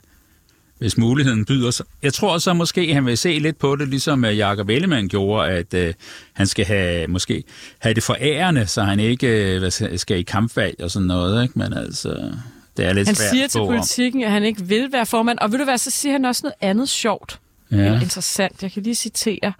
hvis 0.78 0.98
muligheden 0.98 1.44
byder 1.44 1.70
sig. 1.70 1.86
Jeg 2.02 2.14
tror 2.14 2.38
så 2.38 2.52
måske, 2.54 2.94
han 2.94 3.06
vil 3.06 3.18
se 3.18 3.38
lidt 3.38 3.58
på 3.58 3.76
det, 3.76 3.88
ligesom 3.88 4.24
øh, 4.24 4.38
Jakob 4.38 4.68
Ellemann 4.68 5.08
gjorde, 5.08 5.48
at 5.50 5.74
øh, 5.74 5.94
han 6.32 6.46
skal 6.46 6.64
have, 6.64 7.06
måske 7.06 7.44
have 7.78 7.94
det 7.94 8.02
forærende, 8.02 8.66
så 8.66 8.82
han 8.82 9.00
ikke 9.00 9.54
øh, 9.54 9.72
skal 9.96 10.18
i 10.18 10.22
kampvalg 10.22 10.82
og 10.82 10.90
sådan 10.90 11.08
noget. 11.08 11.42
Ikke? 11.42 11.58
Men 11.58 11.72
altså, 11.72 12.32
det 12.76 12.84
er 12.84 12.92
lidt 12.92 13.08
han 13.08 13.14
svært 13.14 13.30
siger 13.30 13.48
til 13.48 13.58
politikken, 13.58 14.22
at 14.22 14.30
han 14.30 14.44
ikke 14.44 14.62
vil 14.62 14.88
være 14.92 15.06
formand. 15.06 15.38
Og 15.38 15.52
ved 15.52 15.58
du 15.58 15.64
hvad, 15.64 15.78
så 15.78 15.90
siger 15.90 16.12
han 16.12 16.24
også 16.24 16.40
noget 16.44 16.54
andet 16.60 16.88
sjovt. 16.88 17.40
Ja. 17.70 18.00
Interessant. 18.00 18.62
Jeg 18.62 18.72
kan 18.72 18.82
lige 18.82 18.94
citere. 18.94 19.52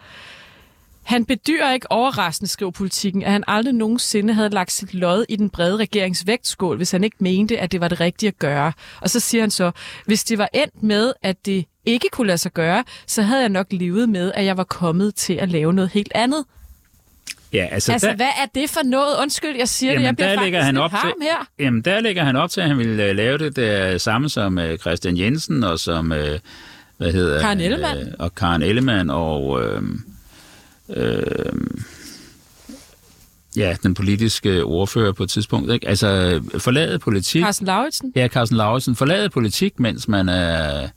Han 1.07 1.25
bedyrer 1.25 1.73
ikke 1.73 1.93
overraskende, 1.93 2.51
skriver 2.51 2.71
politikken, 2.71 3.23
at 3.23 3.33
han 3.33 3.45
aldrig 3.47 3.75
nogensinde 3.75 4.35
havde 4.35 4.49
lagt 4.49 4.73
sit 4.73 4.95
lod 4.95 5.25
i 5.29 5.37
den 5.37 5.51
brede 5.51 5.77
regeringsvægtskål, 5.77 6.77
hvis 6.77 6.91
han 6.91 7.05
ikke 7.05 7.17
mente, 7.21 7.59
at 7.59 7.73
det 7.73 7.81
var 7.81 7.89
det 7.89 8.01
rigtige 8.01 8.29
at 8.29 8.39
gøre. 8.39 8.73
Og 9.01 9.11
så 9.11 9.21
siger 9.21 9.43
han 9.43 9.51
så, 9.51 9.71
hvis 10.07 10.25
det 10.25 10.39
var 10.39 10.49
endt 10.55 10.83
med, 10.83 11.13
at 11.23 11.47
det 11.47 11.65
ikke 11.85 12.09
kunne 12.13 12.27
lade 12.27 12.39
sig 12.39 12.53
gøre, 12.53 12.85
så 13.07 13.23
havde 13.23 13.41
jeg 13.41 13.49
nok 13.49 13.67
levet 13.71 14.09
med, 14.09 14.33
at 14.35 14.45
jeg 14.45 14.57
var 14.57 14.65
kommet 14.65 15.15
til 15.15 15.33
at 15.33 15.49
lave 15.49 15.73
noget 15.73 15.91
helt 15.91 16.13
andet. 16.15 16.45
Ja, 17.53 17.67
altså, 17.71 17.93
Altså, 17.93 18.09
der, 18.09 18.17
hvad 18.17 18.27
er 18.27 18.47
det 18.55 18.71
for 18.71 18.81
noget? 18.85 19.17
Undskyld, 19.23 19.57
jeg 19.57 19.69
siger 19.69 19.95
det. 19.95 20.03
Jeg 20.03 20.17
bliver 20.17 20.35
der 20.35 20.43
ligger 20.43 20.63
han 20.63 20.77
op 20.77 20.91
til, 20.91 21.13
her. 21.23 21.49
Jamen, 21.59 21.83
der 21.83 22.01
ligger 22.01 22.25
han 22.25 22.37
op 22.37 22.51
til, 22.51 22.61
at 22.61 22.69
han 22.69 22.79
vil 22.79 23.01
øh, 23.01 23.17
lave 23.17 23.39
det 23.39 23.57
der 23.57 23.99
samme 23.99 24.29
som 24.29 24.59
øh, 24.59 24.79
Christian 24.79 25.17
Jensen 25.19 25.65
og 25.65 25.79
som, 25.79 26.13
øh, 26.13 26.39
hvad 26.97 27.13
hedder 27.13 27.41
Karen 27.41 27.61
Ellemann. 27.61 28.01
Øh, 28.01 28.07
og 28.19 28.35
Karen 28.35 28.63
Ellemann 28.63 29.11
og... 29.11 29.63
Øh, 29.65 29.83
øh, 30.89 31.53
ja, 33.57 33.77
den 33.83 33.95
politiske 33.95 34.65
ordfører 34.65 35.13
på 35.13 35.23
et 35.23 35.31
tidspunkt. 35.31 35.73
Ikke? 35.73 35.89
Altså, 35.89 36.41
forlade 36.59 36.99
politik... 36.99 37.43
Carsten 37.43 37.67
Lauritsen. 37.67 38.13
Ja, 38.17 38.29
Carsten 38.29 38.57
Lauritsen. 38.57 38.97
Forlade 38.97 39.31
politik, 39.31 39.81
mens 39.81 40.09
man 40.09 40.29
er 40.29 40.89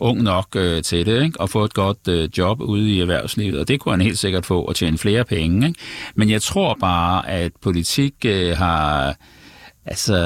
ung 0.00 0.22
nok 0.22 0.46
øh, 0.56 0.82
til 0.82 1.06
det, 1.06 1.22
ikke? 1.22 1.40
og 1.40 1.50
få 1.50 1.64
et 1.64 1.74
godt 1.74 2.08
øh, 2.08 2.28
job 2.38 2.60
ude 2.60 2.90
i 2.90 3.00
erhvervslivet, 3.00 3.60
og 3.60 3.68
det 3.68 3.80
kunne 3.80 3.92
han 3.92 4.00
helt 4.00 4.18
sikkert 4.18 4.46
få 4.46 4.62
og 4.62 4.76
tjene 4.76 4.98
flere 4.98 5.24
penge. 5.24 5.66
Ikke? 5.68 5.80
Men 6.14 6.30
jeg 6.30 6.42
tror 6.42 6.76
bare, 6.80 7.28
at 7.28 7.52
politik 7.62 8.14
øh, 8.24 8.56
har... 8.56 9.16
Altså, 9.88 10.16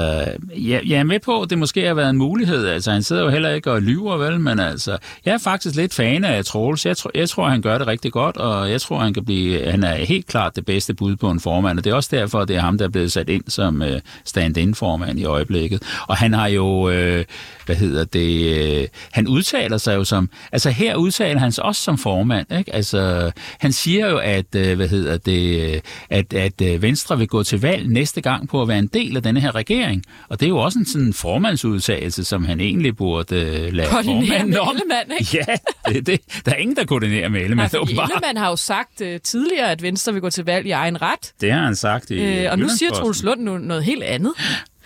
jeg, 0.56 0.80
jeg 0.86 0.98
er 0.98 1.02
med 1.02 1.20
på, 1.20 1.42
at 1.42 1.50
det 1.50 1.58
måske 1.58 1.86
har 1.86 1.94
været 1.94 2.10
en 2.10 2.16
mulighed. 2.16 2.66
Altså, 2.66 2.90
han 2.90 3.02
sidder 3.02 3.22
jo 3.22 3.28
heller 3.28 3.50
ikke 3.50 3.72
og 3.72 3.82
lyver, 3.82 4.16
vel? 4.16 4.40
Men 4.40 4.60
altså, 4.60 4.98
jeg 5.24 5.34
er 5.34 5.38
faktisk 5.38 5.76
lidt 5.76 5.94
fan 5.94 6.24
af 6.24 6.44
Troels. 6.44 6.86
Jeg, 6.86 6.96
tror, 6.96 7.10
jeg 7.14 7.28
tror, 7.28 7.48
han 7.48 7.62
gør 7.62 7.78
det 7.78 7.86
rigtig 7.86 8.12
godt, 8.12 8.36
og 8.36 8.70
jeg 8.70 8.80
tror, 8.80 8.98
han 8.98 9.14
kan 9.14 9.24
blive... 9.24 9.70
Han 9.70 9.84
er 9.84 9.94
helt 9.94 10.26
klart 10.26 10.56
det 10.56 10.66
bedste 10.66 10.94
bud 10.94 11.16
på 11.16 11.30
en 11.30 11.40
formand, 11.40 11.78
og 11.78 11.84
det 11.84 11.90
er 11.90 11.94
også 11.94 12.08
derfor, 12.12 12.38
at 12.38 12.48
det 12.48 12.56
er 12.56 12.60
ham, 12.60 12.78
der 12.78 12.84
er 12.84 12.88
blevet 12.88 13.12
sat 13.12 13.28
ind 13.28 13.44
som 13.48 13.82
øh, 13.82 14.00
stand-in-formand 14.24 15.20
i 15.20 15.24
øjeblikket. 15.24 15.82
Og 16.08 16.16
han 16.16 16.32
har 16.32 16.46
jo... 16.46 16.90
Øh, 16.90 17.24
hvad 17.70 17.78
hedder 17.78 18.04
det? 18.04 18.56
Øh, 18.80 18.88
han 19.12 19.28
udtaler 19.28 19.78
sig 19.78 19.94
jo 19.94 20.04
som... 20.04 20.30
Altså, 20.52 20.70
her 20.70 20.94
udtaler 20.94 21.40
han 21.40 21.52
sig 21.52 21.64
også 21.64 21.82
som 21.82 21.98
formand, 21.98 22.52
ikke? 22.58 22.74
Altså, 22.74 23.30
han 23.58 23.72
siger 23.72 24.10
jo, 24.10 24.18
at... 24.18 24.54
Øh, 24.56 24.76
hvad 24.76 24.88
hedder 24.88 25.18
det? 25.18 25.74
øh, 25.74 25.80
At, 26.10 26.34
at 26.34 26.60
øh, 26.62 26.82
Venstre 26.82 27.18
vil 27.18 27.28
gå 27.28 27.42
til 27.42 27.60
valg 27.60 27.88
næste 27.88 28.20
gang 28.20 28.48
på 28.48 28.62
at 28.62 28.68
være 28.68 28.78
en 28.78 28.86
del 28.86 29.16
af 29.16 29.22
denne 29.22 29.40
her 29.40 29.54
regering. 29.54 30.04
Og 30.28 30.40
det 30.40 30.46
er 30.46 30.50
jo 30.50 30.58
også 30.58 30.78
en 30.78 30.86
sådan 30.86 31.12
formandsudtalelse, 31.12 32.24
som 32.24 32.44
han 32.44 32.60
egentlig 32.60 32.96
burde 32.96 33.36
øh, 33.36 33.72
lade 33.72 33.88
formanden 33.88 34.56
om. 34.56 34.76
Ellemann, 34.76 35.12
ikke? 35.20 35.44
Ja, 35.48 35.56
det, 35.92 36.06
det, 36.06 36.20
der 36.46 36.52
er 36.52 36.56
ingen, 36.56 36.76
der 36.76 36.84
koordinerer 36.84 37.28
med 37.28 37.40
Ellemann. 37.40 37.70
Fordi 37.70 37.82
åbenbart. 37.82 38.10
Ellemann 38.10 38.38
har 38.38 38.48
jo 38.48 38.56
sagt 38.56 39.00
uh, 39.00 39.06
tidligere, 39.24 39.70
at 39.70 39.82
Venstre 39.82 40.12
vil 40.12 40.22
gå 40.22 40.30
til 40.30 40.44
valg 40.44 40.66
i 40.66 40.70
egen 40.70 41.02
ret. 41.02 41.32
Det 41.40 41.52
har 41.52 41.60
han 41.60 41.76
sagt 41.76 42.10
i 42.10 42.14
Øh, 42.14 42.52
og 42.52 42.58
nu 42.58 42.68
siger. 42.78 42.92
Troels 42.92 43.22
Lund 43.22 43.40
noget 43.40 43.84
helt 43.84 44.02
andet. 44.02 44.32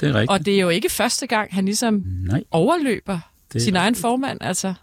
Det 0.00 0.08
er 0.08 0.14
rigtigt. 0.14 0.30
Og 0.30 0.46
det 0.46 0.54
er 0.54 0.60
jo 0.60 0.68
ikke 0.68 0.88
første 0.88 1.26
gang, 1.26 1.54
han 1.54 1.64
ligesom 1.64 2.02
Nej. 2.26 2.42
overløber 2.50 3.18
er 3.54 3.58
sin 3.58 3.76
egen 3.76 3.94
formand. 3.94 4.38
Altså. 4.40 4.74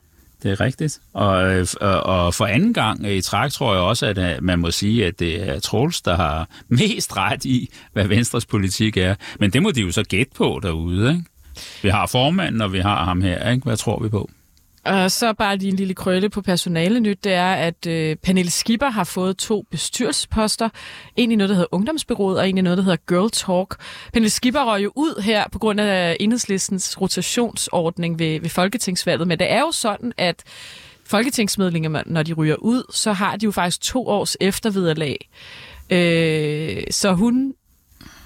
Det 0.43 0.51
er 0.51 0.61
rigtigt. 0.61 0.99
Og, 1.13 1.53
øh, 1.53 1.67
og, 1.81 2.03
og 2.03 2.33
for 2.33 2.45
anden 2.45 2.73
gang 2.73 3.07
i 3.07 3.21
træk 3.21 3.51
tror 3.51 3.73
jeg 3.73 3.81
også, 3.81 4.05
at 4.05 4.17
øh, 4.17 4.43
man 4.43 4.59
må 4.59 4.71
sige, 4.71 5.05
at 5.05 5.19
det 5.19 5.49
er 5.49 5.59
Troels, 5.59 6.01
der 6.01 6.15
har 6.15 6.49
mest 6.67 7.17
ret 7.17 7.45
i, 7.45 7.69
hvad 7.93 8.07
Venstres 8.07 8.45
politik 8.45 8.97
er. 8.97 9.15
Men 9.39 9.53
det 9.53 9.63
må 9.63 9.71
de 9.71 9.81
jo 9.81 9.91
så 9.91 10.03
gætte 10.03 10.31
på 10.35 10.59
derude, 10.63 11.11
ikke? 11.11 11.23
Vi 11.83 11.89
har 11.89 12.07
formanden, 12.07 12.61
og 12.61 12.73
vi 12.73 12.79
har 12.79 13.05
ham 13.05 13.21
her, 13.21 13.49
ikke? 13.49 13.63
Hvad 13.63 13.77
tror 13.77 14.03
vi 14.03 14.09
på? 14.09 14.29
Og 14.85 15.11
så 15.11 15.33
bare 15.33 15.57
lige 15.57 15.69
en 15.69 15.75
lille 15.75 15.93
krølle 15.93 16.29
på 16.29 16.41
personalenyt, 16.41 17.23
det 17.23 17.33
er, 17.33 17.53
at 17.53 17.87
øh, 17.87 18.15
Pernille 18.15 18.51
Skipper 18.51 18.89
har 18.89 19.03
fået 19.03 19.37
to 19.37 19.65
bestyrelsesposter. 19.71 20.69
En 21.15 21.31
i 21.31 21.35
noget, 21.35 21.49
der 21.49 21.55
hedder 21.55 21.67
Ungdomsbyrået, 21.71 22.39
og 22.39 22.49
en 22.49 22.57
i 22.57 22.61
noget, 22.61 22.77
der 22.77 22.83
hedder 22.83 22.97
Girl 23.07 23.29
Talk. 23.31 23.75
Pernille 24.13 24.29
Skipper 24.29 24.63
røg 24.63 24.83
jo 24.83 24.91
ud 24.95 25.21
her 25.21 25.45
på 25.51 25.59
grund 25.59 25.79
af 25.79 26.17
enhedslistens 26.19 27.01
rotationsordning 27.01 28.19
ved, 28.19 28.39
ved 28.39 28.49
folketingsvalget, 28.49 29.27
men 29.27 29.39
det 29.39 29.51
er 29.51 29.59
jo 29.59 29.71
sådan, 29.71 30.13
at 30.17 30.43
folketingsmedlemmer, 31.05 32.03
når 32.05 32.23
de 32.23 32.33
ryger 32.33 32.55
ud, 32.55 32.83
så 32.93 33.13
har 33.13 33.35
de 33.35 33.45
jo 33.45 33.51
faktisk 33.51 33.81
to 33.81 34.07
års 34.07 34.37
eftervederlag. 34.39 35.29
Øh, 35.89 36.83
så 36.91 37.13
hun 37.13 37.53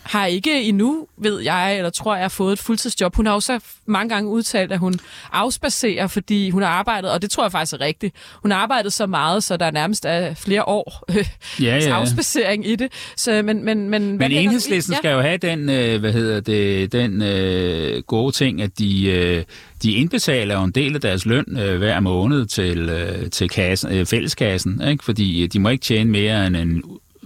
har 0.05 0.25
ikke 0.25 0.63
endnu, 0.63 1.07
ved 1.17 1.39
jeg, 1.39 1.77
eller 1.77 1.89
tror 1.89 2.15
jeg, 2.15 2.31
fået 2.31 2.53
et 2.53 2.59
fuldtidsjob. 2.59 3.15
Hun 3.15 3.25
har 3.25 3.33
også 3.33 3.59
mange 3.85 4.09
gange 4.09 4.29
udtalt, 4.29 4.71
at 4.71 4.79
hun 4.79 4.93
afspacerer, 5.31 6.07
fordi 6.07 6.49
hun 6.49 6.61
har 6.61 6.69
arbejdet, 6.69 7.11
og 7.11 7.21
det 7.21 7.29
tror 7.31 7.43
jeg 7.43 7.51
faktisk 7.51 7.73
er 7.73 7.81
rigtigt. 7.81 8.15
Hun 8.41 8.51
har 8.51 8.57
arbejdet 8.57 8.93
så 8.93 9.05
meget, 9.05 9.43
så 9.43 9.57
der 9.57 9.71
nærmest 9.71 10.05
er 10.05 10.33
flere 10.33 10.67
år 10.67 11.03
øh, 11.17 11.25
Ja, 11.61 11.77
ja. 11.77 11.89
afspacering 11.89 12.67
i 12.67 12.75
det. 12.75 12.91
Så, 13.17 13.41
men, 13.45 13.65
men, 13.65 13.89
men, 13.89 14.17
Men 14.17 14.31
enhedslisten 14.31 14.95
skal 14.95 15.11
jo 15.11 15.21
have 15.21 15.37
den, 15.37 15.69
øh, 15.69 15.99
hvad 15.99 16.13
hedder 16.13 16.39
det, 16.39 16.91
den 16.91 17.21
øh, 17.21 18.03
gode 18.03 18.31
ting, 18.31 18.61
at 18.61 18.79
de, 18.79 19.05
øh, 19.05 19.43
de 19.83 19.91
indbetaler 19.91 20.63
en 20.63 20.71
del 20.71 20.95
af 20.95 21.01
deres 21.01 21.25
løn 21.25 21.57
øh, 21.59 21.77
hver 21.77 21.99
måned 21.99 22.45
til, 22.45 22.89
øh, 22.89 23.29
til 23.29 23.49
kassen, 23.49 23.91
øh, 23.91 24.05
fælleskassen, 24.05 24.81
ikke? 24.87 25.03
fordi 25.03 25.43
øh, 25.43 25.49
de 25.53 25.59
må 25.59 25.69
ikke 25.69 25.83
tjene 25.83 26.11
mere 26.11 26.47
end 26.47 26.55
en 26.55 26.83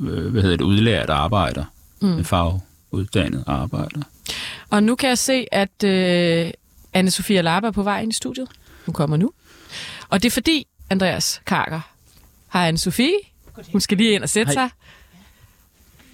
øh, 0.08 0.28
hvad 0.32 0.42
hedder 0.42 0.58
det, 0.58 0.66
udlært 0.66 1.10
arbejder, 1.10 1.64
Mm. 2.02 2.08
mm. 2.08 2.24
En 2.94 2.98
faguddannet 2.98 3.44
arbejder. 3.48 4.02
Og 4.70 4.84
nu 4.84 4.96
kan 4.96 5.10
jeg 5.10 5.18
se, 5.18 5.46
at 5.52 5.84
øh, 5.84 6.52
Anne-Sophia 6.98 7.42
Larpe 7.42 7.68
er 7.68 7.72
på 7.72 7.84
vej 7.84 8.02
ind 8.02 8.12
i 8.12 8.16
studiet. 8.16 8.48
Hun 8.86 8.94
kommer 8.94 9.18
nu. 9.18 9.32
Og 10.10 10.24
det 10.24 10.28
er 10.30 10.32
fordi, 10.32 10.68
Andreas 10.90 11.42
Karker 11.46 11.82
har 12.48 12.72
Anne-Sophie. 12.72 13.30
Hun 13.72 13.82
skal 13.82 13.98
lige 13.98 14.12
ind 14.12 14.24
og 14.24 14.30
sætte 14.30 14.54
Hej. 14.54 14.54
sig. 14.54 14.70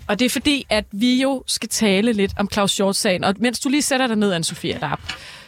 Og 0.07 0.19
det 0.19 0.25
er 0.25 0.29
fordi, 0.29 0.65
at 0.69 0.85
vi 0.91 1.21
jo 1.21 1.43
skal 1.47 1.69
tale 1.69 2.13
lidt 2.13 2.31
om 2.37 2.49
Claus 2.53 2.77
Hjort-sagen. 2.77 3.23
Og 3.23 3.35
mens 3.39 3.59
du 3.59 3.69
lige 3.69 3.81
sætter 3.81 4.07
dig 4.07 4.15
ned, 4.15 4.33
Anne-Sophia 4.33 4.79
Larp, 4.81 4.99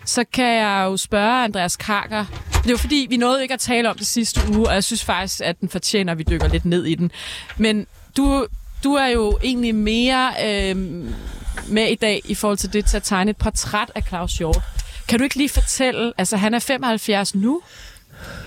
så 0.06 0.24
kan 0.34 0.46
jeg 0.46 0.84
jo 0.86 0.98
spørge 0.98 1.44
Andreas 1.44 1.76
Karker. 1.76 2.26
Det 2.54 2.66
er 2.66 2.72
jo 2.72 2.78
fordi, 2.78 3.08
vi 3.10 3.18
nåede 3.18 3.42
ikke 3.42 3.54
at 3.54 3.60
tale 3.60 3.90
om 3.90 3.98
det 3.98 4.08
sidste 4.08 4.42
uge, 4.58 4.68
og 4.68 4.74
jeg 4.74 4.84
synes 4.84 5.04
faktisk, 5.04 5.42
at 5.44 5.60
den 5.60 5.70
fortjener, 5.70 6.12
at 6.12 6.18
vi 6.18 6.24
dykker 6.30 6.48
lidt 6.48 6.66
ned 6.66 6.86
i 6.86 6.96
den. 6.96 7.12
Men 7.58 7.88
du, 8.18 8.48
du 8.84 8.94
er 8.94 9.08
jo 9.08 9.38
egentlig 9.44 9.76
mere 9.76 10.32
øh, 10.46 10.76
med 11.68 11.88
i 11.92 11.96
dag 11.96 12.22
i 12.26 12.36
forhold 12.36 12.58
til 12.58 12.74
det 12.74 12.86
til 12.86 12.98
at 12.98 13.04
tegne 13.04 13.32
et 13.32 13.38
portræt 13.38 13.92
af 13.96 14.04
Claus 14.08 14.34
Hjort. 14.38 14.64
Kan 15.08 15.20
du 15.20 15.24
ikke 15.24 15.36
lige 15.36 15.50
fortælle, 15.50 16.14
altså 16.18 16.38
han 16.38 16.54
er 16.54 16.60
75 16.60 17.36
nu, 17.36 17.62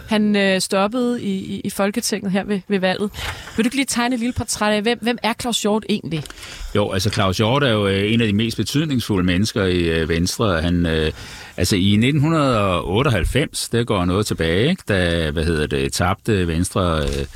Han 0.08 0.36
øh, 0.36 0.60
stoppede 0.60 1.22
i, 1.22 1.30
i, 1.30 1.60
i 1.60 1.70
Folketinget 1.70 2.32
her 2.32 2.44
ved, 2.44 2.60
ved 2.68 2.78
valget. 2.78 3.10
Vil 3.56 3.64
du 3.64 3.66
ikke 3.66 3.76
lige 3.76 3.86
tegne 3.86 4.14
et 4.14 4.18
lille 4.18 4.32
portræt 4.32 4.72
af, 4.72 4.82
hvem, 4.82 4.98
hvem 5.02 5.18
er 5.22 5.32
Claus 5.40 5.62
Hjort 5.62 5.84
egentlig? 5.88 6.24
Jo, 6.74 6.92
altså 6.92 7.10
Claus 7.10 7.36
Hjort 7.36 7.62
er 7.62 7.70
jo 7.70 7.86
øh, 7.86 8.12
en 8.12 8.20
af 8.20 8.26
de 8.26 8.32
mest 8.32 8.56
betydningsfulde 8.56 9.26
mennesker 9.26 9.64
i 9.64 9.78
øh, 9.78 10.08
Venstre. 10.08 10.62
Han, 10.62 10.86
øh, 10.86 11.12
altså 11.56 11.76
i 11.76 11.92
1998, 11.92 13.68
det 13.68 13.86
går 13.86 14.04
noget 14.04 14.26
tilbage, 14.26 14.70
ikke? 14.70 14.82
da 14.88 15.30
hvad 15.30 15.44
hedder 15.44 15.66
det, 15.66 15.92
tabte 15.92 16.46
Venstre... 16.46 17.02
Øh, 17.02 17.26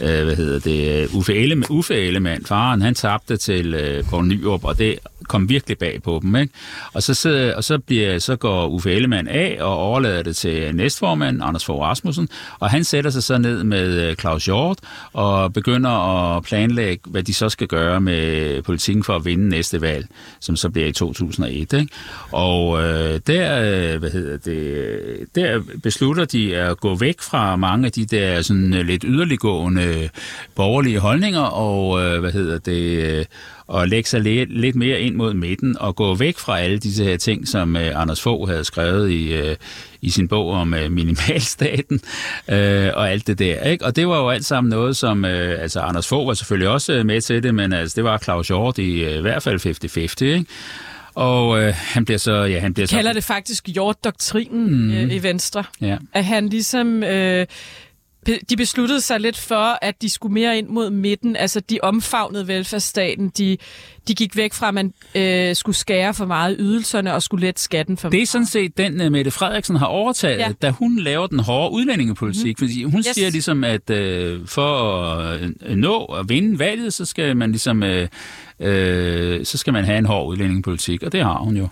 øh, 0.00 0.24
hvad 0.24 0.36
hedder 0.36 0.58
det, 0.58 1.02
øh, 1.02 1.16
Uffe, 1.16 1.34
Ellemann, 1.34 1.70
Uffe 1.70 1.94
Ellemann, 1.94 2.44
faren, 2.44 2.82
han 2.82 2.94
tabte 2.94 3.36
til 3.36 3.74
øh, 3.74 4.04
Kåre 4.04 4.26
Nyrup, 4.26 4.64
og 4.64 4.78
det 4.78 4.98
kom 5.28 5.48
virkelig 5.48 5.78
bag 5.78 6.02
på 6.02 6.18
dem. 6.22 6.36
Ikke? 6.36 6.52
Og, 6.92 7.02
så, 7.02 7.14
så, 7.14 7.52
og 7.56 7.64
så, 7.64 7.78
bliver, 7.78 8.18
så 8.18 8.36
går 8.36 8.66
Uffe 8.66 8.92
Ellemann 8.92 9.28
af 9.28 9.58
og 9.60 9.76
overlader 9.76 10.22
det 10.22 10.36
til 10.36 10.74
næstformand, 10.74 11.42
Anders 11.42 11.64
Fogh 11.64 11.80
Rasmussen, 11.80 12.28
og 12.58 12.70
han 12.70 12.84
sætter 12.84 13.10
sig 13.10 13.22
så 13.22 13.38
ned 13.38 13.64
med 13.64 14.08
øh, 14.08 14.16
Claus 14.16 14.44
Hjort 14.44 14.78
og 15.12 15.52
begynder 15.52 15.90
at 16.36 16.42
planlægge, 16.42 17.02
hvad 17.06 17.22
de 17.22 17.34
så 17.34 17.48
skal 17.48 17.66
gøre 17.66 18.00
med 18.00 18.62
politikken 18.62 19.04
for 19.04 19.16
at 19.16 19.24
vinde 19.24 19.48
næste 19.48 19.80
valg, 19.80 20.06
som 20.40 20.56
så 20.56 20.70
bliver 20.70 20.88
i 20.88 20.92
2001. 20.92 21.72
Ikke? 21.72 21.88
Og 22.32 22.82
øh, 22.82 23.20
der, 23.26 23.60
øh, 23.60 23.98
hvad 23.98 24.10
hedder 24.10 24.36
det, 24.36 25.34
der 25.34 25.62
beslutter 25.82 26.24
de 26.24 26.56
at 26.56 26.80
gå 26.80 26.94
væk 26.94 27.20
fra 27.20 27.56
mange 27.56 27.86
af 27.86 27.92
de 27.92 28.06
der 28.06 28.42
sådan 28.42 28.70
lidt 28.70 29.04
yderliggående 29.08 29.82
øh, 29.82 30.08
borgerlige 30.54 30.98
holdninger, 30.98 31.40
og 31.40 32.02
øh, 32.02 32.20
hvad 32.20 32.32
hedder 32.32 32.58
det, 32.58 33.26
og 33.68 33.88
lægge 33.88 34.08
sig 34.08 34.20
lidt, 34.20 34.60
lidt 34.60 34.76
mere 34.76 35.00
ind 35.00 35.14
mod 35.14 35.34
midten 35.34 35.78
og 35.78 35.96
gå 35.96 36.14
væk 36.14 36.38
fra 36.38 36.60
alle 36.60 36.78
disse 36.78 37.04
her 37.04 37.16
ting, 37.16 37.48
som 37.48 37.76
uh, 37.76 38.00
Anders 38.00 38.20
Fogh 38.20 38.48
havde 38.48 38.64
skrevet 38.64 39.10
i, 39.10 39.40
uh, 39.40 39.54
i 40.00 40.10
sin 40.10 40.28
bog 40.28 40.50
om 40.50 40.72
uh, 40.84 40.92
minimalstaten 40.92 42.00
uh, 42.48 42.54
og 42.94 43.10
alt 43.10 43.26
det 43.26 43.38
der. 43.38 43.62
Ikke? 43.62 43.84
Og 43.84 43.96
det 43.96 44.08
var 44.08 44.18
jo 44.18 44.28
alt 44.28 44.44
sammen 44.44 44.70
noget, 44.70 44.96
som 44.96 45.24
uh, 45.24 45.30
altså 45.30 45.80
Anders 45.80 46.08
Fogh 46.08 46.28
var 46.28 46.34
selvfølgelig 46.34 46.68
også 46.68 47.02
med 47.04 47.20
til 47.20 47.42
det, 47.42 47.54
men 47.54 47.72
altså, 47.72 47.96
det 47.96 48.04
var 48.04 48.18
Claus 48.18 48.48
Hjort 48.48 48.78
i 48.78 49.16
uh, 49.16 49.20
hvert 49.20 49.42
fald 49.42 50.20
50-50. 50.20 50.24
Ikke? 50.24 50.44
Og 51.18 51.62
øh, 51.62 51.74
han 51.76 52.04
bliver 52.04 52.18
så... 52.18 52.32
Ja, 52.32 52.58
han 52.58 52.74
bliver 52.74 52.86
De 52.86 52.94
kalder 52.94 53.10
så... 53.10 53.14
det 53.14 53.24
faktisk 53.24 53.68
Hjort-doktrinen 53.68 54.88
mm. 54.88 54.90
øh, 54.90 55.14
i 55.14 55.22
Venstre. 55.22 55.64
Ja. 55.80 55.96
At 56.12 56.24
han 56.24 56.48
ligesom... 56.48 57.02
Øh, 57.02 57.46
de 58.50 58.56
besluttede 58.56 59.00
sig 59.00 59.20
lidt 59.20 59.36
for, 59.36 59.78
at 59.82 60.02
de 60.02 60.10
skulle 60.10 60.34
mere 60.34 60.58
ind 60.58 60.68
mod 60.68 60.90
midten. 60.90 61.36
Altså, 61.36 61.60
de 61.60 61.78
omfavnede 61.82 62.48
velfærdsstaten. 62.48 63.28
De, 63.28 63.56
de 64.08 64.14
gik 64.14 64.36
væk 64.36 64.54
fra, 64.54 64.68
at 64.68 64.74
man 64.74 64.92
øh, 65.14 65.56
skulle 65.56 65.76
skære 65.76 66.14
for 66.14 66.26
meget 66.26 66.56
ydelserne 66.58 67.14
og 67.14 67.22
skulle 67.22 67.46
lette 67.46 67.62
skatten 67.62 67.96
for 67.96 68.08
Det 68.08 68.22
er 68.22 68.26
sådan 68.26 68.46
set 68.46 68.78
den, 68.78 69.00
uh, 69.00 69.12
Mette 69.12 69.30
Frederiksen 69.30 69.76
har 69.76 69.86
overtaget, 69.86 70.38
ja. 70.38 70.52
da 70.62 70.70
hun 70.70 70.98
laver 70.98 71.26
den 71.26 71.38
hårde 71.38 71.72
udlændingepolitik. 71.72 72.60
Mm. 72.60 72.66
Fordi 72.66 72.82
hun 72.82 72.98
yes. 72.98 73.06
siger 73.06 73.30
ligesom, 73.30 73.64
at 73.64 73.90
øh, 73.90 74.46
for 74.46 74.80
at 74.80 75.40
øh, 75.66 75.76
nå 75.76 76.04
at 76.04 76.28
vinde 76.28 76.58
valget, 76.58 76.94
så 76.94 77.04
skal 77.04 77.36
man 77.36 77.50
ligesom... 77.50 77.82
Øh, 77.82 78.08
øh, 78.60 79.44
så 79.44 79.58
skal 79.58 79.72
man 79.72 79.84
have 79.84 79.98
en 79.98 80.06
hård 80.06 80.28
udlændingepolitik, 80.28 81.02
og 81.02 81.12
det 81.12 81.22
har 81.22 81.38
hun 81.38 81.56
jo. 81.56 81.68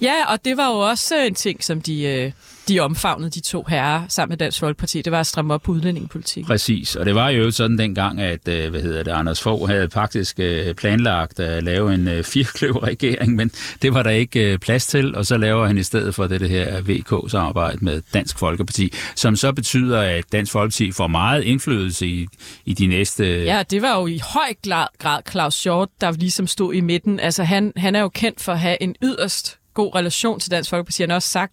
Ja, 0.00 0.14
og 0.32 0.44
det 0.44 0.56
var 0.56 0.68
jo 0.68 0.78
også 0.78 1.14
en 1.16 1.34
ting, 1.34 1.64
som 1.64 1.80
de... 1.80 2.04
Øh 2.04 2.32
de 2.72 2.80
omfavnede 2.80 3.30
de 3.30 3.40
to 3.40 3.64
herrer 3.68 4.02
sammen 4.08 4.32
med 4.32 4.36
Dansk 4.36 4.58
Folkeparti. 4.60 5.02
Det 5.02 5.12
var 5.12 5.20
at 5.20 5.26
stramme 5.26 5.54
op 5.54 5.62
på 5.62 5.72
udlændingepolitikken. 5.72 6.46
Præcis, 6.46 6.96
og 6.96 7.06
det 7.06 7.14
var 7.14 7.28
jo 7.28 7.50
sådan 7.50 7.78
dengang, 7.78 8.20
at 8.20 8.48
øh, 8.48 8.70
hvad 8.70 8.82
hedder 8.82 9.02
det, 9.02 9.10
Anders 9.10 9.40
Fogh 9.40 9.68
havde 9.68 9.90
faktisk 9.90 10.40
øh, 10.40 10.74
planlagt 10.74 11.40
at 11.40 11.62
lave 11.62 11.94
en 11.94 12.08
øh, 12.08 12.24
firkløverregering, 12.24 13.34
men 13.34 13.50
det 13.82 13.94
var 13.94 14.02
der 14.02 14.10
ikke 14.10 14.58
plads 14.58 14.86
til, 14.86 15.14
og 15.14 15.26
så 15.26 15.36
laver 15.36 15.66
han 15.66 15.78
i 15.78 15.82
stedet 15.82 16.14
for 16.14 16.26
det, 16.26 16.40
det 16.40 16.48
her 16.48 16.80
VK-samarbejde 16.80 17.84
med 17.84 18.02
Dansk 18.14 18.38
Folkeparti, 18.38 18.92
som 19.14 19.36
så 19.36 19.52
betyder, 19.52 20.00
at 20.00 20.24
Dansk 20.32 20.52
Folkeparti 20.52 20.92
får 20.92 21.06
meget 21.06 21.42
indflydelse 21.42 22.06
i, 22.06 22.26
i 22.64 22.74
de 22.74 22.86
næste... 22.86 23.44
Ja, 23.44 23.62
det 23.70 23.82
var 23.82 24.00
jo 24.00 24.06
i 24.06 24.20
høj 24.34 24.54
grad 24.98 25.20
Claus 25.30 25.54
Short, 25.54 25.88
der 26.00 26.12
ligesom 26.12 26.46
stod 26.46 26.74
i 26.74 26.80
midten. 26.80 27.20
Altså 27.20 27.44
han, 27.44 27.72
han 27.76 27.94
er 27.94 28.00
jo 28.00 28.08
kendt 28.08 28.40
for 28.40 28.52
at 28.52 28.60
have 28.60 28.82
en 28.82 28.94
yderst 29.02 29.58
god 29.74 29.94
relation 29.94 30.40
til 30.40 30.50
Dansk 30.50 30.70
Folkeparti. 30.70 31.02
Han 31.02 31.10
har 31.10 31.16
også 31.16 31.28
sagt, 31.28 31.52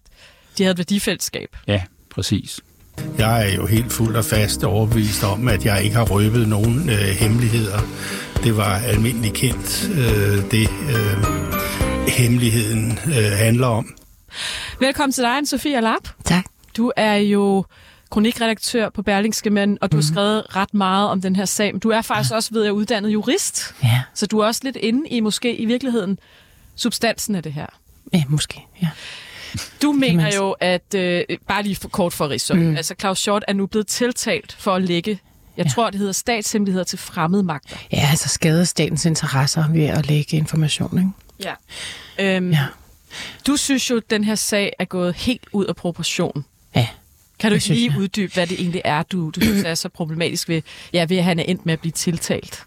de 0.60 0.64
havde 0.64 0.72
et 0.72 0.78
værdifællesskab. 0.78 1.56
Ja, 1.66 1.82
præcis. 2.10 2.60
Jeg 3.18 3.50
er 3.50 3.54
jo 3.54 3.66
helt 3.66 3.92
fuld 3.92 4.16
og 4.16 4.24
fast 4.24 4.64
overbevist 4.64 5.24
om, 5.24 5.48
at 5.48 5.64
jeg 5.64 5.84
ikke 5.84 5.96
har 5.96 6.04
røbet 6.04 6.48
nogen 6.48 6.90
øh, 6.90 6.96
hemmeligheder. 6.96 7.78
Det 8.44 8.56
var 8.56 8.76
almindeligt 8.76 9.34
kendt, 9.34 9.90
øh, 9.92 10.50
det 10.50 10.68
øh, 10.70 11.24
hemmeligheden 12.08 12.98
øh, 13.06 13.32
handler 13.38 13.66
om. 13.66 13.94
Velkommen 14.80 15.12
til 15.12 15.24
dig, 15.24 15.48
Sofia 15.48 15.80
Lap. 15.80 16.08
Tak. 16.24 16.44
Du 16.76 16.92
er 16.96 17.14
jo 17.14 17.64
kronikredaktør 18.10 18.88
på 18.88 19.02
Berlingske 19.02 19.50
Mænd, 19.50 19.78
og 19.80 19.92
du 19.92 19.96
mm. 19.96 19.98
har 19.98 20.06
mhm. 20.08 20.14
skrevet 20.14 20.56
ret 20.56 20.74
meget 20.74 21.08
om 21.08 21.20
den 21.20 21.36
her 21.36 21.44
sag. 21.44 21.72
Men 21.72 21.80
du 21.80 21.88
er 21.88 22.02
faktisk 22.02 22.30
ja. 22.30 22.36
også 22.36 22.50
ved 22.52 22.66
at 22.66 22.70
uddannet 22.70 23.10
jurist. 23.10 23.74
Ja. 23.82 24.02
Så 24.14 24.26
du 24.26 24.38
er 24.38 24.46
også 24.46 24.60
lidt 24.64 24.76
inde 24.76 25.08
i 25.08 25.20
måske 25.20 25.56
i 25.56 25.64
virkeligheden 25.64 26.18
substansen 26.76 27.34
af 27.34 27.42
det 27.42 27.52
her. 27.52 27.66
Ja, 28.12 28.22
måske, 28.28 28.66
ja. 28.82 28.88
Du 29.82 29.92
mener 29.92 30.36
jo, 30.36 30.50
at, 30.50 30.94
øh, 30.94 31.24
bare 31.48 31.62
lige 31.62 31.76
for 31.76 31.88
kort 31.88 32.12
for 32.12 32.28
Rizzo, 32.28 32.54
mm. 32.54 32.76
altså 32.76 32.94
Claus 33.00 33.18
Short 33.18 33.44
er 33.48 33.52
nu 33.52 33.66
blevet 33.66 33.86
tiltalt 33.86 34.56
for 34.58 34.74
at 34.74 34.82
lægge 34.82 35.18
jeg 35.56 35.66
ja. 35.66 35.70
tror, 35.70 35.90
det 35.90 35.98
hedder 35.98 36.12
statshemmeligheder 36.12 36.84
til 36.84 36.98
fremmede 36.98 37.42
magter. 37.42 37.76
Ja, 37.92 38.08
altså 38.10 38.28
skade 38.28 38.66
statens 38.66 39.04
interesser 39.04 39.64
ved 39.72 39.84
at 39.84 40.06
lægge 40.06 40.36
information, 40.36 40.98
ikke? 40.98 41.10
Ja. 42.18 42.36
Øhm, 42.36 42.50
ja. 42.50 42.66
Du 43.46 43.56
synes 43.56 43.90
jo, 43.90 43.96
at 43.96 44.10
den 44.10 44.24
her 44.24 44.34
sag 44.34 44.72
er 44.78 44.84
gået 44.84 45.14
helt 45.14 45.46
ud 45.52 45.66
af 45.66 45.76
proportion. 45.76 46.44
Kan 47.40 47.50
du 47.50 47.54
ikke 47.54 47.68
lige 47.68 47.92
uddybe, 47.98 48.34
hvad 48.34 48.46
det 48.46 48.60
egentlig 48.60 48.82
er, 48.84 49.02
du, 49.02 49.30
du 49.30 49.40
synes 49.40 49.62
er 49.62 49.74
så 49.74 49.88
problematisk 49.88 50.48
ved, 50.48 50.62
ja, 50.92 51.06
ved 51.08 51.16
at 51.16 51.24
han 51.24 51.38
er 51.38 51.42
endt 51.42 51.66
med 51.66 51.72
at 51.72 51.80
blive 51.80 51.92
tiltalt? 51.92 52.64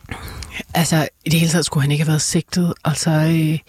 Altså, 0.74 1.08
i 1.26 1.30
det 1.30 1.40
hele 1.40 1.52
taget 1.52 1.66
skulle 1.66 1.82
han 1.82 1.92
ikke 1.92 2.04
have 2.04 2.10
været 2.10 2.22
sigtet. 2.22 2.74
Altså, 2.86 3.10
øh, 3.12 3.60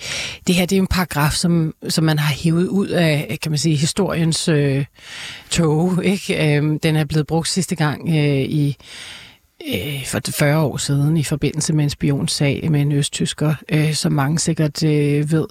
det 0.47 0.55
her 0.55 0.67
det 0.67 0.77
er 0.77 0.81
en 0.81 0.87
paragraf, 0.87 1.33
som, 1.33 1.75
som 1.89 2.05
man 2.05 2.19
har 2.19 2.35
hævet 2.35 2.67
ud 2.67 2.89
af, 2.89 3.39
kan 3.43 3.53
man 3.53 3.59
sige, 3.59 3.77
historiens 3.77 4.49
øh, 4.49 4.85
tog. 5.51 6.05
Ikke? 6.05 6.57
Øh, 6.57 6.79
den 6.83 6.97
er 6.97 7.05
blevet 7.05 7.27
brugt 7.27 7.49
sidste 7.49 7.75
gang 7.75 8.09
øh, 8.09 8.41
i 8.41 8.77
øh, 9.75 10.07
for 10.07 10.21
40 10.31 10.59
år 10.59 10.77
siden 10.77 11.17
i 11.17 11.25
forbindelse 11.25 11.73
med 11.73 11.85
en 11.85 11.91
spionsag 11.91 12.71
med 12.71 12.81
en 12.81 12.93
østtysker, 12.93 13.55
øh, 13.69 13.95
som 13.95 14.13
mange 14.13 14.39
sikkert 14.39 14.85
øh, 14.85 15.33
ved. 15.33 15.47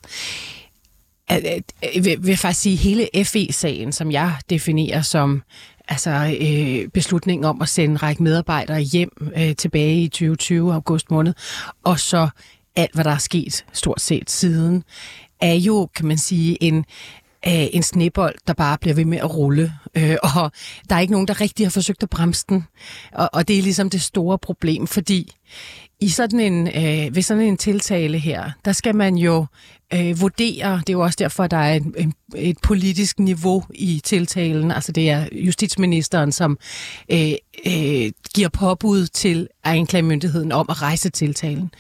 At, 1.28 1.44
at, 1.44 1.64
at, 1.82 2.06
vil, 2.06 2.18
vil 2.22 2.38
faktisk 2.38 2.62
sige, 2.62 2.76
hele 2.76 3.10
FE-sagen, 3.26 3.92
som 3.92 4.12
jeg 4.12 4.36
definerer 4.50 5.02
som 5.02 5.44
altså 5.88 6.38
øh, 6.42 6.90
beslutningen 6.90 7.46
om 7.46 7.62
at 7.62 7.70
sende 7.70 7.92
en 7.92 8.04
række 8.04 8.24
medarbejdere 8.24 8.80
hjem 8.80 9.32
øh, 9.38 9.56
tilbage 9.56 10.02
i 10.02 10.08
2020, 10.08 10.74
august 10.74 11.12
måned, 11.12 11.34
og 11.84 12.00
så 12.00 12.30
alt, 12.76 12.94
hvad 12.94 13.04
der 13.04 13.12
er 13.12 13.18
sket 13.18 13.66
stort 13.74 14.02
set 14.02 14.32
siden, 14.32 14.84
er 15.42 15.54
jo, 15.54 15.90
kan 15.96 16.06
man 16.06 16.18
sige, 16.18 16.64
en, 16.64 16.78
øh, 17.48 17.68
en 17.74 17.84
snebold, 17.84 18.36
der 18.48 18.54
bare 18.54 18.78
bliver 18.78 18.94
ved 18.94 19.06
med 19.06 19.18
at 19.18 19.36
rulle. 19.36 19.74
Øh, 19.96 20.18
og 20.24 20.52
der 20.90 20.96
er 20.96 21.00
ikke 21.00 21.14
nogen, 21.14 21.28
der 21.28 21.42
rigtig 21.42 21.66
har 21.66 21.72
forsøgt 21.72 22.04
at 22.04 22.10
bremse 22.10 22.46
den. 22.50 22.68
Og, 23.12 23.30
og 23.34 23.48
det 23.48 23.58
er 23.58 23.62
ligesom 23.62 23.90
det 23.90 24.02
store 24.02 24.38
problem, 24.38 24.88
fordi 24.88 25.32
i 26.04 26.10
sådan 26.10 26.40
en, 26.40 26.68
øh, 26.68 27.16
ved 27.16 27.22
sådan 27.22 27.44
en 27.44 27.58
tiltale 27.58 28.18
her, 28.20 28.52
der 28.66 28.72
skal 28.72 28.96
man 28.96 29.16
jo 29.16 29.46
øh, 29.94 30.22
vurdere, 30.22 30.78
det 30.78 30.90
er 30.90 30.94
jo 30.94 31.02
også 31.02 31.16
derfor, 31.20 31.48
der 31.48 31.58
er 31.58 31.74
et, 31.74 31.84
et, 31.98 32.12
et 32.36 32.58
politisk 32.64 33.20
niveau 33.20 33.64
i 33.74 34.02
tiltalen, 34.04 34.72
altså 34.72 34.92
det 34.92 35.10
er 35.10 35.28
justitsministeren, 35.32 36.32
som 36.32 36.58
øh, 37.12 37.32
øh, 37.66 38.12
giver 38.36 38.50
påbud 38.54 39.08
til 39.08 39.48
anklagemyndigheden 39.64 40.52
om 40.52 40.66
at 40.70 40.82
rejse 40.82 41.10
tiltalen. 41.10 41.72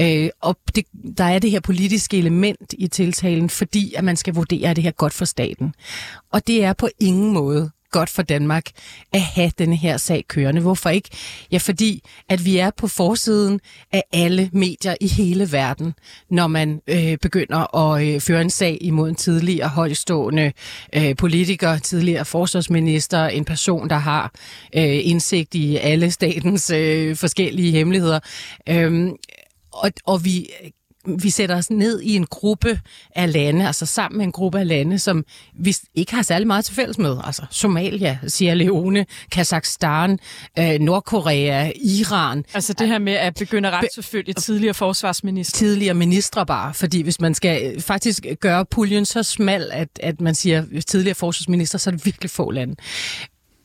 Øh, 0.00 0.28
og 0.40 0.56
det, 0.74 0.84
der 1.18 1.24
er 1.24 1.38
det 1.38 1.50
her 1.50 1.60
politiske 1.60 2.18
element 2.18 2.74
i 2.78 2.86
tiltalen, 2.86 3.50
fordi 3.50 3.94
at 3.94 4.04
man 4.04 4.16
skal 4.16 4.34
vurdere, 4.34 4.70
at 4.70 4.76
det 4.76 4.84
her 4.84 4.90
godt 4.90 5.12
for 5.12 5.24
staten. 5.24 5.74
Og 6.32 6.46
det 6.46 6.64
er 6.64 6.72
på 6.72 6.88
ingen 7.00 7.32
måde 7.32 7.70
godt 7.90 8.10
for 8.10 8.22
Danmark 8.22 8.64
at 9.12 9.20
have 9.20 9.50
denne 9.58 9.76
her 9.76 9.96
sag 9.96 10.24
kørende. 10.28 10.60
Hvorfor 10.60 10.90
ikke? 10.90 11.08
Ja, 11.52 11.58
fordi 11.58 12.02
at 12.28 12.44
vi 12.44 12.58
er 12.58 12.70
på 12.76 12.88
forsiden 12.88 13.60
af 13.92 14.02
alle 14.12 14.50
medier 14.52 14.94
i 15.00 15.08
hele 15.08 15.52
verden, 15.52 15.94
når 16.30 16.46
man 16.46 16.80
øh, 16.86 17.18
begynder 17.22 17.76
at 17.76 18.06
øh, 18.06 18.20
føre 18.20 18.40
en 18.40 18.50
sag 18.50 18.78
imod 18.80 19.08
en 19.08 19.14
tidligere 19.14 19.68
højstående 19.68 20.52
øh, 20.92 21.16
politiker, 21.16 21.78
tidligere 21.78 22.24
forsvarsminister, 22.24 23.26
en 23.26 23.44
person, 23.44 23.90
der 23.90 23.98
har 23.98 24.32
øh, 24.76 25.06
indsigt 25.06 25.54
i 25.54 25.76
alle 25.76 26.10
statens 26.10 26.70
øh, 26.70 27.16
forskellige 27.16 27.72
hemmeligheder. 27.72 28.20
Øhm, 28.68 29.12
og, 29.72 29.90
og 30.06 30.24
vi 30.24 30.46
vi 31.22 31.30
sætter 31.30 31.56
os 31.56 31.70
ned 31.70 32.00
i 32.00 32.16
en 32.16 32.26
gruppe 32.26 32.80
af 33.16 33.32
lande, 33.32 33.66
altså 33.66 33.86
sammen 33.86 34.18
med 34.18 34.26
en 34.26 34.32
gruppe 34.32 34.58
af 34.58 34.68
lande, 34.68 34.98
som 34.98 35.24
vi 35.54 35.76
ikke 35.94 36.14
har 36.14 36.22
særlig 36.22 36.46
meget 36.46 36.64
til 36.64 36.74
fælles 36.74 36.98
med. 36.98 37.16
Altså 37.24 37.42
Somalia, 37.50 38.18
Sierra 38.26 38.54
Leone, 38.54 39.06
Kazakhstan, 39.32 40.18
øh, 40.58 40.78
Nordkorea, 40.80 41.72
Iran. 41.76 42.44
Altså 42.54 42.72
det 42.72 42.88
her 42.88 42.98
med 42.98 43.12
at 43.12 43.34
begynde 43.34 43.68
at 43.68 43.74
retsforfølge 43.74 44.32
tidligere 44.32 44.74
forsvarsminister. 44.74 45.58
Tidligere 45.58 45.94
ministre 45.94 46.46
bare, 46.46 46.74
fordi 46.74 47.02
hvis 47.02 47.20
man 47.20 47.34
skal 47.34 47.74
øh, 47.74 47.80
faktisk 47.80 48.26
gøre 48.40 48.64
puljen 48.66 49.04
så 49.04 49.22
smal, 49.22 49.70
at, 49.72 49.88
at 50.00 50.20
man 50.20 50.34
siger 50.34 50.64
tidligere 50.86 51.14
forsvarsminister, 51.14 51.78
så 51.78 51.90
er 51.90 51.94
det 51.94 52.06
virkelig 52.06 52.30
få 52.30 52.50
lande. 52.50 52.74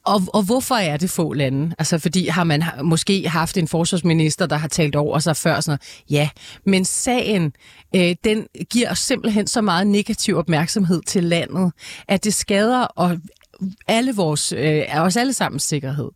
Og, 0.06 0.22
og 0.34 0.44
hvorfor 0.44 0.76
er 0.76 0.98
det 0.98 1.10
få 1.10 1.34
lande? 1.34 1.76
Altså, 1.80 2.00
fordi 2.00 2.28
har 2.28 2.44
man 2.44 2.64
måske 2.84 3.30
haft 3.30 3.58
en 3.58 3.68
forsvarsminister, 3.68 4.46
der 4.46 4.56
har 4.56 4.68
talt 4.68 4.96
over 4.96 5.20
sig 5.20 5.38
før 5.38 5.60
sådan 5.60 5.72
noget? 5.72 6.04
Ja, 6.10 6.30
men 6.66 6.86
sagen, 6.86 7.54
øh, 7.96 8.16
den 8.24 8.48
giver 8.70 8.94
simpelthen 8.94 9.48
så 9.48 9.62
meget 9.62 9.88
negativ 9.88 10.38
opmærksomhed 10.38 11.02
til 11.02 11.24
landet, 11.24 11.72
at 12.08 12.24
det 12.24 12.34
skader 12.34 12.84
og 12.84 13.18
alle 13.88 14.16
vores, 14.16 14.54
øh, 14.58 14.84
os 14.98 15.18
alle 15.18 15.34
sammens 15.34 15.64
sikkerhed. 15.64 16.10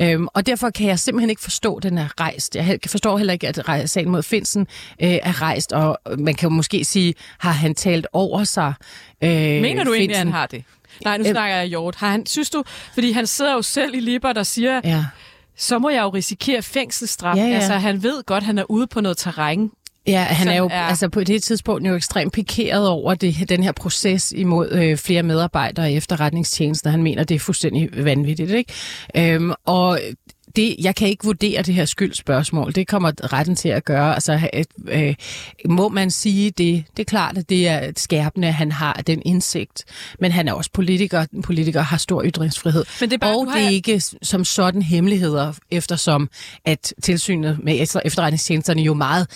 Øhm, 0.00 0.28
og 0.34 0.46
derfor 0.46 0.70
kan 0.70 0.86
jeg 0.86 0.98
simpelthen 0.98 1.30
ikke 1.30 1.42
forstå, 1.42 1.74
at 1.74 1.82
den 1.82 1.98
er 1.98 2.20
rejst. 2.20 2.56
Jeg 2.56 2.78
forstår 2.86 3.18
heller 3.18 3.32
ikke, 3.32 3.48
at 3.48 3.90
sagen 3.90 4.10
mod 4.10 4.22
Finsen 4.22 4.66
øh, 5.02 5.08
er 5.22 5.42
rejst, 5.42 5.72
og 5.72 5.98
man 6.18 6.34
kan 6.34 6.52
måske 6.52 6.84
sige, 6.84 7.14
har 7.38 7.52
han 7.52 7.74
talt 7.74 8.06
over 8.12 8.44
sig? 8.44 8.74
Øh, 9.22 9.30
Mener 9.30 9.84
du 9.84 9.92
egentlig, 9.92 10.16
at 10.16 10.18
han 10.18 10.32
har 10.32 10.46
det? 10.46 10.64
Nej, 11.04 11.18
nu 11.18 11.24
Øh, 11.24 11.30
snakker 11.30 11.56
jeg 11.56 11.66
Hjort. 11.66 11.94
Har 11.96 12.10
han, 12.10 12.26
synes 12.26 12.50
du, 12.50 12.62
fordi 12.94 13.12
han 13.12 13.26
sidder 13.26 13.52
jo 13.52 13.62
selv 13.62 13.94
i 13.94 14.00
Liber, 14.00 14.32
der 14.32 14.42
siger, 14.42 14.80
ja. 14.84 15.04
så 15.56 15.78
må 15.78 15.90
jeg 15.90 16.02
jo 16.02 16.08
risikere 16.08 16.62
fængselsstraf. 16.62 17.36
Ja, 17.36 17.42
ja. 17.46 17.54
Altså, 17.54 17.72
han 17.72 18.02
ved 18.02 18.22
godt, 18.26 18.44
han 18.44 18.58
er 18.58 18.70
ude 18.70 18.86
på 18.86 19.00
noget 19.00 19.16
terræn. 19.16 19.70
Ja, 20.06 20.22
han 20.22 20.48
er 20.48 20.56
jo 20.56 20.66
er- 20.72 20.80
altså 20.80 21.08
på 21.08 21.24
det 21.24 21.42
tidspunkt 21.42 21.88
jo 21.88 21.94
ekstremt 21.94 22.32
pikeret 22.32 22.88
over 22.88 23.14
det, 23.14 23.48
den 23.48 23.62
her 23.62 23.72
proces 23.72 24.32
imod 24.36 24.72
øh, 24.72 24.96
flere 24.98 25.22
medarbejdere 25.22 25.92
i 25.92 25.96
efterretningstjenesten. 25.96 26.90
Han 26.90 27.02
mener, 27.02 27.24
det 27.24 27.34
er 27.34 27.38
fuldstændig 27.38 28.04
vanvittigt. 28.04 28.50
Ikke? 28.50 28.72
Øhm, 29.16 29.52
og 29.64 30.00
det, 30.56 30.76
jeg 30.80 30.94
kan 30.94 31.08
ikke 31.08 31.24
vurdere 31.24 31.62
det 31.62 31.74
her 31.74 31.84
skyldspørgsmål. 31.84 32.74
Det 32.74 32.88
kommer 32.88 33.12
retten 33.32 33.56
til 33.56 33.68
at 33.68 33.84
gøre. 33.84 34.14
Altså, 34.14 34.48
øh, 34.88 35.14
må 35.68 35.88
man 35.88 36.10
sige 36.10 36.50
det? 36.50 36.84
Det 36.96 37.02
er 37.02 37.04
klart, 37.04 37.38
at 37.38 37.48
det 37.48 37.68
er 37.68 37.92
skærpende, 37.96 38.48
at 38.48 38.54
han 38.54 38.72
har 38.72 38.92
den 39.06 39.22
indsigt. 39.24 39.84
Men 40.20 40.32
han 40.32 40.48
er 40.48 40.52
også 40.52 40.70
politiker. 40.72 41.26
Politiker 41.42 41.80
har 41.80 41.96
stor 41.96 42.22
ytringsfrihed. 42.24 42.84
Men 43.00 43.10
det 43.10 43.14
er 43.14 43.18
bare- 43.18 43.36
og 43.36 43.50
har 43.52 43.58
det 43.58 43.66
er 43.66 43.70
ikke 43.70 44.00
som 44.22 44.44
sådan 44.44 44.82
hemmeligheder, 44.82 45.52
eftersom 45.70 46.28
at 46.64 46.94
tilsynet 47.02 47.58
med 47.64 47.80
efter- 47.82 48.00
efterretningstjenesterne 48.04 48.82
jo 48.82 48.94
meget 48.94 49.26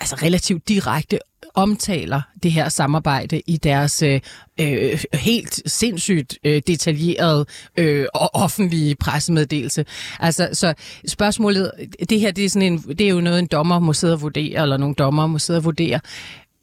altså 0.00 0.16
relativt 0.22 0.68
direkte 0.68 1.18
omtaler 1.56 2.22
det 2.42 2.52
her 2.52 2.68
samarbejde 2.68 3.42
i 3.46 3.56
deres 3.56 4.02
øh, 4.02 4.20
øh 4.60 4.98
helt 5.14 5.62
sindssygt 5.66 6.38
øh, 6.44 6.62
detaljerede 6.66 7.46
øh, 7.76 8.06
og 8.14 8.34
offentlige 8.34 8.94
pressemeddelelse. 8.94 9.84
Altså, 10.20 10.48
så 10.52 10.74
spørgsmålet, 11.06 11.72
det 12.10 12.20
her 12.20 12.30
det 12.30 12.44
er, 12.44 12.48
sådan 12.48 12.72
en, 12.72 12.78
det 12.78 13.00
er 13.00 13.08
jo 13.08 13.20
noget, 13.20 13.38
en 13.38 13.46
dommer 13.46 13.78
må 13.78 13.92
sidde 13.92 14.14
og 14.14 14.22
vurdere, 14.22 14.62
eller 14.62 14.76
nogle 14.76 14.94
dommer 14.94 15.26
må 15.26 15.38
sidde 15.38 15.58
og 15.58 15.64
vurdere. 15.64 16.00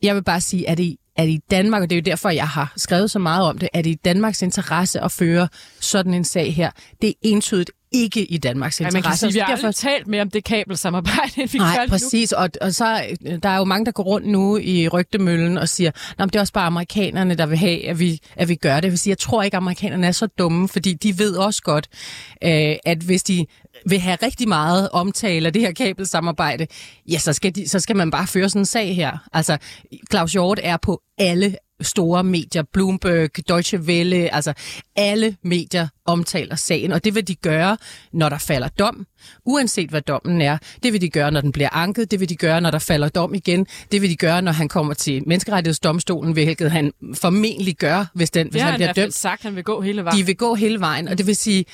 Jeg 0.01 0.15
vil 0.15 0.23
bare 0.23 0.41
sige, 0.41 0.69
at 0.69 0.79
i, 0.79 0.99
at 1.15 1.29
i 1.29 1.39
Danmark, 1.51 1.81
og 1.81 1.89
det 1.89 1.95
er 1.95 1.99
jo 1.99 2.11
derfor, 2.11 2.29
jeg 2.29 2.47
har 2.47 2.73
skrevet 2.77 3.11
så 3.11 3.19
meget 3.19 3.47
om 3.47 3.57
det, 3.57 3.69
at 3.73 3.85
i 3.85 3.93
Danmarks 3.93 4.41
interesse 4.41 5.01
at 5.01 5.11
føre 5.11 5.47
sådan 5.79 6.13
en 6.13 6.23
sag 6.23 6.55
her, 6.55 6.71
det 7.01 7.09
er 7.09 7.13
entydigt 7.21 7.71
ikke 7.93 8.25
i 8.25 8.37
Danmarks 8.37 8.81
Ja, 8.81 8.85
interesse. 8.85 8.95
man 9.07 9.11
kan 9.11 9.17
sige, 9.17 9.33
vi 9.33 9.39
har 9.39 9.55
Derfor- 9.55 9.71
talt 9.71 10.07
mere 10.07 10.21
om 10.21 10.29
det 10.29 10.43
kabelsamarbejde, 10.43 11.31
end 11.41 11.49
vi 11.49 11.57
gør 11.57 11.65
Nej, 11.65 11.75
lige 11.75 11.85
nu. 11.85 11.89
præcis. 11.89 12.31
Og, 12.31 12.49
og 12.61 12.73
så 12.73 13.03
øh, 13.27 13.37
der 13.43 13.49
er 13.49 13.57
jo 13.57 13.63
mange, 13.63 13.85
der 13.85 13.91
går 13.91 14.03
rundt 14.03 14.27
nu 14.27 14.57
i 14.57 14.87
rygtemøllen 14.87 15.57
og 15.57 15.69
siger, 15.69 15.91
at 16.19 16.25
det 16.29 16.35
er 16.35 16.39
også 16.39 16.53
bare 16.53 16.65
amerikanerne, 16.65 17.35
der 17.35 17.45
vil 17.45 17.57
have, 17.57 17.87
at 17.89 17.99
vi, 17.99 18.19
at 18.35 18.49
vi 18.49 18.55
gør 18.55 18.75
det. 18.75 18.83
Jeg 18.83 18.91
vil 18.91 18.99
sige, 18.99 19.11
jeg 19.11 19.17
tror 19.17 19.43
ikke, 19.43 19.57
at 19.57 19.61
amerikanerne 19.61 20.07
er 20.07 20.11
så 20.11 20.27
dumme, 20.27 20.67
fordi 20.67 20.93
de 20.93 21.19
ved 21.19 21.35
også 21.35 21.61
godt, 21.61 21.87
øh, 22.43 22.75
at 22.85 22.97
hvis 22.97 23.23
de 23.23 23.45
vil 23.89 23.99
have 23.99 24.17
rigtig 24.23 24.47
meget 24.47 24.89
omtale 24.89 25.47
af 25.47 25.53
det 25.53 25.61
her 25.61 25.71
kabelsamarbejde, 25.71 26.67
ja, 27.11 27.17
så 27.17 27.33
skal, 27.33 27.55
de, 27.55 27.69
så 27.69 27.79
skal 27.79 27.95
man 27.95 28.11
bare 28.11 28.27
føre 28.27 28.49
sådan 28.49 28.61
en 28.61 28.65
sag 28.65 28.95
her. 28.95 29.17
Altså, 29.33 29.57
Claus 30.11 30.31
Hjort 30.31 30.59
er 30.63 30.77
på 30.77 31.01
alle 31.17 31.55
store 31.81 32.23
medier, 32.23 32.63
Bloomberg, 32.73 33.47
Deutsche 33.47 33.79
Welle, 33.79 34.35
altså 34.35 34.53
alle 34.95 35.37
medier 35.43 35.87
omtaler 36.05 36.55
sagen, 36.55 36.91
og 36.91 37.03
det 37.03 37.15
vil 37.15 37.27
de 37.27 37.35
gøre, 37.35 37.77
når 38.13 38.29
der 38.29 38.37
falder 38.37 38.67
dom, 38.67 39.07
uanset 39.45 39.89
hvad 39.89 40.01
dommen 40.01 40.41
er. 40.41 40.57
Det 40.83 40.93
vil 40.93 41.01
de 41.01 41.09
gøre, 41.09 41.31
når 41.31 41.41
den 41.41 41.51
bliver 41.51 41.69
anket, 41.69 42.11
det 42.11 42.19
vil 42.19 42.29
de 42.29 42.35
gøre, 42.35 42.61
når 42.61 42.71
der 42.71 42.79
falder 42.79 43.09
dom 43.09 43.33
igen, 43.33 43.67
det 43.91 44.01
vil 44.01 44.09
de 44.09 44.15
gøre, 44.15 44.41
når 44.41 44.51
han 44.51 44.69
kommer 44.69 44.93
til 44.93 45.23
menneskerettighedsdomstolen, 45.27 46.33
hvilket 46.33 46.71
han 46.71 46.91
formentlig 47.15 47.75
gør, 47.77 48.05
hvis, 48.13 48.31
den, 48.31 48.47
hvis 48.51 48.61
har 48.61 48.71
han 48.71 48.73
han 48.73 48.77
bliver 48.79 48.93
fald 48.93 49.05
dømt. 49.05 49.13
sagt, 49.13 49.43
han 49.43 49.55
vil 49.55 49.63
gå 49.63 49.81
hele 49.81 50.03
vejen. 50.03 50.19
De 50.19 50.25
vil 50.25 50.35
gå 50.35 50.55
hele 50.55 50.79
vejen, 50.79 51.07
og 51.07 51.17
det 51.17 51.27
vil 51.27 51.35
sige, 51.35 51.65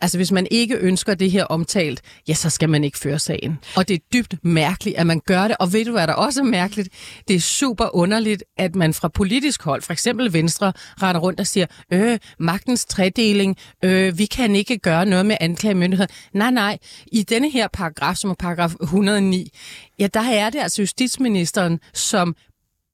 altså 0.00 0.18
hvis 0.18 0.32
man 0.32 0.46
ikke 0.50 0.76
ønsker 0.76 1.14
det 1.14 1.30
her 1.30 1.44
omtalt, 1.44 2.00
ja, 2.28 2.34
så 2.34 2.50
skal 2.50 2.68
man 2.68 2.84
ikke 2.84 2.98
føre 2.98 3.18
sagen. 3.18 3.58
Og 3.76 3.88
det 3.88 3.94
er 3.94 3.98
dybt 4.12 4.34
mærkeligt, 4.44 4.96
at 4.96 5.06
man 5.06 5.20
gør 5.26 5.48
det. 5.48 5.56
Og 5.60 5.72
ved 5.72 5.84
du, 5.84 5.92
hvad 5.92 6.06
der 6.06 6.12
også 6.12 6.40
er 6.40 6.44
mærkeligt? 6.44 6.88
Det 7.28 7.36
er 7.36 7.40
super 7.40 7.96
underligt, 7.96 8.44
at 8.58 8.74
man 8.74 8.94
fra 8.94 9.08
politisk 9.08 9.62
hold, 9.62 9.82
for 9.82 9.92
eksempel 9.92 10.32
Venstre, 10.32 10.72
retter 11.02 11.20
rundt 11.20 11.40
og 11.40 11.46
siger, 11.46 11.66
øh, 11.92 12.18
magtens 12.38 12.84
tredeling, 12.84 13.56
øh, 13.84 14.18
vi 14.18 14.26
kan 14.26 14.54
ikke 14.54 14.78
gøre 14.78 15.06
noget 15.06 15.26
med 15.26 15.36
anklagemyndigheden. 15.40 16.10
Nej, 16.32 16.50
nej. 16.50 16.78
I 17.12 17.22
denne 17.22 17.50
her 17.50 17.68
paragraf, 17.72 18.16
som 18.16 18.30
er 18.30 18.34
paragraf 18.34 18.72
109, 18.82 19.52
ja, 19.98 20.06
der 20.14 20.20
er 20.20 20.50
det 20.50 20.58
altså 20.58 20.82
justitsministeren, 20.82 21.80
som 21.94 22.36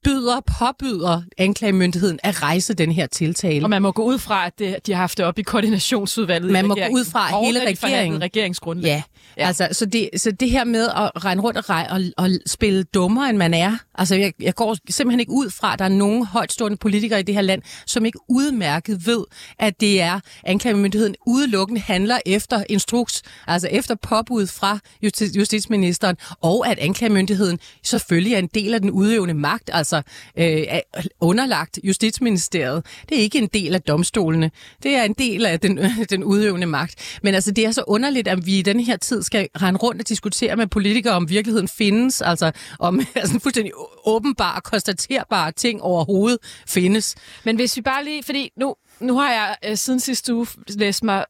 byder, 0.05 0.40
påbyder 0.59 1.22
anklagemyndigheden 1.38 2.18
at 2.22 2.42
rejse 2.42 2.74
den 2.74 2.92
her 2.92 3.07
tiltale. 3.07 3.64
Og 3.64 3.70
man 3.70 3.82
må 3.82 3.92
gå 3.92 4.02
ud 4.02 4.18
fra, 4.18 4.46
at 4.46 4.59
det, 4.59 4.86
de 4.86 4.92
har 4.92 5.00
haft 5.00 5.18
det 5.18 5.26
op 5.26 5.38
i 5.38 5.42
koordinationsudvalget. 5.42 6.52
Man 6.52 6.66
må 6.66 6.74
gå 6.74 6.80
ud 6.92 7.05
fra, 7.05 7.28
at 7.28 7.46
hele 7.46 7.66
regeringen- 7.66 8.22
regeringsgrundlag. 8.22 8.88
Ja, 8.88 9.02
ja. 9.36 9.46
Altså, 9.46 9.68
så, 9.72 9.86
det, 9.86 10.09
så 10.16 10.30
det 10.30 10.50
her 10.50 10.64
med 10.64 10.88
at 10.88 11.24
regne 11.24 11.42
rundt 11.42 11.59
og, 11.59 11.70
rej, 11.70 11.86
og, 11.90 12.00
og 12.16 12.30
spille 12.46 12.82
dummere, 12.82 13.30
end 13.30 13.38
man 13.38 13.55
er, 13.55 13.76
altså 13.94 14.14
jeg, 14.14 14.32
jeg 14.40 14.55
går 14.55 14.76
simpelthen 14.90 15.20
ikke 15.20 15.32
ud 15.32 15.50
fra, 15.50 15.72
at 15.72 15.78
der 15.78 15.84
er 15.84 15.88
nogen 15.88 16.26
højtstående 16.26 16.76
politikere 16.76 17.20
i 17.20 17.22
det 17.22 17.34
her 17.34 17.42
land, 17.42 17.62
som 17.86 18.05
ikke 18.07 18.18
udmærket 18.28 19.07
ved, 19.07 19.24
at 19.59 19.80
det 19.80 20.00
er 20.00 20.20
anklagemyndigheden 20.44 21.14
udelukkende 21.26 21.80
handler 21.80 22.18
efter 22.26 22.64
instruks, 22.68 23.22
altså 23.46 23.68
efter 23.68 23.94
påbud 23.94 24.46
fra 24.46 24.78
justi- 25.02 25.38
justitsministeren, 25.38 26.16
og 26.42 26.68
at 26.68 26.78
anklagemyndigheden 26.78 27.59
selvfølgelig 27.82 28.32
er 28.34 28.38
en 28.38 28.48
del 28.55 28.74
af 28.74 28.80
den 28.80 28.90
udøvende 28.90 29.34
magt, 29.34 29.70
altså 29.72 29.93
Altså, 29.95 30.11
øh, 30.38 30.64
er 30.68 30.80
underlagt 31.20 31.78
justitsministeriet. 31.84 32.86
Det 33.09 33.18
er 33.18 33.22
ikke 33.22 33.38
en 33.38 33.47
del 33.47 33.74
af 33.74 33.82
domstolene. 33.82 34.51
Det 34.82 34.97
er 34.97 35.03
en 35.03 35.12
del 35.12 35.47
af 35.47 35.61
den, 35.61 35.78
den 36.11 36.24
udøvende 36.24 36.66
magt. 36.66 37.18
Men 37.22 37.34
altså, 37.34 37.51
det 37.51 37.66
er 37.66 37.70
så 37.70 37.84
underligt, 37.86 38.28
at 38.28 38.47
vi 38.47 38.59
i 38.59 38.62
den 38.62 38.80
her 38.80 38.97
tid 38.97 39.22
skal 39.22 39.49
rende 39.62 39.78
rundt 39.78 40.01
og 40.01 40.09
diskutere 40.09 40.57
med 40.57 40.66
politikere, 40.66 41.14
om 41.14 41.28
virkeligheden 41.28 41.68
findes, 41.68 42.22
altså 42.22 42.53
om 42.78 43.01
altså, 43.14 43.40
fuldstændig 43.40 43.72
åbenbare, 44.07 44.61
konstaterbare 44.61 45.53
ting 45.53 45.82
overhovedet 45.82 46.38
findes. 46.68 47.14
Men 47.45 47.57
hvis 47.57 47.76
vi 47.76 47.82
bare 47.82 48.05
lige, 48.05 48.22
fordi 48.22 48.51
nu, 48.57 48.74
nu 49.01 49.18
har 49.18 49.32
jeg 49.32 49.57
øh, 49.64 49.76
siden 49.76 50.01
sidste 50.01 50.34
uge 50.34 50.47
læst 50.68 51.05
mig 51.05 51.24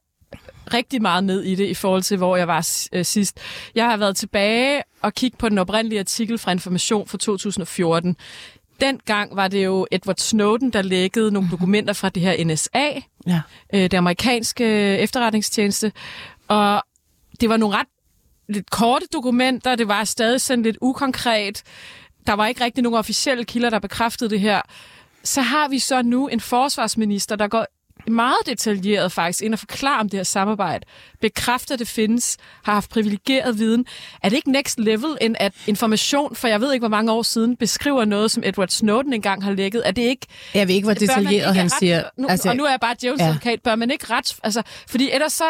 rigtig 0.75 1.03
meget 1.03 1.25
ned 1.25 1.43
i 1.43 1.55
det 1.55 1.67
i 1.67 1.75
forhold 1.75 2.03
til, 2.03 2.17
hvor 2.17 2.37
jeg 2.37 2.49
var 2.49 2.69
øh, 2.93 3.05
sidst. 3.05 3.39
Jeg 3.75 3.85
har 3.85 3.97
været 3.97 4.17
tilbage 4.17 4.83
og 5.03 5.15
kigget 5.15 5.39
på 5.39 5.49
den 5.49 5.59
oprindelige 5.59 5.99
artikel 5.99 6.39
fra 6.39 6.53
Information 6.53 7.09
fra 7.09 7.19
2014. 7.19 8.17
Dengang 8.81 9.37
var 9.37 9.49
det 9.49 9.65
jo 9.65 9.87
Edward 9.91 10.17
Snowden, 10.17 10.71
der 10.71 10.83
lækkede 10.83 11.31
nogle 11.33 11.49
dokumenter 11.51 11.93
fra 11.93 12.09
det 12.09 12.23
her 12.23 12.45
NSA, 12.45 12.91
Ja. 13.27 13.41
øh, 13.75 13.81
det 13.81 13.95
amerikanske 13.95 14.65
efterretningstjeneste, 14.99 15.93
og 16.49 16.83
det 17.41 17.49
var 17.49 17.57
nogle 17.57 17.77
ret 17.77 17.87
lidt 18.49 18.71
korte 18.71 19.07
dokumenter, 19.13 19.75
det 19.77 19.89
var 19.89 20.05
stadig 20.05 20.41
sådan 20.41 20.63
lidt 20.63 20.79
ukonkret, 20.81 21.63
der 22.27 22.33
var 22.33 22.47
ikke 22.47 22.65
rigtig 22.65 22.83
nogen 22.83 22.99
officielle 22.99 23.45
kilder, 23.45 23.71
der 23.71 23.79
bekræftede 23.79 24.31
det 24.31 24.41
her. 24.41 24.63
Så 25.25 25.41
har 25.41 25.69
vi 25.69 25.79
så 25.79 26.03
nu 26.03 26.29
en 26.29 26.41
forsvarsminister, 26.41 27.37
der 27.37 27.49
går 27.49 27.67
meget 28.09 28.37
detaljeret 28.47 29.13
faktisk 29.13 29.43
ind 29.43 29.53
og 29.53 29.59
forklarer 29.59 30.01
om 30.01 30.09
det 30.09 30.19
her 30.19 30.25
samarbejde, 30.25 30.87
bekræfter, 31.21 31.77
det 31.77 31.89
findes, 31.89 32.37
har 32.65 32.73
haft 32.75 32.91
privilegeret 32.91 33.59
viden. 33.59 33.87
Er 34.23 34.29
det 34.29 34.37
ikke 34.37 34.53
next 34.53 34.79
level, 34.79 35.17
end 35.21 35.37
at 35.41 35.53
information, 35.67 36.37
for 36.37 36.49
jeg 36.49 36.61
ved 36.61 36.73
ikke, 36.73 36.83
hvor 36.83 36.89
mange 36.97 37.13
år 37.13 37.23
siden, 37.23 37.57
beskriver 37.57 38.05
noget, 38.05 38.31
som 38.31 38.43
Edward 38.47 38.69
Snowden 38.69 39.13
engang 39.13 39.45
har 39.45 39.53
lækket? 39.53 39.83
Er 39.87 39.91
det 39.91 40.03
ikke... 40.03 40.27
Jeg 40.55 40.69
ved 40.69 40.75
ikke, 40.75 40.87
hvor 40.87 40.95
detaljeret 40.95 41.33
ikke 41.33 41.47
han 41.47 41.65
ret- 41.65 41.73
siger. 41.79 42.03
Nu, 42.19 42.29
Altså- 42.29 42.49
og 42.49 42.57
nu 42.57 42.65
er 42.65 42.71
jeg 42.71 42.81
bare 42.81 42.97
djævelens 43.01 43.23
Ja. 43.23 43.29
advokat. 43.29 43.63
Bør 43.63 43.75
man 43.75 43.91
ikke 43.91 44.07
ret... 44.11 44.37
Altså, 44.45 44.63
fordi 44.89 45.11
ellers 45.11 45.33
så, 45.33 45.45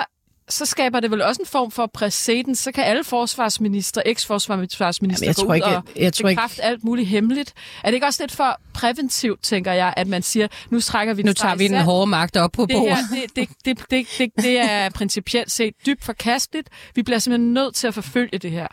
så 0.49 0.67
skaber 0.67 1.01
det 1.01 1.11
vel 1.11 1.23
også 1.23 1.43
en 1.43 1.47
form 1.47 1.71
for 1.71 1.87
præcedens. 1.95 2.59
Så 2.59 2.73
kan 2.73 2.85
alle 2.85 3.05
forsvarsminister, 3.05 4.03
eks-forsvarsminister 4.07 5.27
jeg 5.27 5.35
gå 5.35 5.43
tror 5.43 5.51
ud 5.51 5.55
ikke- 5.55 5.67
og 5.67 5.83
jeg 5.97 6.13
tror 6.13 6.29
ikke- 6.29 6.39
bekræfte 6.41 6.63
alt 6.63 6.85
muligt 6.85 7.09
hemmeligt. 7.09 7.53
Er 7.85 7.91
det 7.91 7.95
ikke 7.95 8.07
også 8.07 8.23
lidt 8.23 8.33
for 8.33 8.61
præventivt, 8.75 9.43
tænker 9.43 9.73
jeg, 9.73 9.95
at 9.97 10.07
man 10.07 10.23
siger, 10.23 10.49
nu 10.71 10.81
trækker 10.81 11.15
vi 11.15 11.23
Nu 11.23 11.33
tager 11.33 11.55
vi 11.55 11.69
den 11.69 11.81
hårde 11.81 12.07
magt 12.07 12.37
op 12.37 12.53
på 12.53 12.67
det 12.67 12.77
bordet. 12.77 12.97
det, 13.11 13.37
det, 13.37 13.49
det, 13.65 13.79
det, 13.91 14.07
det, 14.19 14.45
det 14.45 14.61
er 14.61 14.89
principielt 14.91 15.51
set 15.53 15.75
dybt 15.87 16.05
forkasteligt. 16.05 16.69
Vi 16.95 17.03
bliver 17.03 17.19
simpelthen 17.19 17.53
nødt 17.53 17.75
til 17.75 17.87
at 17.87 17.95
forfølge 17.95 18.39
det 18.39 18.51
her. 18.51 18.67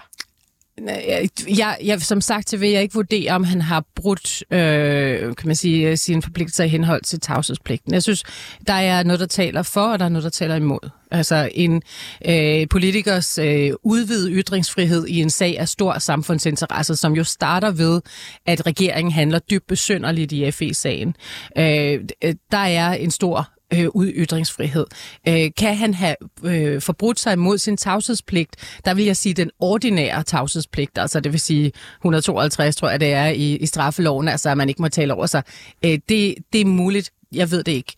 Jeg, 1.57 1.77
jeg, 1.83 2.01
som 2.01 2.21
sagt, 2.21 2.49
så 2.49 2.57
vil 2.57 2.69
jeg 2.69 2.81
ikke 2.81 2.93
vurdere, 2.93 3.31
om 3.31 3.43
han 3.43 3.61
har 3.61 3.85
brudt 3.95 4.43
øh, 4.51 5.35
kan 5.35 5.47
man 5.47 5.55
sige, 5.55 5.89
øh, 5.89 5.97
sine 5.97 6.21
forpligtelser 6.21 6.63
i 6.63 6.67
henhold 6.67 7.01
til 7.01 7.19
tavshedspligten. 7.19 7.93
Jeg 7.93 8.03
synes, 8.03 8.23
der 8.67 8.73
er 8.73 9.03
noget, 9.03 9.19
der 9.19 9.25
taler 9.25 9.63
for, 9.63 9.81
og 9.81 9.99
der 9.99 10.05
er 10.05 10.09
noget, 10.09 10.23
der 10.23 10.29
taler 10.29 10.55
imod. 10.55 10.89
Altså 11.11 11.49
en 11.55 11.81
øh, 12.25 12.67
politikers 12.69 13.37
øh, 13.37 13.71
udvidet 13.83 14.31
ytringsfrihed 14.33 15.07
i 15.07 15.21
en 15.21 15.29
sag 15.29 15.59
af 15.59 15.69
stor 15.69 15.99
samfundsinteresse, 15.99 16.95
som 16.95 17.13
jo 17.13 17.23
starter 17.23 17.71
ved, 17.71 18.01
at 18.45 18.65
regeringen 18.65 19.11
handler 19.11 19.39
dybt 19.39 19.67
besynderligt 19.67 20.31
i 20.31 20.51
FE-sagen. 20.51 21.15
Øh, 21.57 21.99
øh, 22.23 22.35
der 22.51 22.57
er 22.57 22.93
en 22.93 23.11
stor 23.11 23.49
øh, 23.73 23.87
ud 23.93 24.11
ytringsfrihed. 24.15 24.85
Øh, 25.27 25.49
kan 25.57 25.75
han 25.75 25.93
have 25.93 26.15
øh, 26.43 26.81
forbrudt 26.81 27.19
sig 27.19 27.39
mod 27.39 27.57
sin 27.57 27.77
tavshedspligt? 27.77 28.79
Der 28.85 28.93
vil 28.93 29.05
jeg 29.05 29.17
sige 29.17 29.33
den 29.33 29.51
ordinære 29.59 30.23
tavshedspligt, 30.23 30.97
altså 30.97 31.19
det 31.19 31.31
vil 31.31 31.39
sige 31.39 31.71
152, 31.99 32.75
tror 32.75 32.89
jeg 32.89 32.99
det 32.99 33.13
er 33.13 33.27
i, 33.27 33.55
i 33.55 33.65
straffeloven, 33.65 34.27
altså 34.27 34.49
at 34.49 34.57
man 34.57 34.69
ikke 34.69 34.81
må 34.81 34.87
tale 34.87 35.13
over 35.13 35.25
sig. 35.25 35.43
Øh, 35.85 35.99
det, 36.09 36.35
det 36.53 36.61
er 36.61 36.65
muligt, 36.65 37.11
jeg 37.31 37.51
ved 37.51 37.63
det 37.63 37.71
ikke. 37.71 37.93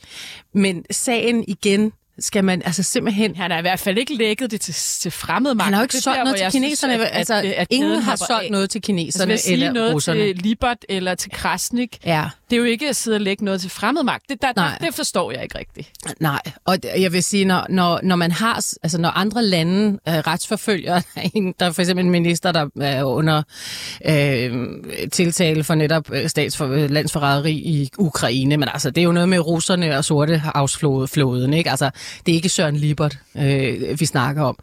Men 0.53 0.85
sagen 0.91 1.43
igen, 1.47 1.91
skal 2.19 2.43
man 2.43 2.61
altså 2.65 2.83
simpelthen... 2.83 3.35
Han 3.35 3.51
har 3.51 3.57
i 3.57 3.61
hvert 3.61 3.79
fald 3.79 3.97
ikke 3.97 4.15
lækket 4.15 4.51
det 4.51 4.61
til, 4.61 4.73
til 4.73 5.11
fremmede 5.11 5.55
magt. 5.55 5.65
Han 5.65 5.73
har 5.73 5.81
jo 5.81 5.83
ikke 5.83 5.97
solgt 5.97 6.17
der, 6.17 6.23
noget 6.23 6.37
til 6.39 6.51
synes, 6.51 6.65
kineserne. 6.65 6.93
at- 7.07 7.17
altså, 7.17 7.33
at- 7.33 7.45
at 7.45 7.67
ingen 7.69 8.01
har 8.01 8.15
solgt 8.15 8.31
af. 8.31 8.51
noget 8.51 8.69
til 8.69 8.79
Altså, 8.79 8.85
kineserne 8.85 9.37
sige 9.37 9.53
eller 9.53 9.71
noget 9.73 9.93
russerne. 9.93 10.19
til 10.19 10.35
Libert 10.35 10.77
eller 10.89 11.15
til 11.15 11.31
Krasnik, 11.31 11.97
ja. 12.05 12.25
det 12.49 12.55
er 12.55 12.59
jo 12.59 12.63
ikke 12.65 12.89
at 12.89 12.95
sidde 12.95 13.15
og 13.17 13.21
lægge 13.21 13.45
noget 13.45 13.61
til 13.61 13.69
fremmed 13.69 14.03
magt. 14.03 14.23
Det, 14.29 14.41
der, 14.41 14.53
Nej. 14.55 14.77
det 14.81 14.93
forstår 14.95 15.31
jeg 15.31 15.43
ikke 15.43 15.57
rigtigt. 15.57 15.89
Nej, 16.19 16.41
og 16.65 16.77
jeg 16.97 17.13
vil 17.13 17.23
sige, 17.23 17.45
når, 17.45 17.65
når, 17.69 17.99
når 18.03 18.15
man 18.15 18.31
har, 18.31 18.53
altså 18.83 18.97
når 18.97 19.09
andre 19.09 19.43
lande 19.43 19.99
øh, 20.07 20.13
retsforfølger, 20.13 21.01
der 21.59 21.65
er 21.65 21.71
for 21.71 21.81
eksempel 21.81 22.05
en 22.05 22.11
minister, 22.11 22.51
der 22.51 22.67
er 22.81 23.03
under 23.03 23.43
øh, 24.09 24.51
tiltale 25.11 25.63
for 25.63 25.75
netop 25.75 26.11
øh, 26.13 26.29
statsfor, 26.29 26.67
øh, 26.67 26.89
landsforræderi 26.91 27.51
i 27.53 27.89
Ukraine, 27.97 28.57
men 28.57 28.69
altså 28.73 28.89
det 28.89 29.01
er 29.01 29.05
jo 29.05 29.11
noget 29.11 29.29
med 29.29 29.39
russerne 29.39 29.97
og 29.97 30.05
sorte 30.05 30.37
havsfloden, 30.37 31.53
ikke? 31.53 31.69
Altså 31.71 31.89
det 32.25 32.31
er 32.31 32.35
ikke 32.35 32.49
Søren 32.49 32.75
Libert, 32.75 33.17
øh, 33.37 33.99
vi 33.99 34.05
snakker 34.05 34.43
om. 34.43 34.57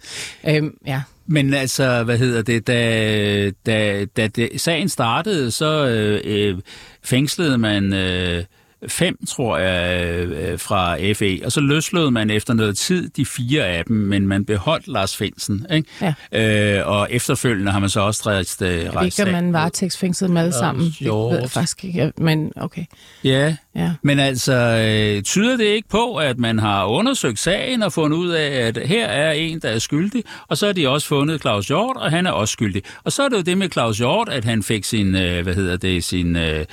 Øh, 0.48 0.62
ja. 0.86 1.02
Men 1.26 1.54
altså, 1.54 2.02
hvad 2.04 2.18
hedder 2.18 2.42
det, 2.42 2.66
da, 2.66 3.50
da, 3.66 4.04
da 4.04 4.26
det, 4.26 4.60
sagen 4.60 4.88
startede, 4.88 5.50
så 5.50 5.86
øh, 5.86 6.20
øh 6.24 6.58
fængslede 7.02 7.58
man 7.58 7.92
øh, 7.92 8.44
fem, 8.88 9.18
tror 9.28 9.58
jeg, 9.58 10.08
øh, 10.26 10.58
fra 10.58 11.12
FE, 11.12 11.40
og 11.44 11.52
så 11.52 11.60
løslod 11.60 12.10
man 12.10 12.30
efter 12.30 12.54
noget 12.54 12.78
tid 12.78 13.08
de 13.08 13.26
fire 13.26 13.64
af 13.66 13.84
dem, 13.84 13.96
men 13.96 14.26
man 14.26 14.44
beholdt 14.44 14.88
Lars 14.88 15.16
Finsen, 15.16 15.66
ikke? 15.72 15.88
Ja. 16.32 16.78
Øh, 16.78 16.88
og 16.88 17.08
efterfølgende 17.10 17.72
har 17.72 17.78
man 17.78 17.88
så 17.88 18.00
også 18.00 18.22
rejst, 18.26 18.62
øh, 18.62 18.68
Jeg 18.68 18.92
ved 18.94 19.04
ikke, 19.04 19.22
om 19.22 19.28
man 19.28 19.52
varetægtsfængslet 19.52 20.28
dem 20.28 20.36
alle 20.36 20.52
sammen. 20.52 20.84
Det 20.84 21.06
jo. 21.06 21.28
ved 21.28 21.40
jeg 21.40 21.50
faktisk 21.50 21.84
ikke, 21.84 22.12
men 22.18 22.52
okay. 22.56 22.84
Ja. 23.24 23.56
Ja. 23.76 23.92
men 24.02 24.18
altså, 24.18 24.54
øh, 24.54 25.22
tyder 25.22 25.56
det 25.56 25.64
ikke 25.64 25.88
på, 25.88 26.16
at 26.16 26.38
man 26.38 26.58
har 26.58 26.86
undersøgt 26.86 27.38
sagen 27.38 27.82
og 27.82 27.92
fundet 27.92 28.16
ud 28.18 28.30
af, 28.30 28.48
at 28.48 28.78
her 28.86 29.06
er 29.06 29.32
en, 29.32 29.60
der 29.60 29.68
er 29.68 29.78
skyldig, 29.78 30.24
og 30.48 30.56
så 30.56 30.66
har 30.66 30.72
de 30.72 30.88
også 30.88 31.06
fundet 31.06 31.40
Claus 31.40 31.66
Hjort, 31.66 31.96
og 31.96 32.10
han 32.10 32.26
er 32.26 32.30
også 32.30 32.52
skyldig. 32.52 32.82
Og 33.04 33.12
så 33.12 33.22
er 33.22 33.28
det 33.28 33.36
jo 33.36 33.42
det 33.42 33.58
med 33.58 33.70
Claus 33.70 33.98
Hjort, 33.98 34.28
at 34.28 34.44
han 34.44 34.62
fik 34.62 34.84
sin, 34.84 35.14
øh, 35.14 35.42
hvad 35.42 35.54
hedder 35.54 35.76
det, 35.76 36.04
sin 36.04 36.36
øh, 36.36 36.64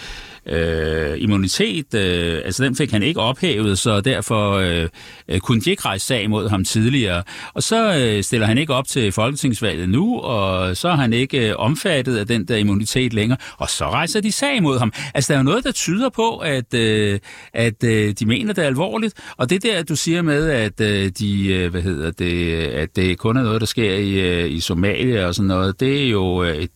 øh, 0.49 1.21
immunitet, 1.21 1.93
øh, 1.93 2.41
altså 2.45 2.63
den 2.63 2.75
fik 2.75 2.91
han 2.91 3.03
ikke 3.03 3.19
ophævet, 3.19 3.79
så 3.79 4.01
derfor 4.01 4.51
øh, 4.53 4.87
øh 5.27 5.39
kunne 5.39 5.61
de 5.61 5.69
ikke 5.69 5.85
rejse 5.85 6.05
sag 6.05 6.29
mod 6.29 6.49
ham 6.49 6.63
tidligere. 6.63 7.23
Og 7.53 7.63
så 7.63 7.97
øh, 7.97 8.23
stiller 8.23 8.47
han 8.47 8.57
ikke 8.57 8.73
op 8.73 8.87
til 8.87 9.11
folketingsvalget 9.11 9.89
nu, 9.89 10.19
og 10.19 10.77
så 10.77 10.89
er 10.89 10.95
han 10.95 11.13
ikke 11.13 11.49
øh, 11.49 11.55
omfattet 11.57 12.17
af 12.17 12.27
den 12.27 12.45
der 12.45 12.55
immunitet 12.55 13.13
længere, 13.13 13.37
og 13.57 13.69
så 13.69 13.89
rejser 13.89 14.21
de 14.21 14.31
sag 14.31 14.63
mod 14.63 14.79
ham. 14.79 14.93
Altså 15.13 15.33
der 15.33 15.39
er 15.39 15.39
jo 15.39 15.43
noget, 15.43 15.63
der 15.63 15.71
tyder 15.71 16.09
på, 16.09 16.37
at, 16.37 16.73
øh, 16.73 17.19
at 17.53 17.83
øh, 17.83 18.13
de 18.19 18.25
mener 18.25 18.53
det 18.53 18.63
er 18.63 18.67
alvorligt, 18.67 19.13
og 19.37 19.49
det 19.49 19.63
der, 19.63 19.83
du 19.83 19.95
siger 19.95 20.21
med, 20.21 20.49
at 20.49 20.81
øh, 20.81 21.11
de, 21.19 21.47
øh, 21.47 21.71
hvad 21.71 21.81
hedder 21.81 22.11
det, 22.11 22.53
at 22.57 22.95
det 22.95 23.17
kun 23.17 23.37
er 23.37 23.43
noget, 23.43 23.61
der 23.61 23.67
sker 23.67 23.93
i, 23.93 24.13
øh, 24.13 24.51
i 24.51 24.59
Somalia 24.59 25.25
og 25.25 25.35
sådan 25.35 25.47
noget, 25.47 25.79
det 25.79 26.03
er 26.05 26.09
jo, 26.09 26.43
øh, 26.43 26.67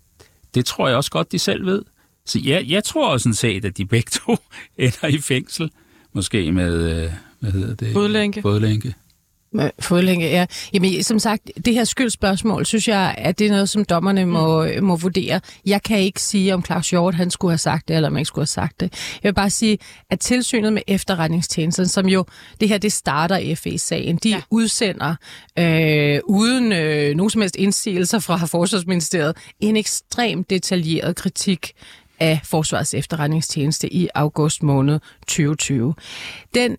det 0.56 0.66
tror 0.66 0.88
jeg 0.88 0.98
også 0.98 1.12
godt, 1.12 1.32
de 1.32 1.40
selv 1.40 1.66
ved. 1.66 1.82
Så 2.32 2.40
jeg, 2.44 2.66
jeg 2.68 2.84
tror 2.84 3.08
også 3.08 3.24
sådan 3.24 3.34
set, 3.34 3.66
at 3.66 3.78
de 3.78 3.86
begge 3.86 4.10
to 4.10 4.38
ender 4.78 5.08
i 5.08 5.18
fængsel. 5.18 5.72
Måske 6.14 6.52
med, 6.52 7.04
øh, 7.04 7.12
hvad 7.40 7.52
hedder 7.52 7.76
det? 7.76 7.94
Fodlænke. 7.94 8.42
Fodlænke. 8.42 8.96
Med 9.54 9.70
Fodlænke, 9.80 10.26
ja. 10.26 10.46
Jamen, 10.74 11.04
som 11.04 11.20
sagt, 11.20 11.52
det 11.66 11.74
her 11.74 11.84
skyldspørgsmål, 11.84 12.66
synes 12.66 12.88
jeg, 12.88 13.16
at 13.18 13.40
det 13.40 13.48
er 13.48 13.52
noget, 13.52 13.70
som 13.70 13.86
dommerne 13.86 14.26
må, 14.26 14.66
må 14.82 14.96
vurdere. 14.96 15.42
Jeg 15.66 15.84
kan 15.84 16.00
ikke 16.00 16.22
sige, 16.22 16.54
om 16.54 16.66
Claus 16.66 16.90
Hjort, 16.90 17.16
han 17.16 17.32
skulle 17.32 17.52
have 17.52 17.58
sagt 17.58 17.88
det, 17.88 17.96
eller 17.96 18.10
om 18.10 18.16
han 18.16 18.20
ikke 18.20 18.28
skulle 18.28 18.42
have 18.42 18.48
sagt 18.48 18.80
det. 18.80 18.94
Jeg 19.24 19.30
vil 19.30 19.34
bare 19.34 19.50
sige, 19.50 19.78
at 20.10 20.20
tilsynet 20.20 20.74
med 20.74 20.82
efterretningstjenesten, 20.88 21.88
som 21.88 22.08
jo, 22.08 22.26
det 22.60 22.70
her, 22.70 22.78
det 22.78 22.92
starter 22.92 23.56
FE-sagen, 23.56 24.20
de 24.24 24.30
ja. 24.30 24.42
udsender, 24.50 25.16
øh, 25.60 26.20
uden 26.24 26.72
øh, 26.72 27.16
nogen 27.16 27.30
som 27.30 27.42
helst 27.42 27.56
indsigelser 27.56 28.20
fra 28.20 28.46
Forsvarsministeriet, 28.46 29.38
en 29.60 29.78
ekstremt 29.78 30.50
detaljeret 30.50 31.16
kritik 31.16 31.72
af 32.22 32.40
Forsvarets 32.44 32.94
efterretningstjeneste 32.94 33.94
i 33.94 34.08
august 34.16 34.64
måned 34.64 35.00
2020. 35.28 35.94
Den, 36.56 36.78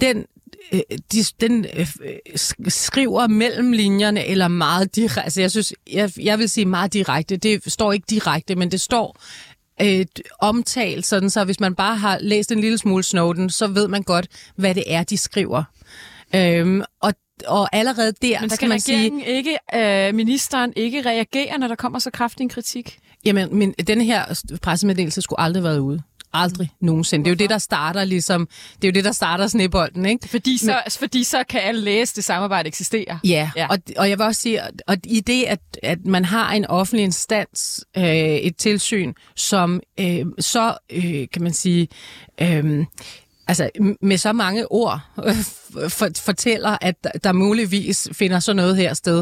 den 0.00 0.26
øh, 0.72 0.80
de, 1.12 1.18
den 1.40 1.66
øh, 1.76 1.86
øh 2.00 2.36
skriver 2.68 3.26
mellem 3.26 3.72
linjerne, 3.72 4.26
eller 4.26 4.48
meget 4.48 4.96
direkte, 4.96 5.22
altså 5.22 5.40
jeg 5.40 5.50
synes, 5.50 5.74
jeg, 5.92 6.10
jeg 6.20 6.38
vil 6.38 6.48
sige 6.48 6.66
meget 6.66 6.92
direkte, 6.92 7.36
det 7.36 7.72
står 7.72 7.92
ikke 7.92 8.06
direkte, 8.10 8.54
men 8.54 8.70
det 8.70 8.80
står 8.80 9.20
øh, 9.82 10.06
omtalt, 10.40 11.06
sådan 11.06 11.30
så 11.30 11.44
hvis 11.44 11.60
man 11.60 11.74
bare 11.74 11.96
har 11.96 12.18
læst 12.20 12.52
en 12.52 12.60
lille 12.60 12.78
smule 12.78 13.02
Snowden, 13.02 13.50
så 13.50 13.66
ved 13.66 13.88
man 13.88 14.02
godt, 14.02 14.26
hvad 14.56 14.74
det 14.74 14.84
er, 14.86 15.02
de 15.02 15.16
skriver. 15.16 15.64
Øhm, 16.34 16.82
og, 17.00 17.14
og 17.46 17.76
allerede 17.76 18.12
der, 18.22 18.40
Men 18.40 18.50
der 18.50 18.56
kan 18.56 18.68
man 18.68 18.80
sige... 18.80 19.26
ikke, 19.26 19.58
øh, 19.74 20.14
ministeren 20.14 20.72
ikke 20.76 21.02
reagere, 21.02 21.58
når 21.58 21.68
der 21.68 21.74
kommer 21.74 21.98
så 21.98 22.10
kraftig 22.10 22.42
en 22.42 22.48
kritik? 22.48 22.98
Jamen, 23.24 23.56
men 23.58 23.72
den 23.86 24.00
her 24.00 24.42
pressemeddelelse 24.62 25.22
skulle 25.22 25.40
aldrig 25.40 25.62
have 25.62 25.68
været 25.68 25.78
ude. 25.78 26.02
Aldrig 26.32 26.70
nogensinde. 26.80 27.24
Det 27.24 27.30
er 27.30 27.34
jo 27.34 27.38
det, 27.38 27.50
der 27.50 27.58
starter 27.58 28.04
ligesom... 28.04 28.48
Det 28.76 28.84
er 28.84 28.88
jo 28.88 28.92
det, 28.92 29.04
der 29.04 29.12
starter 29.12 29.46
snebolden, 29.46 30.06
ikke? 30.06 30.28
Fordi 30.28 30.58
så, 30.58 30.66
Men, 30.66 30.92
fordi 30.98 31.24
så 31.24 31.44
kan 31.48 31.60
alle 31.60 31.80
læse, 31.80 32.16
det 32.16 32.24
samarbejde 32.24 32.68
eksisterer. 32.68 33.18
Ja, 33.24 33.50
ja. 33.56 33.66
Og, 33.68 33.78
og 33.96 34.10
jeg 34.10 34.18
vil 34.18 34.26
også 34.26 34.40
sige, 34.40 34.60
at 34.88 34.98
i 35.04 35.20
det, 35.20 35.44
at, 35.44 35.60
at 35.82 36.06
man 36.06 36.24
har 36.24 36.52
en 36.52 36.66
offentlig 36.66 37.04
instans, 37.04 37.84
øh, 37.96 38.04
et 38.04 38.56
tilsyn, 38.56 39.12
som 39.36 39.80
øh, 40.00 40.26
så, 40.38 40.76
øh, 40.92 41.26
kan 41.32 41.42
man 41.42 41.52
sige... 41.52 41.88
Øh, 42.40 42.84
altså 43.46 43.70
med 44.00 44.18
så 44.18 44.32
mange 44.32 44.72
ord 44.72 45.00
øh, 45.24 45.34
for, 45.88 46.08
fortæller, 46.16 46.78
at 46.80 47.04
der, 47.04 47.10
der 47.24 47.32
muligvis 47.32 48.08
finder 48.12 48.40
sådan 48.40 48.56
noget 48.56 48.76
her 48.76 48.94
sted, 48.94 49.18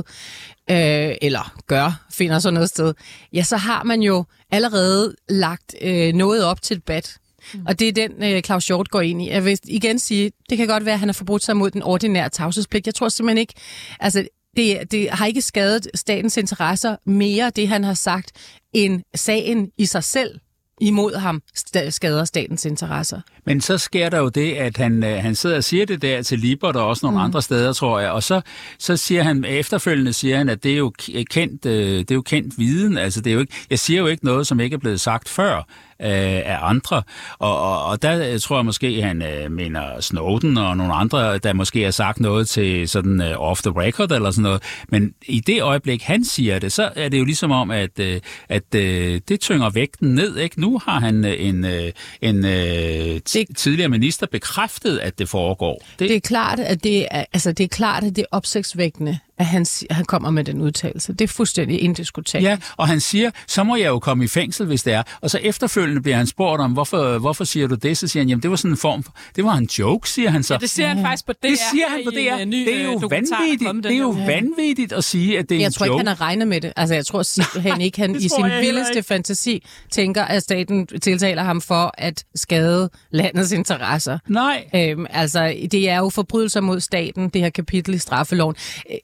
øh, 0.70 1.14
eller 1.22 1.54
gør 1.66 2.04
finder 2.10 2.38
sådan 2.38 2.54
noget 2.54 2.68
sted, 2.68 2.94
ja, 3.32 3.42
så 3.42 3.56
har 3.56 3.82
man 3.82 4.02
jo 4.02 4.24
allerede 4.50 5.16
lagt 5.28 5.74
øh, 5.80 6.12
noget 6.12 6.44
op 6.44 6.62
til 6.62 6.76
debat. 6.76 7.16
Mm. 7.54 7.66
Og 7.66 7.78
det 7.78 7.88
er 7.88 7.92
den, 7.92 8.22
øh, 8.22 8.42
Claus 8.42 8.66
Hjort 8.66 8.90
går 8.90 9.00
ind 9.00 9.22
i. 9.22 9.30
Jeg 9.30 9.44
vil 9.44 9.58
igen 9.64 9.98
sige, 9.98 10.32
det 10.50 10.58
kan 10.58 10.66
godt 10.66 10.84
være, 10.84 10.94
at 10.94 11.00
han 11.00 11.08
har 11.08 11.12
forbrudt 11.12 11.44
sig 11.44 11.56
mod 11.56 11.70
den 11.70 11.82
ordinære 11.82 12.28
tavshedspligt. 12.28 12.86
Jeg 12.86 12.94
tror 12.94 13.08
simpelthen 13.08 13.38
ikke, 13.38 13.54
altså 14.00 14.26
det, 14.56 14.90
det 14.90 15.10
har 15.10 15.26
ikke 15.26 15.42
skadet 15.42 15.88
statens 15.94 16.36
interesser 16.36 16.96
mere, 17.06 17.50
det 17.50 17.68
han 17.68 17.84
har 17.84 17.94
sagt, 17.94 18.32
end 18.72 19.02
sagen 19.14 19.70
i 19.78 19.86
sig 19.86 20.04
selv 20.04 20.38
imod 20.80 21.14
ham 21.14 21.42
skader 21.90 22.24
statens 22.24 22.64
interesser. 22.64 23.20
Men 23.46 23.60
så 23.60 23.78
sker 23.78 24.08
der 24.08 24.18
jo 24.18 24.28
det, 24.28 24.52
at 24.52 24.76
han, 24.76 25.04
øh, 25.04 25.22
han 25.22 25.34
sidder 25.34 25.56
og 25.56 25.64
siger 25.64 25.86
det 25.86 26.02
der 26.02 26.22
til 26.22 26.38
Libert 26.38 26.76
og 26.76 26.86
også 26.86 27.06
nogle 27.06 27.18
mm. 27.18 27.24
andre 27.24 27.42
steder, 27.42 27.72
tror 27.72 28.00
jeg, 28.00 28.10
og 28.10 28.22
så, 28.22 28.40
så 28.78 28.96
siger 28.96 29.22
han, 29.22 29.44
efterfølgende 29.44 30.12
siger 30.12 30.38
han, 30.38 30.48
at 30.48 30.62
det 30.64 30.72
er 30.72 30.76
jo 30.76 30.92
kendt, 31.30 31.66
øh, 31.66 31.98
det 31.98 32.10
er 32.10 32.14
jo 32.14 32.22
kendt 32.22 32.58
viden, 32.58 32.98
altså 32.98 33.20
det 33.20 33.30
er 33.30 33.34
jo 33.34 33.40
ikke, 33.40 33.54
jeg 33.70 33.78
siger 33.78 34.00
jo 34.00 34.06
ikke 34.06 34.24
noget, 34.24 34.46
som 34.46 34.60
ikke 34.60 34.74
er 34.74 34.78
blevet 34.78 35.00
sagt 35.00 35.28
før 35.28 35.56
øh, 36.02 36.42
af 36.44 36.58
andre, 36.62 37.02
og, 37.38 37.60
og, 37.60 37.84
og 37.84 38.02
der 38.02 38.38
tror 38.38 38.56
jeg 38.56 38.64
måske, 38.64 39.02
han 39.02 39.22
øh, 39.22 39.52
mener 39.52 40.00
Snowden 40.00 40.58
og 40.58 40.76
nogle 40.76 40.94
andre, 40.94 41.38
der 41.38 41.52
måske 41.52 41.82
har 41.82 41.90
sagt 41.90 42.20
noget 42.20 42.48
til 42.48 42.88
sådan 42.88 43.20
øh, 43.20 43.34
off 43.38 43.62
the 43.62 43.72
record 43.80 44.12
eller 44.12 44.30
sådan 44.30 44.42
noget, 44.42 44.62
men 44.88 45.14
i 45.26 45.40
det 45.40 45.62
øjeblik, 45.62 46.02
han 46.02 46.24
siger 46.24 46.58
det, 46.58 46.72
så 46.72 46.90
er 46.96 47.08
det 47.08 47.18
jo 47.18 47.24
ligesom 47.24 47.50
om, 47.50 47.70
at, 47.70 47.98
øh, 47.98 48.20
at 48.48 48.74
øh, 48.74 49.20
det 49.28 49.40
tynger 49.40 49.70
vægten 49.70 50.14
ned, 50.14 50.36
ikke? 50.36 50.60
Nu 50.60 50.80
har 50.84 51.00
han 51.00 51.24
øh, 51.24 51.34
en, 51.38 51.64
øh, 51.64 51.92
en 52.20 52.44
øh, 52.44 53.20
det, 53.34 53.56
tidligere 53.56 53.88
minister 53.88 54.26
bekræftet, 54.26 54.98
at 54.98 55.18
det 55.18 55.28
foregår. 55.28 55.82
Det, 55.98 56.08
det 56.08 56.16
er 56.16 56.20
klart, 56.20 56.60
at 56.60 56.84
det 56.84 57.06
er, 57.10 57.24
altså, 57.32 57.52
det 57.52 57.64
er 57.64 57.68
klart, 57.68 58.04
at 58.04 58.16
det 58.16 58.22
er 58.22 58.36
opsigtsvækkende, 58.36 59.18
at 59.42 59.46
han, 59.46 59.66
han 59.90 60.04
kommer 60.04 60.30
med 60.30 60.44
den 60.44 60.60
udtalelse. 60.60 61.12
Det 61.12 61.20
er 61.20 61.28
fuldstændig 61.28 61.82
indiskutabelt. 61.82 62.48
Ja, 62.48 62.58
og 62.76 62.88
han 62.88 63.00
siger, 63.00 63.30
så 63.46 63.64
må 63.64 63.76
jeg 63.76 63.86
jo 63.86 63.98
komme 63.98 64.24
i 64.24 64.28
fængsel, 64.28 64.66
hvis 64.66 64.82
det 64.82 64.92
er. 64.92 65.02
Og 65.20 65.30
så 65.30 65.38
efterfølgende 65.38 66.02
bliver 66.02 66.16
han 66.16 66.26
spurgt 66.26 66.60
om, 66.60 66.72
hvorfor, 66.72 67.18
hvorfor 67.18 67.44
siger 67.44 67.66
du 67.66 67.74
det? 67.74 67.98
Så 67.98 68.08
siger 68.08 68.20
han, 68.20 68.28
jamen 68.28 68.42
det 68.42 68.50
var 68.50 68.56
sådan 68.56 68.70
en 68.70 68.76
form 68.76 69.02
for, 69.02 69.12
det 69.36 69.44
var 69.44 69.54
en 69.54 69.68
joke, 69.78 70.10
siger 70.10 70.30
han 70.30 70.42
så. 70.42 70.54
Ja, 70.54 70.58
det 70.58 70.70
siger 70.70 70.88
han 70.88 71.02
faktisk 71.02 71.26
på 71.26 71.32
DR. 71.32 71.46
Det 71.48 71.58
siger 71.72 71.88
han 71.88 72.00
på 72.04 72.10
DR. 72.10 72.42
uh, 72.42 72.48
ny, 72.48 72.66
det 72.66 72.80
er 72.80 72.84
jo 72.84 72.92
dokumentar, 72.92 73.38
vanvittigt, 73.40 73.84
det 73.84 73.92
er 73.92 73.98
jo 73.98 74.10
vanvittigt 74.10 74.92
at 74.92 75.04
sige, 75.04 75.38
at 75.38 75.48
det 75.48 75.54
er 75.54 75.60
jeg 75.60 75.66
en 75.66 75.72
tror 75.72 75.86
joke. 75.86 75.94
ikke, 75.94 76.08
han 76.10 76.16
har 76.16 76.20
regnet 76.20 76.48
med 76.48 76.60
det. 76.60 76.72
Altså, 76.76 76.94
jeg 76.94 77.06
tror 77.06 77.22
simpelthen 77.22 77.80
ikke, 77.80 77.98
han 78.00 78.16
i 78.16 78.28
sin 78.28 78.44
vildeste 78.60 79.02
fantasi 79.02 79.64
tænker, 79.90 80.24
at 80.24 80.42
staten 80.42 80.86
tiltaler 80.86 81.42
ham 81.42 81.60
for 81.60 81.94
at 81.98 82.24
skade 82.34 82.90
landets 83.10 83.52
interesser. 83.52 84.18
Nej. 84.28 84.64
Øhm, 84.74 85.06
altså, 85.10 85.54
det 85.72 85.88
er 85.88 85.98
jo 85.98 86.08
forbrydelser 86.08 86.60
mod 86.60 86.80
staten, 86.80 87.28
det 87.28 87.42
her 87.42 87.50
kapitel 87.50 87.94
i 87.94 87.98
straffeloven. 87.98 88.54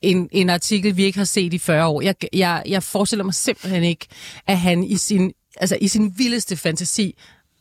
En, 0.02 0.27
en 0.32 0.50
artikel, 0.50 0.96
vi 0.96 1.04
ikke 1.04 1.18
har 1.18 1.24
set 1.24 1.54
i 1.54 1.58
40 1.58 1.86
år. 1.86 2.00
Jeg, 2.02 2.14
jeg, 2.32 2.62
jeg 2.66 2.82
forestiller 2.82 3.24
mig 3.24 3.34
simpelthen 3.34 3.84
ikke, 3.84 4.06
at 4.46 4.58
han 4.58 4.84
i 4.84 4.96
sin, 4.96 5.32
altså, 5.56 5.78
i 5.80 5.88
sin 5.88 6.12
vildeste 6.16 6.56
fantasi 6.56 7.18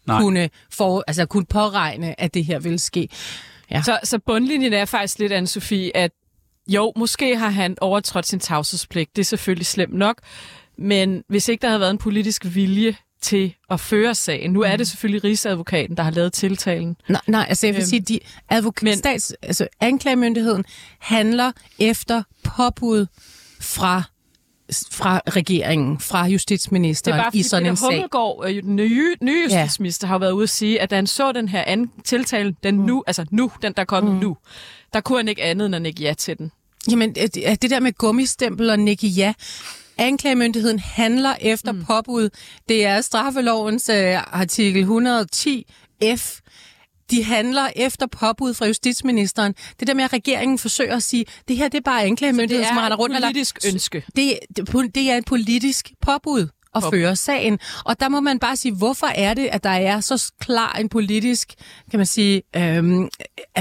Nej. 0.08 0.22
kunne, 0.22 0.50
for, 0.74 1.04
altså, 1.08 1.26
kunne 1.26 1.46
påregne, 1.46 2.22
at 2.22 2.34
det 2.34 2.46
her 2.46 2.60
ville 2.60 2.80
ske. 2.80 3.10
Ja. 3.72 3.82
Så, 3.82 4.00
så 4.04 4.20
bundlinjen 4.20 4.74
er 4.74 4.86
faktisk 4.86 5.20
lidt, 5.20 5.32
anne 5.32 5.48
Sofie, 5.48 5.98
at 5.98 6.12
jo, 6.68 6.94
måske 6.96 7.38
har 7.38 7.50
han 7.50 7.78
overtrådt 7.82 8.28
sin 8.28 8.40
tavshedspligt. 8.40 9.16
Det 9.16 9.22
er 9.22 9.26
selvfølgelig 9.26 9.66
slemt 9.66 9.94
nok. 9.94 10.22
Men 10.78 11.24
hvis 11.30 11.48
ikke 11.48 11.62
der 11.62 11.68
havde 11.68 11.80
været 11.80 11.92
en 11.92 11.98
politisk 11.98 12.46
vilje 12.46 12.96
til 13.22 13.56
at 13.70 13.80
føre 13.80 14.16
sagen. 14.16 14.52
Nu 14.52 14.62
er 14.62 14.76
det 14.76 14.88
selvfølgelig 14.88 15.24
rigsadvokaten, 15.24 15.98
der 15.98 16.04
har 16.04 16.12
lavet 16.12 16.34
tiltalen. 16.34 16.98
Nej, 17.10 17.22
nej 17.28 17.46
altså 17.50 17.68
jeg 17.68 17.76
vil 17.76 17.82
Øhm, 17.82 17.88
sige, 17.88 18.00
de 18.00 18.20
advokat, 18.50 18.84
men, 18.84 18.98
stats, 18.98 19.34
altså 19.42 19.68
anklagemyndigheden 19.80 20.66
handler 21.00 21.52
efter 21.80 22.24
påbud 22.44 23.06
fra 23.62 24.04
fra 24.92 25.22
regeringen, 25.28 26.00
fra 26.00 26.26
Det 26.26 26.34
justitsministeren 26.34 27.20
er 27.20 27.24
bare 27.24 27.32
i 27.36 27.44
sådan 27.44 27.64
Peter 27.64 27.72
en 27.72 27.78
sag. 27.78 27.88
Hummelgaard, 27.88 28.44
øh, 28.48 28.64
den 28.64 28.76
nye, 28.76 29.16
nye 29.22 29.44
justitsminister, 29.44 30.08
ja. 30.08 30.10
har 30.10 30.18
været 30.18 30.32
ude 30.32 30.44
at 30.44 30.50
sige, 30.50 30.82
at 30.82 30.90
da 30.90 30.96
han 30.96 31.08
så 31.08 31.32
den 31.32 31.50
her 31.50 31.64
anden 31.68 31.92
tiltale, 32.04 32.56
den 32.64 32.76
nu, 32.76 33.04
altså 33.08 33.26
nu, 33.32 33.52
den 33.62 33.74
der 33.74 33.82
er 33.82 33.86
kommet 33.86 34.14
mm. 34.14 34.20
nu, 34.20 34.38
der 34.94 35.02
kunne 35.02 35.20
han 35.20 35.28
ikke 35.28 35.44
andet 35.44 35.66
end 35.66 35.76
at 35.76 35.86
ikke 35.86 36.02
ja 36.02 36.14
til 36.14 36.38
den. 36.38 36.52
Jamen, 36.92 37.16
det 37.16 37.62
det 37.62 37.70
der 37.70 37.80
med 37.80 37.94
gummistempel 37.94 38.70
og 38.70 38.80
nikke 38.80 39.08
ja, 39.08 39.34
anklagemyndigheden 39.98 40.80
handler 40.80 41.36
efter 41.42 41.72
mm. 41.72 41.86
påbud. 41.86 42.30
Det 42.70 42.86
er 42.86 43.02
straffelovens 43.02 43.90
øh, 43.90 44.40
artikel 44.40 44.80
110 44.82 45.68
F. 46.18 46.40
De 47.12 47.24
handler 47.24 47.70
efter 47.76 48.08
påbud 48.08 48.54
fra 48.54 48.66
justitsministeren. 48.66 49.56
Det 49.80 49.88
der 49.88 49.94
med, 49.94 50.04
at 50.04 50.14
regeringen 50.14 50.58
forsøger 50.58 50.96
at 50.96 51.04
sige, 51.04 51.26
det 51.48 51.58
her 51.58 51.68
det 51.68 51.78
er 51.78 51.82
bare 51.82 52.04
anklagemyndigheden, 52.04 52.62
det 52.64 52.68
som 52.68 52.78
er 52.78 52.82
render 52.82 52.96
et 52.96 53.00
rundt. 53.00 53.16
eller- 53.16 53.28
politisk 53.28 53.58
ønske. 53.74 54.04
Det, 54.16 54.40
det, 54.56 54.96
det 54.96 55.12
er 55.12 55.18
et 55.18 55.26
politisk 55.26 55.92
påbud 56.02 56.48
at 56.76 56.84
føre 56.92 57.16
sagen. 57.16 57.60
Og 57.86 58.00
der 58.00 58.10
må 58.10 58.20
man 58.20 58.40
bare 58.40 58.56
sige, 58.56 58.76
hvorfor 58.76 59.08
er 59.08 59.34
det, 59.34 59.50
at 59.52 59.64
der 59.64 59.70
er 59.70 60.00
så 60.00 60.32
klar 60.40 60.72
en 60.80 60.90
politisk, 60.90 61.54
kan 61.92 62.00
man 62.00 62.06
sige, 62.06 62.42
øhm, 62.56 63.10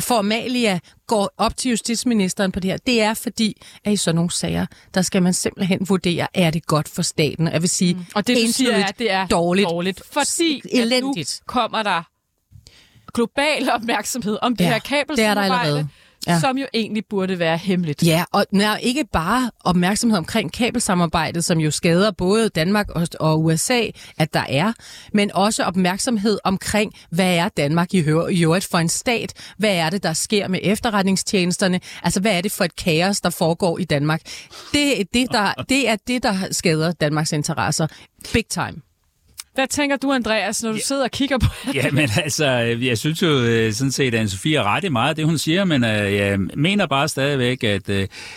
formalia 0.01 0.79
går 1.07 1.31
op 1.39 1.57
til 1.57 1.71
justitsministeren 1.71 2.53
på 2.53 2.61
det 2.61 2.71
her. 2.71 2.79
Det 2.87 3.03
er 3.03 3.15
fordi, 3.15 3.63
at 3.85 3.93
i 3.93 3.97
sådan 3.97 4.15
nogle 4.15 4.31
sager, 4.31 4.67
der 4.95 5.03
skal 5.03 5.23
man 5.23 5.33
simpelthen 5.35 5.89
vurdere, 5.89 6.27
er 6.35 6.51
det 6.51 6.67
godt 6.67 6.89
for 6.89 7.03
staten? 7.03 7.49
Jeg 7.49 7.63
vil 7.63 7.71
sige, 7.71 7.95
mm. 7.95 8.05
Og 8.15 8.27
det, 8.27 8.37
du 8.47 8.53
siger, 8.53 8.73
er, 8.73 8.87
det 8.87 9.11
er 9.11 9.27
dårligt. 9.27 9.69
dårligt 9.69 10.03
fordi 10.13 10.63
elendigt. 10.73 11.41
nu 11.47 11.53
kommer 11.53 11.83
der 11.83 12.03
global 13.15 13.71
opmærksomhed 13.71 14.39
om 14.43 14.57
det 14.57 14.65
Ja, 14.65 14.71
her 14.71 14.79
det 14.79 14.93
er 14.93 14.99
der 14.99 15.05
kabelsamarbejde, 15.05 15.61
allerede. 15.61 15.89
Ja. 16.27 16.41
som 16.41 16.59
jo 16.59 16.67
egentlig 16.75 17.03
burde 17.11 17.39
være 17.39 17.57
hemmeligt. 17.57 18.03
Ja, 18.03 18.25
og 18.33 18.47
nej, 18.51 18.81
ikke 18.83 19.05
bare 19.13 19.51
opmærksomhed 19.65 20.19
omkring 20.19 20.53
kabelsamarbejdet, 20.53 21.45
som 21.45 21.59
jo 21.59 21.71
skader 21.71 22.11
både 22.11 22.49
Danmark 22.49 22.91
og, 22.91 23.09
og 23.21 23.45
USA, 23.45 23.83
at 24.19 24.35
der 24.35 24.45
er, 24.49 24.73
men 25.13 25.33
også 25.35 25.65
opmærksomhed 25.65 26.39
omkring, 26.45 26.93
hvad 27.11 27.37
er 27.37 27.49
Danmark 27.49 27.95
i, 27.95 27.99
øvrigt 27.99 28.65
for 28.71 28.79
en 28.79 28.89
stat? 28.89 29.33
Hvad 29.59 29.75
er 29.75 29.91
det, 29.91 30.03
der 30.03 30.13
sker 30.13 30.49
med 30.49 30.61
efterretningstjenesterne? 30.63 31.81
Altså, 32.03 32.21
hvad 32.21 32.37
er 32.37 32.41
det 32.41 32.53
for 32.53 32.65
et 32.65 32.77
kaos, 32.77 33.21
der 33.21 33.31
foregår 33.31 33.79
i 33.79 33.85
Danmark? 33.85 34.21
Det, 34.73 35.09
det, 35.15 35.33
der, 35.33 35.65
det 35.69 35.89
er 35.89 35.97
det, 36.07 36.23
der 36.23 36.35
skader 36.51 36.93
Danmarks 36.93 37.33
interesser. 37.33 37.87
Big 38.33 38.47
time. 38.49 38.86
Hvad 39.57 39.67
tænker 39.67 39.97
du, 39.97 40.13
Andreas, 40.13 40.63
når 40.63 40.73
du 40.73 40.79
sidder 40.85 41.05
og 41.05 41.11
kigger 41.11 41.39
på 41.39 41.47
Jamen 41.75 42.09
altså, 42.25 42.63
øh, 42.63 42.87
jeg 42.87 42.99
synes 42.99 43.23
jo 43.23 43.29
øh, 43.29 43.73
sådan 43.73 43.93
set, 43.93 44.15
at 44.15 44.27
Anne-Sophie 44.27 44.57
har 44.57 44.77
ret 44.77 44.85
i 44.85 44.89
meget 44.89 45.09
af 45.09 45.17
det, 45.17 45.25
hun 45.25 45.39
siger, 45.39 45.65
men 45.65 45.85
øh, 45.85 46.15
jeg 46.15 46.39
mener 46.55 46.87
bare 46.87 47.09
stadigvæk, 47.09 47.65
at 47.65 47.91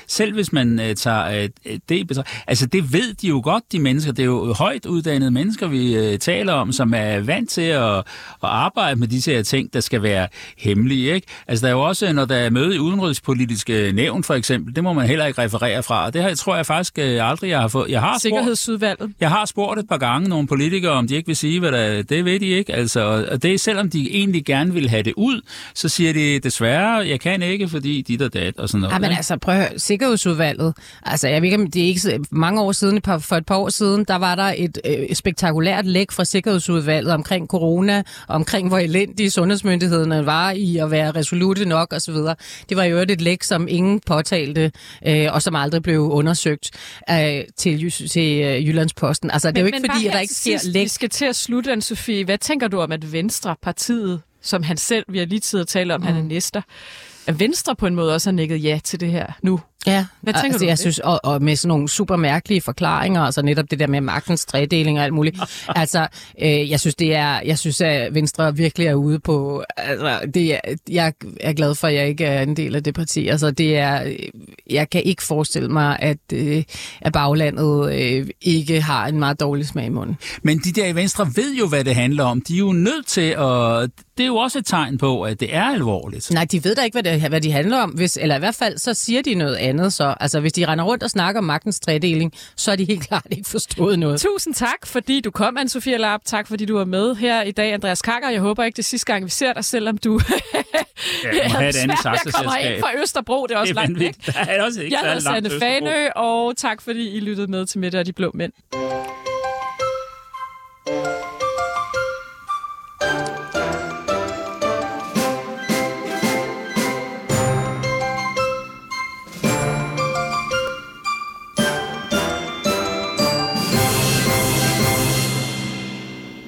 selv 0.08 0.34
hvis 0.34 0.54
man 0.54 0.96
tager 0.96 1.48
det 1.90 2.22
altså 2.48 2.66
det 2.66 2.94
ved 2.94 3.14
de 3.14 3.28
jo 3.28 3.42
godt, 3.44 3.64
de 3.72 3.80
mennesker. 3.80 4.12
Det 4.12 4.24
er 4.24 4.26
jo 4.26 4.54
højt 4.54 4.86
uddannede 4.86 5.32
mennesker, 5.32 5.68
vi 5.68 6.18
taler 6.18 6.54
om, 6.54 6.72
som 6.72 6.94
er 6.94 7.20
vant 7.20 7.50
til 7.50 7.62
at, 7.62 7.98
at 7.98 8.04
arbejde 8.42 9.00
med 9.00 9.08
disse 9.08 9.32
her 9.32 9.44
ting, 9.44 9.74
der 9.74 9.80
skal 9.80 10.04
være 10.04 10.28
hemmelige. 10.58 11.14
Ikke? 11.14 11.28
Altså 11.48 11.66
der 11.66 11.72
er 11.72 11.76
jo 11.76 11.82
også, 11.82 12.14
når 12.14 12.26
der 12.26 12.36
er 12.36 12.50
møde 12.50 12.76
i 12.76 12.80
udenrigspolitiske 12.80 13.92
nævn 13.94 14.24
for 14.24 14.34
eksempel, 14.34 14.76
det 14.76 14.84
må 14.84 14.94
man 14.94 15.08
heller 15.08 15.26
ikke 15.26 15.42
referere 15.42 15.84
fra, 15.84 16.06
og 16.06 16.14
det 16.14 16.24
her, 16.24 16.36
tror 16.36 16.56
jeg 16.56 16.66
faktisk 16.66 16.98
aldrig, 16.98 17.50
jeg 17.50 17.60
har 17.60 17.68
fået. 17.68 17.90
Jeg 17.90 18.02
har 18.02 18.12
spurgt, 18.12 18.22
Sikkerhedsudvalget? 18.22 19.14
jeg 19.20 19.30
har 19.30 19.46
spurgt 19.46 19.80
et 19.80 19.88
par 19.88 19.98
gange 19.98 20.30
nogle 20.30 20.48
politikere, 20.48 20.92
om 20.92 21.09
de 21.10 21.16
ikke 21.16 21.28
vil 21.28 21.36
sige, 21.36 21.60
hvad 21.60 21.72
der 21.72 22.02
det 22.02 22.26
ved 22.26 22.40
de 22.40 22.46
ikke. 22.46 22.74
Altså, 22.74 23.26
og 23.32 23.44
det 23.44 23.54
er 23.54 23.58
selvom 23.58 23.90
de 23.90 24.12
egentlig 24.12 24.46
gerne 24.46 24.74
vil 24.74 24.90
have 24.90 25.04
det 25.04 25.14
ud, 25.18 25.42
så 25.76 25.90
siger 25.90 26.14
de 26.14 26.40
desværre, 26.40 27.08
jeg 27.08 27.20
kan 27.20 27.42
ikke, 27.42 27.70
fordi 27.70 28.02
dit 28.02 28.22
og 28.22 28.34
dat 28.34 28.58
og 28.58 28.70
sådan 28.70 28.82
noget. 28.82 28.94
Ja, 28.94 29.00
men 29.00 29.12
altså, 29.12 29.38
prøv 29.38 29.56
at 29.56 29.62
høre, 29.62 29.80
Sikkerhedsudvalget, 29.80 30.74
altså 31.04 31.28
jeg 31.28 31.42
ved 31.42 31.48
ikke, 31.48 31.64
om 31.64 31.72
det 31.72 31.84
er 31.84 31.88
ikke 31.88 32.20
mange 32.32 32.62
år 32.62 32.72
siden, 32.72 32.98
et 32.98 33.04
par- 33.04 33.18
for 33.18 33.36
et 33.36 33.46
par 33.46 33.56
år 33.56 33.70
siden, 33.70 34.06
der 34.08 34.16
var 34.16 34.36
der 34.36 34.54
et 34.58 34.78
øh, 34.86 35.16
spektakulært 35.16 35.86
læk 35.86 36.12
fra 36.12 36.26
Sikkerhedsudvalget 36.26 37.14
omkring 37.14 37.48
corona, 37.48 38.04
omkring 38.28 38.68
hvor 38.68 38.78
elendige 38.78 39.30
sundhedsmyndighederne 39.30 40.26
var 40.26 40.52
i 40.52 40.78
at 40.78 40.92
være 40.92 41.12
resolute 41.12 41.66
nok 41.66 41.94
osv. 41.94 42.14
Det 42.70 42.78
var 42.78 42.84
jo 42.84 42.98
et 42.98 43.22
læk, 43.22 43.44
som 43.44 43.68
ingen 43.70 44.00
påtalte, 44.06 44.72
øh, 45.08 45.28
og 45.32 45.42
som 45.42 45.56
aldrig 45.56 45.84
blev 45.84 46.00
undersøgt 46.00 46.72
øh, 47.12 47.44
til, 47.58 47.92
til 47.92 48.42
øh, 48.42 48.68
Jyllandsposten. 48.68 49.32
Altså, 49.32 49.52
det 49.52 49.58
er 49.58 49.62
jo 49.62 49.66
ikke 49.66 49.82
fordi, 49.92 50.06
at 50.08 50.14
der 50.14 50.20
ikke 50.20 50.34
sker 50.34 50.60
læk. 50.64 50.90
Skal 51.00 51.10
til 51.10 51.26
at 51.26 51.36
slutte, 51.36 51.72
anne 51.72 51.82
Sofie. 51.82 52.26
Hvad 52.26 52.38
tænker 52.38 52.68
du 52.68 52.80
om, 52.80 52.92
at 52.92 53.12
Venstre, 53.12 53.56
partiet, 53.62 54.22
som 54.42 54.64
han 54.64 54.78
selv, 54.78 55.06
vi 55.08 55.18
har 55.18 55.26
lige 55.26 55.40
tid 55.40 55.60
at 55.60 55.68
tale 55.68 55.94
om, 55.94 56.02
mm. 56.02 56.08
han 56.08 56.16
er 56.16 56.22
næster, 56.22 56.62
at 57.28 57.40
Venstre 57.40 57.76
på 57.76 57.88
en 57.88 57.96
måde 57.96 58.14
også 58.14 58.30
har 58.30 58.36
nikket 58.36 58.64
ja 58.64 58.80
til 58.84 59.00
det 59.00 59.12
her 59.12 59.28
nu? 59.42 59.60
Ja, 59.88 60.06
Hvad 60.22 60.34
tænker 60.34 60.46
altså, 60.46 60.60
du 60.60 60.66
jeg 60.66 60.72
det? 60.72 60.80
synes, 60.80 61.00
og, 61.00 61.20
og 61.24 61.42
med 61.42 61.56
sådan 61.56 61.68
nogle 61.68 61.90
super 61.90 62.16
mærkelige 62.16 62.62
forklaringer, 62.62 63.22
altså 63.22 63.42
netop 63.42 63.72
det 63.72 63.80
der 63.80 63.88
med 63.88 64.02
magtens 64.02 64.46
tredeling 64.46 64.98
og 64.98 65.04
alt 65.04 65.14
muligt. 65.14 65.40
altså, 65.76 66.08
øh, 66.42 66.70
jeg 66.70 66.80
synes, 66.80 66.96
det 66.96 67.16
er, 67.16 67.42
jeg 67.46 67.60
synes, 67.60 67.82
at 67.82 68.14
Venstre 68.14 68.56
virkelig 68.56 68.88
er 68.88 68.94
ude 68.94 69.20
på, 69.20 69.64
altså, 69.78 70.20
det 70.34 70.54
er, 70.54 70.60
jeg 70.90 71.14
er 71.40 71.54
glad 71.54 71.76
for, 71.76 71.88
at 71.88 71.94
jeg 71.94 72.08
ikke 72.08 72.26
er 72.26 72.42
en 72.42 72.56
del 72.58 72.76
af 72.76 72.84
det 72.84 72.94
parti. 72.94 73.28
Altså, 73.28 73.52
det 73.52 73.78
er, 73.78 74.14
jeg 74.70 74.90
kan 74.90 75.04
ikke 75.04 75.24
forestille 75.24 75.70
mig, 75.70 75.98
at, 76.00 76.18
øh, 76.34 76.64
at 77.02 77.14
baglandet 77.14 77.94
øh, 77.94 78.28
ikke 78.42 78.82
har 78.82 79.08
en 79.08 79.20
meget 79.20 79.40
dårlig 79.40 79.68
smag 79.68 79.86
i 79.86 79.90
munden. 79.90 80.18
Men 80.44 80.60
de 80.60 80.72
der 80.72 80.88
i 80.88 80.96
Venstre 80.96 81.28
ved 81.36 81.56
jo, 81.56 81.68
hvad 81.68 81.84
det 81.84 81.96
handler 81.96 82.24
om. 82.24 82.42
De 82.42 82.54
er 82.54 82.60
jo 82.60 82.72
nødt 82.72 83.08
til 83.08 83.36
at... 83.40 83.90
Det 84.18 84.24
er 84.24 84.28
jo 84.28 84.36
også 84.36 84.60
et 84.60 84.66
tegn 84.66 84.98
på, 84.98 85.22
at 85.22 85.40
det 85.40 85.56
er 85.56 85.64
alvorligt. 85.64 86.32
Nej, 86.32 86.46
de 86.46 86.64
ved 86.64 86.76
da 86.76 86.82
ikke, 86.84 87.02
hvad, 87.02 87.14
det, 87.14 87.30
hvad 87.30 87.42
de 87.42 87.52
handler 87.52 87.78
om, 87.78 87.90
hvis, 87.90 88.18
eller 88.22 88.36
i 88.36 88.40
hvert 88.40 88.56
fald, 88.56 88.78
så 88.78 88.94
siger 88.94 89.22
de 89.22 89.34
noget 89.36 89.56
andet. 89.56 89.69
Så. 89.90 90.16
Altså, 90.20 90.40
hvis 90.40 90.54
de 90.54 90.68
render 90.68 90.86
rundt 90.86 91.04
og 91.04 91.10
snakker 91.10 91.40
om 91.42 91.46
magtens 91.46 91.80
tredeling, 91.80 92.34
så 92.56 92.72
er 92.72 92.76
de 92.76 92.86
helt 92.86 93.08
klart 93.08 93.26
ikke 93.32 93.50
forstået 93.50 94.00
noget. 94.00 94.22
Tusind 94.22 94.54
tak, 94.56 94.86
fordi 94.86 95.22
du 95.22 95.32
kom, 95.32 95.58
anne 95.58 95.70
Sofie 95.70 95.98
Larp. 95.98 96.22
Tak, 96.26 96.48
fordi 96.48 96.66
du 96.66 96.78
var 96.78 96.86
med 96.86 97.16
her 97.16 97.42
i 97.42 97.52
dag, 97.52 97.74
Andreas 97.74 98.02
Kakker. 98.02 98.30
Jeg 98.30 98.42
håber 98.42 98.64
ikke, 98.64 98.76
det 98.76 98.82
er 98.84 98.88
sidste 98.88 99.06
gang, 99.14 99.26
vi 99.26 99.30
ser 99.30 99.54
dig, 99.54 99.66
selvom 99.66 99.98
du 99.98 100.20
Ja, 101.24 101.48
må 101.50 101.56
have 101.56 101.70
et 101.70 101.76
andet 101.76 102.00
svært 102.02 102.14
ved 102.14 102.20
at 102.28 102.34
komme 102.34 102.52
taxaselskab. 102.52 102.74
ind 102.76 102.82
fra 102.82 103.02
Østerbro. 103.04 103.46
Det 103.50 103.56
er 103.56 103.60
også 103.60 103.74
Det 103.74 103.80
er 103.80 103.82
langt 103.84 104.00
væk. 104.00 104.16
Der 104.26 104.32
er 104.40 104.64
også 104.64 104.82
ikke 104.82 104.98
Jeg 105.02 105.14
hedder 105.14 105.20
Sanne. 105.20 105.50
Fanø, 105.60 106.08
og 106.16 106.58
tak 106.58 106.82
fordi 106.82 107.10
I 107.10 107.20
lyttede 107.20 107.52
med 107.52 107.66
til 107.66 107.80
Midte 107.80 108.00
og 108.00 108.06
de 108.06 108.14
Blå 108.14 108.32
Mænd. 108.34 108.52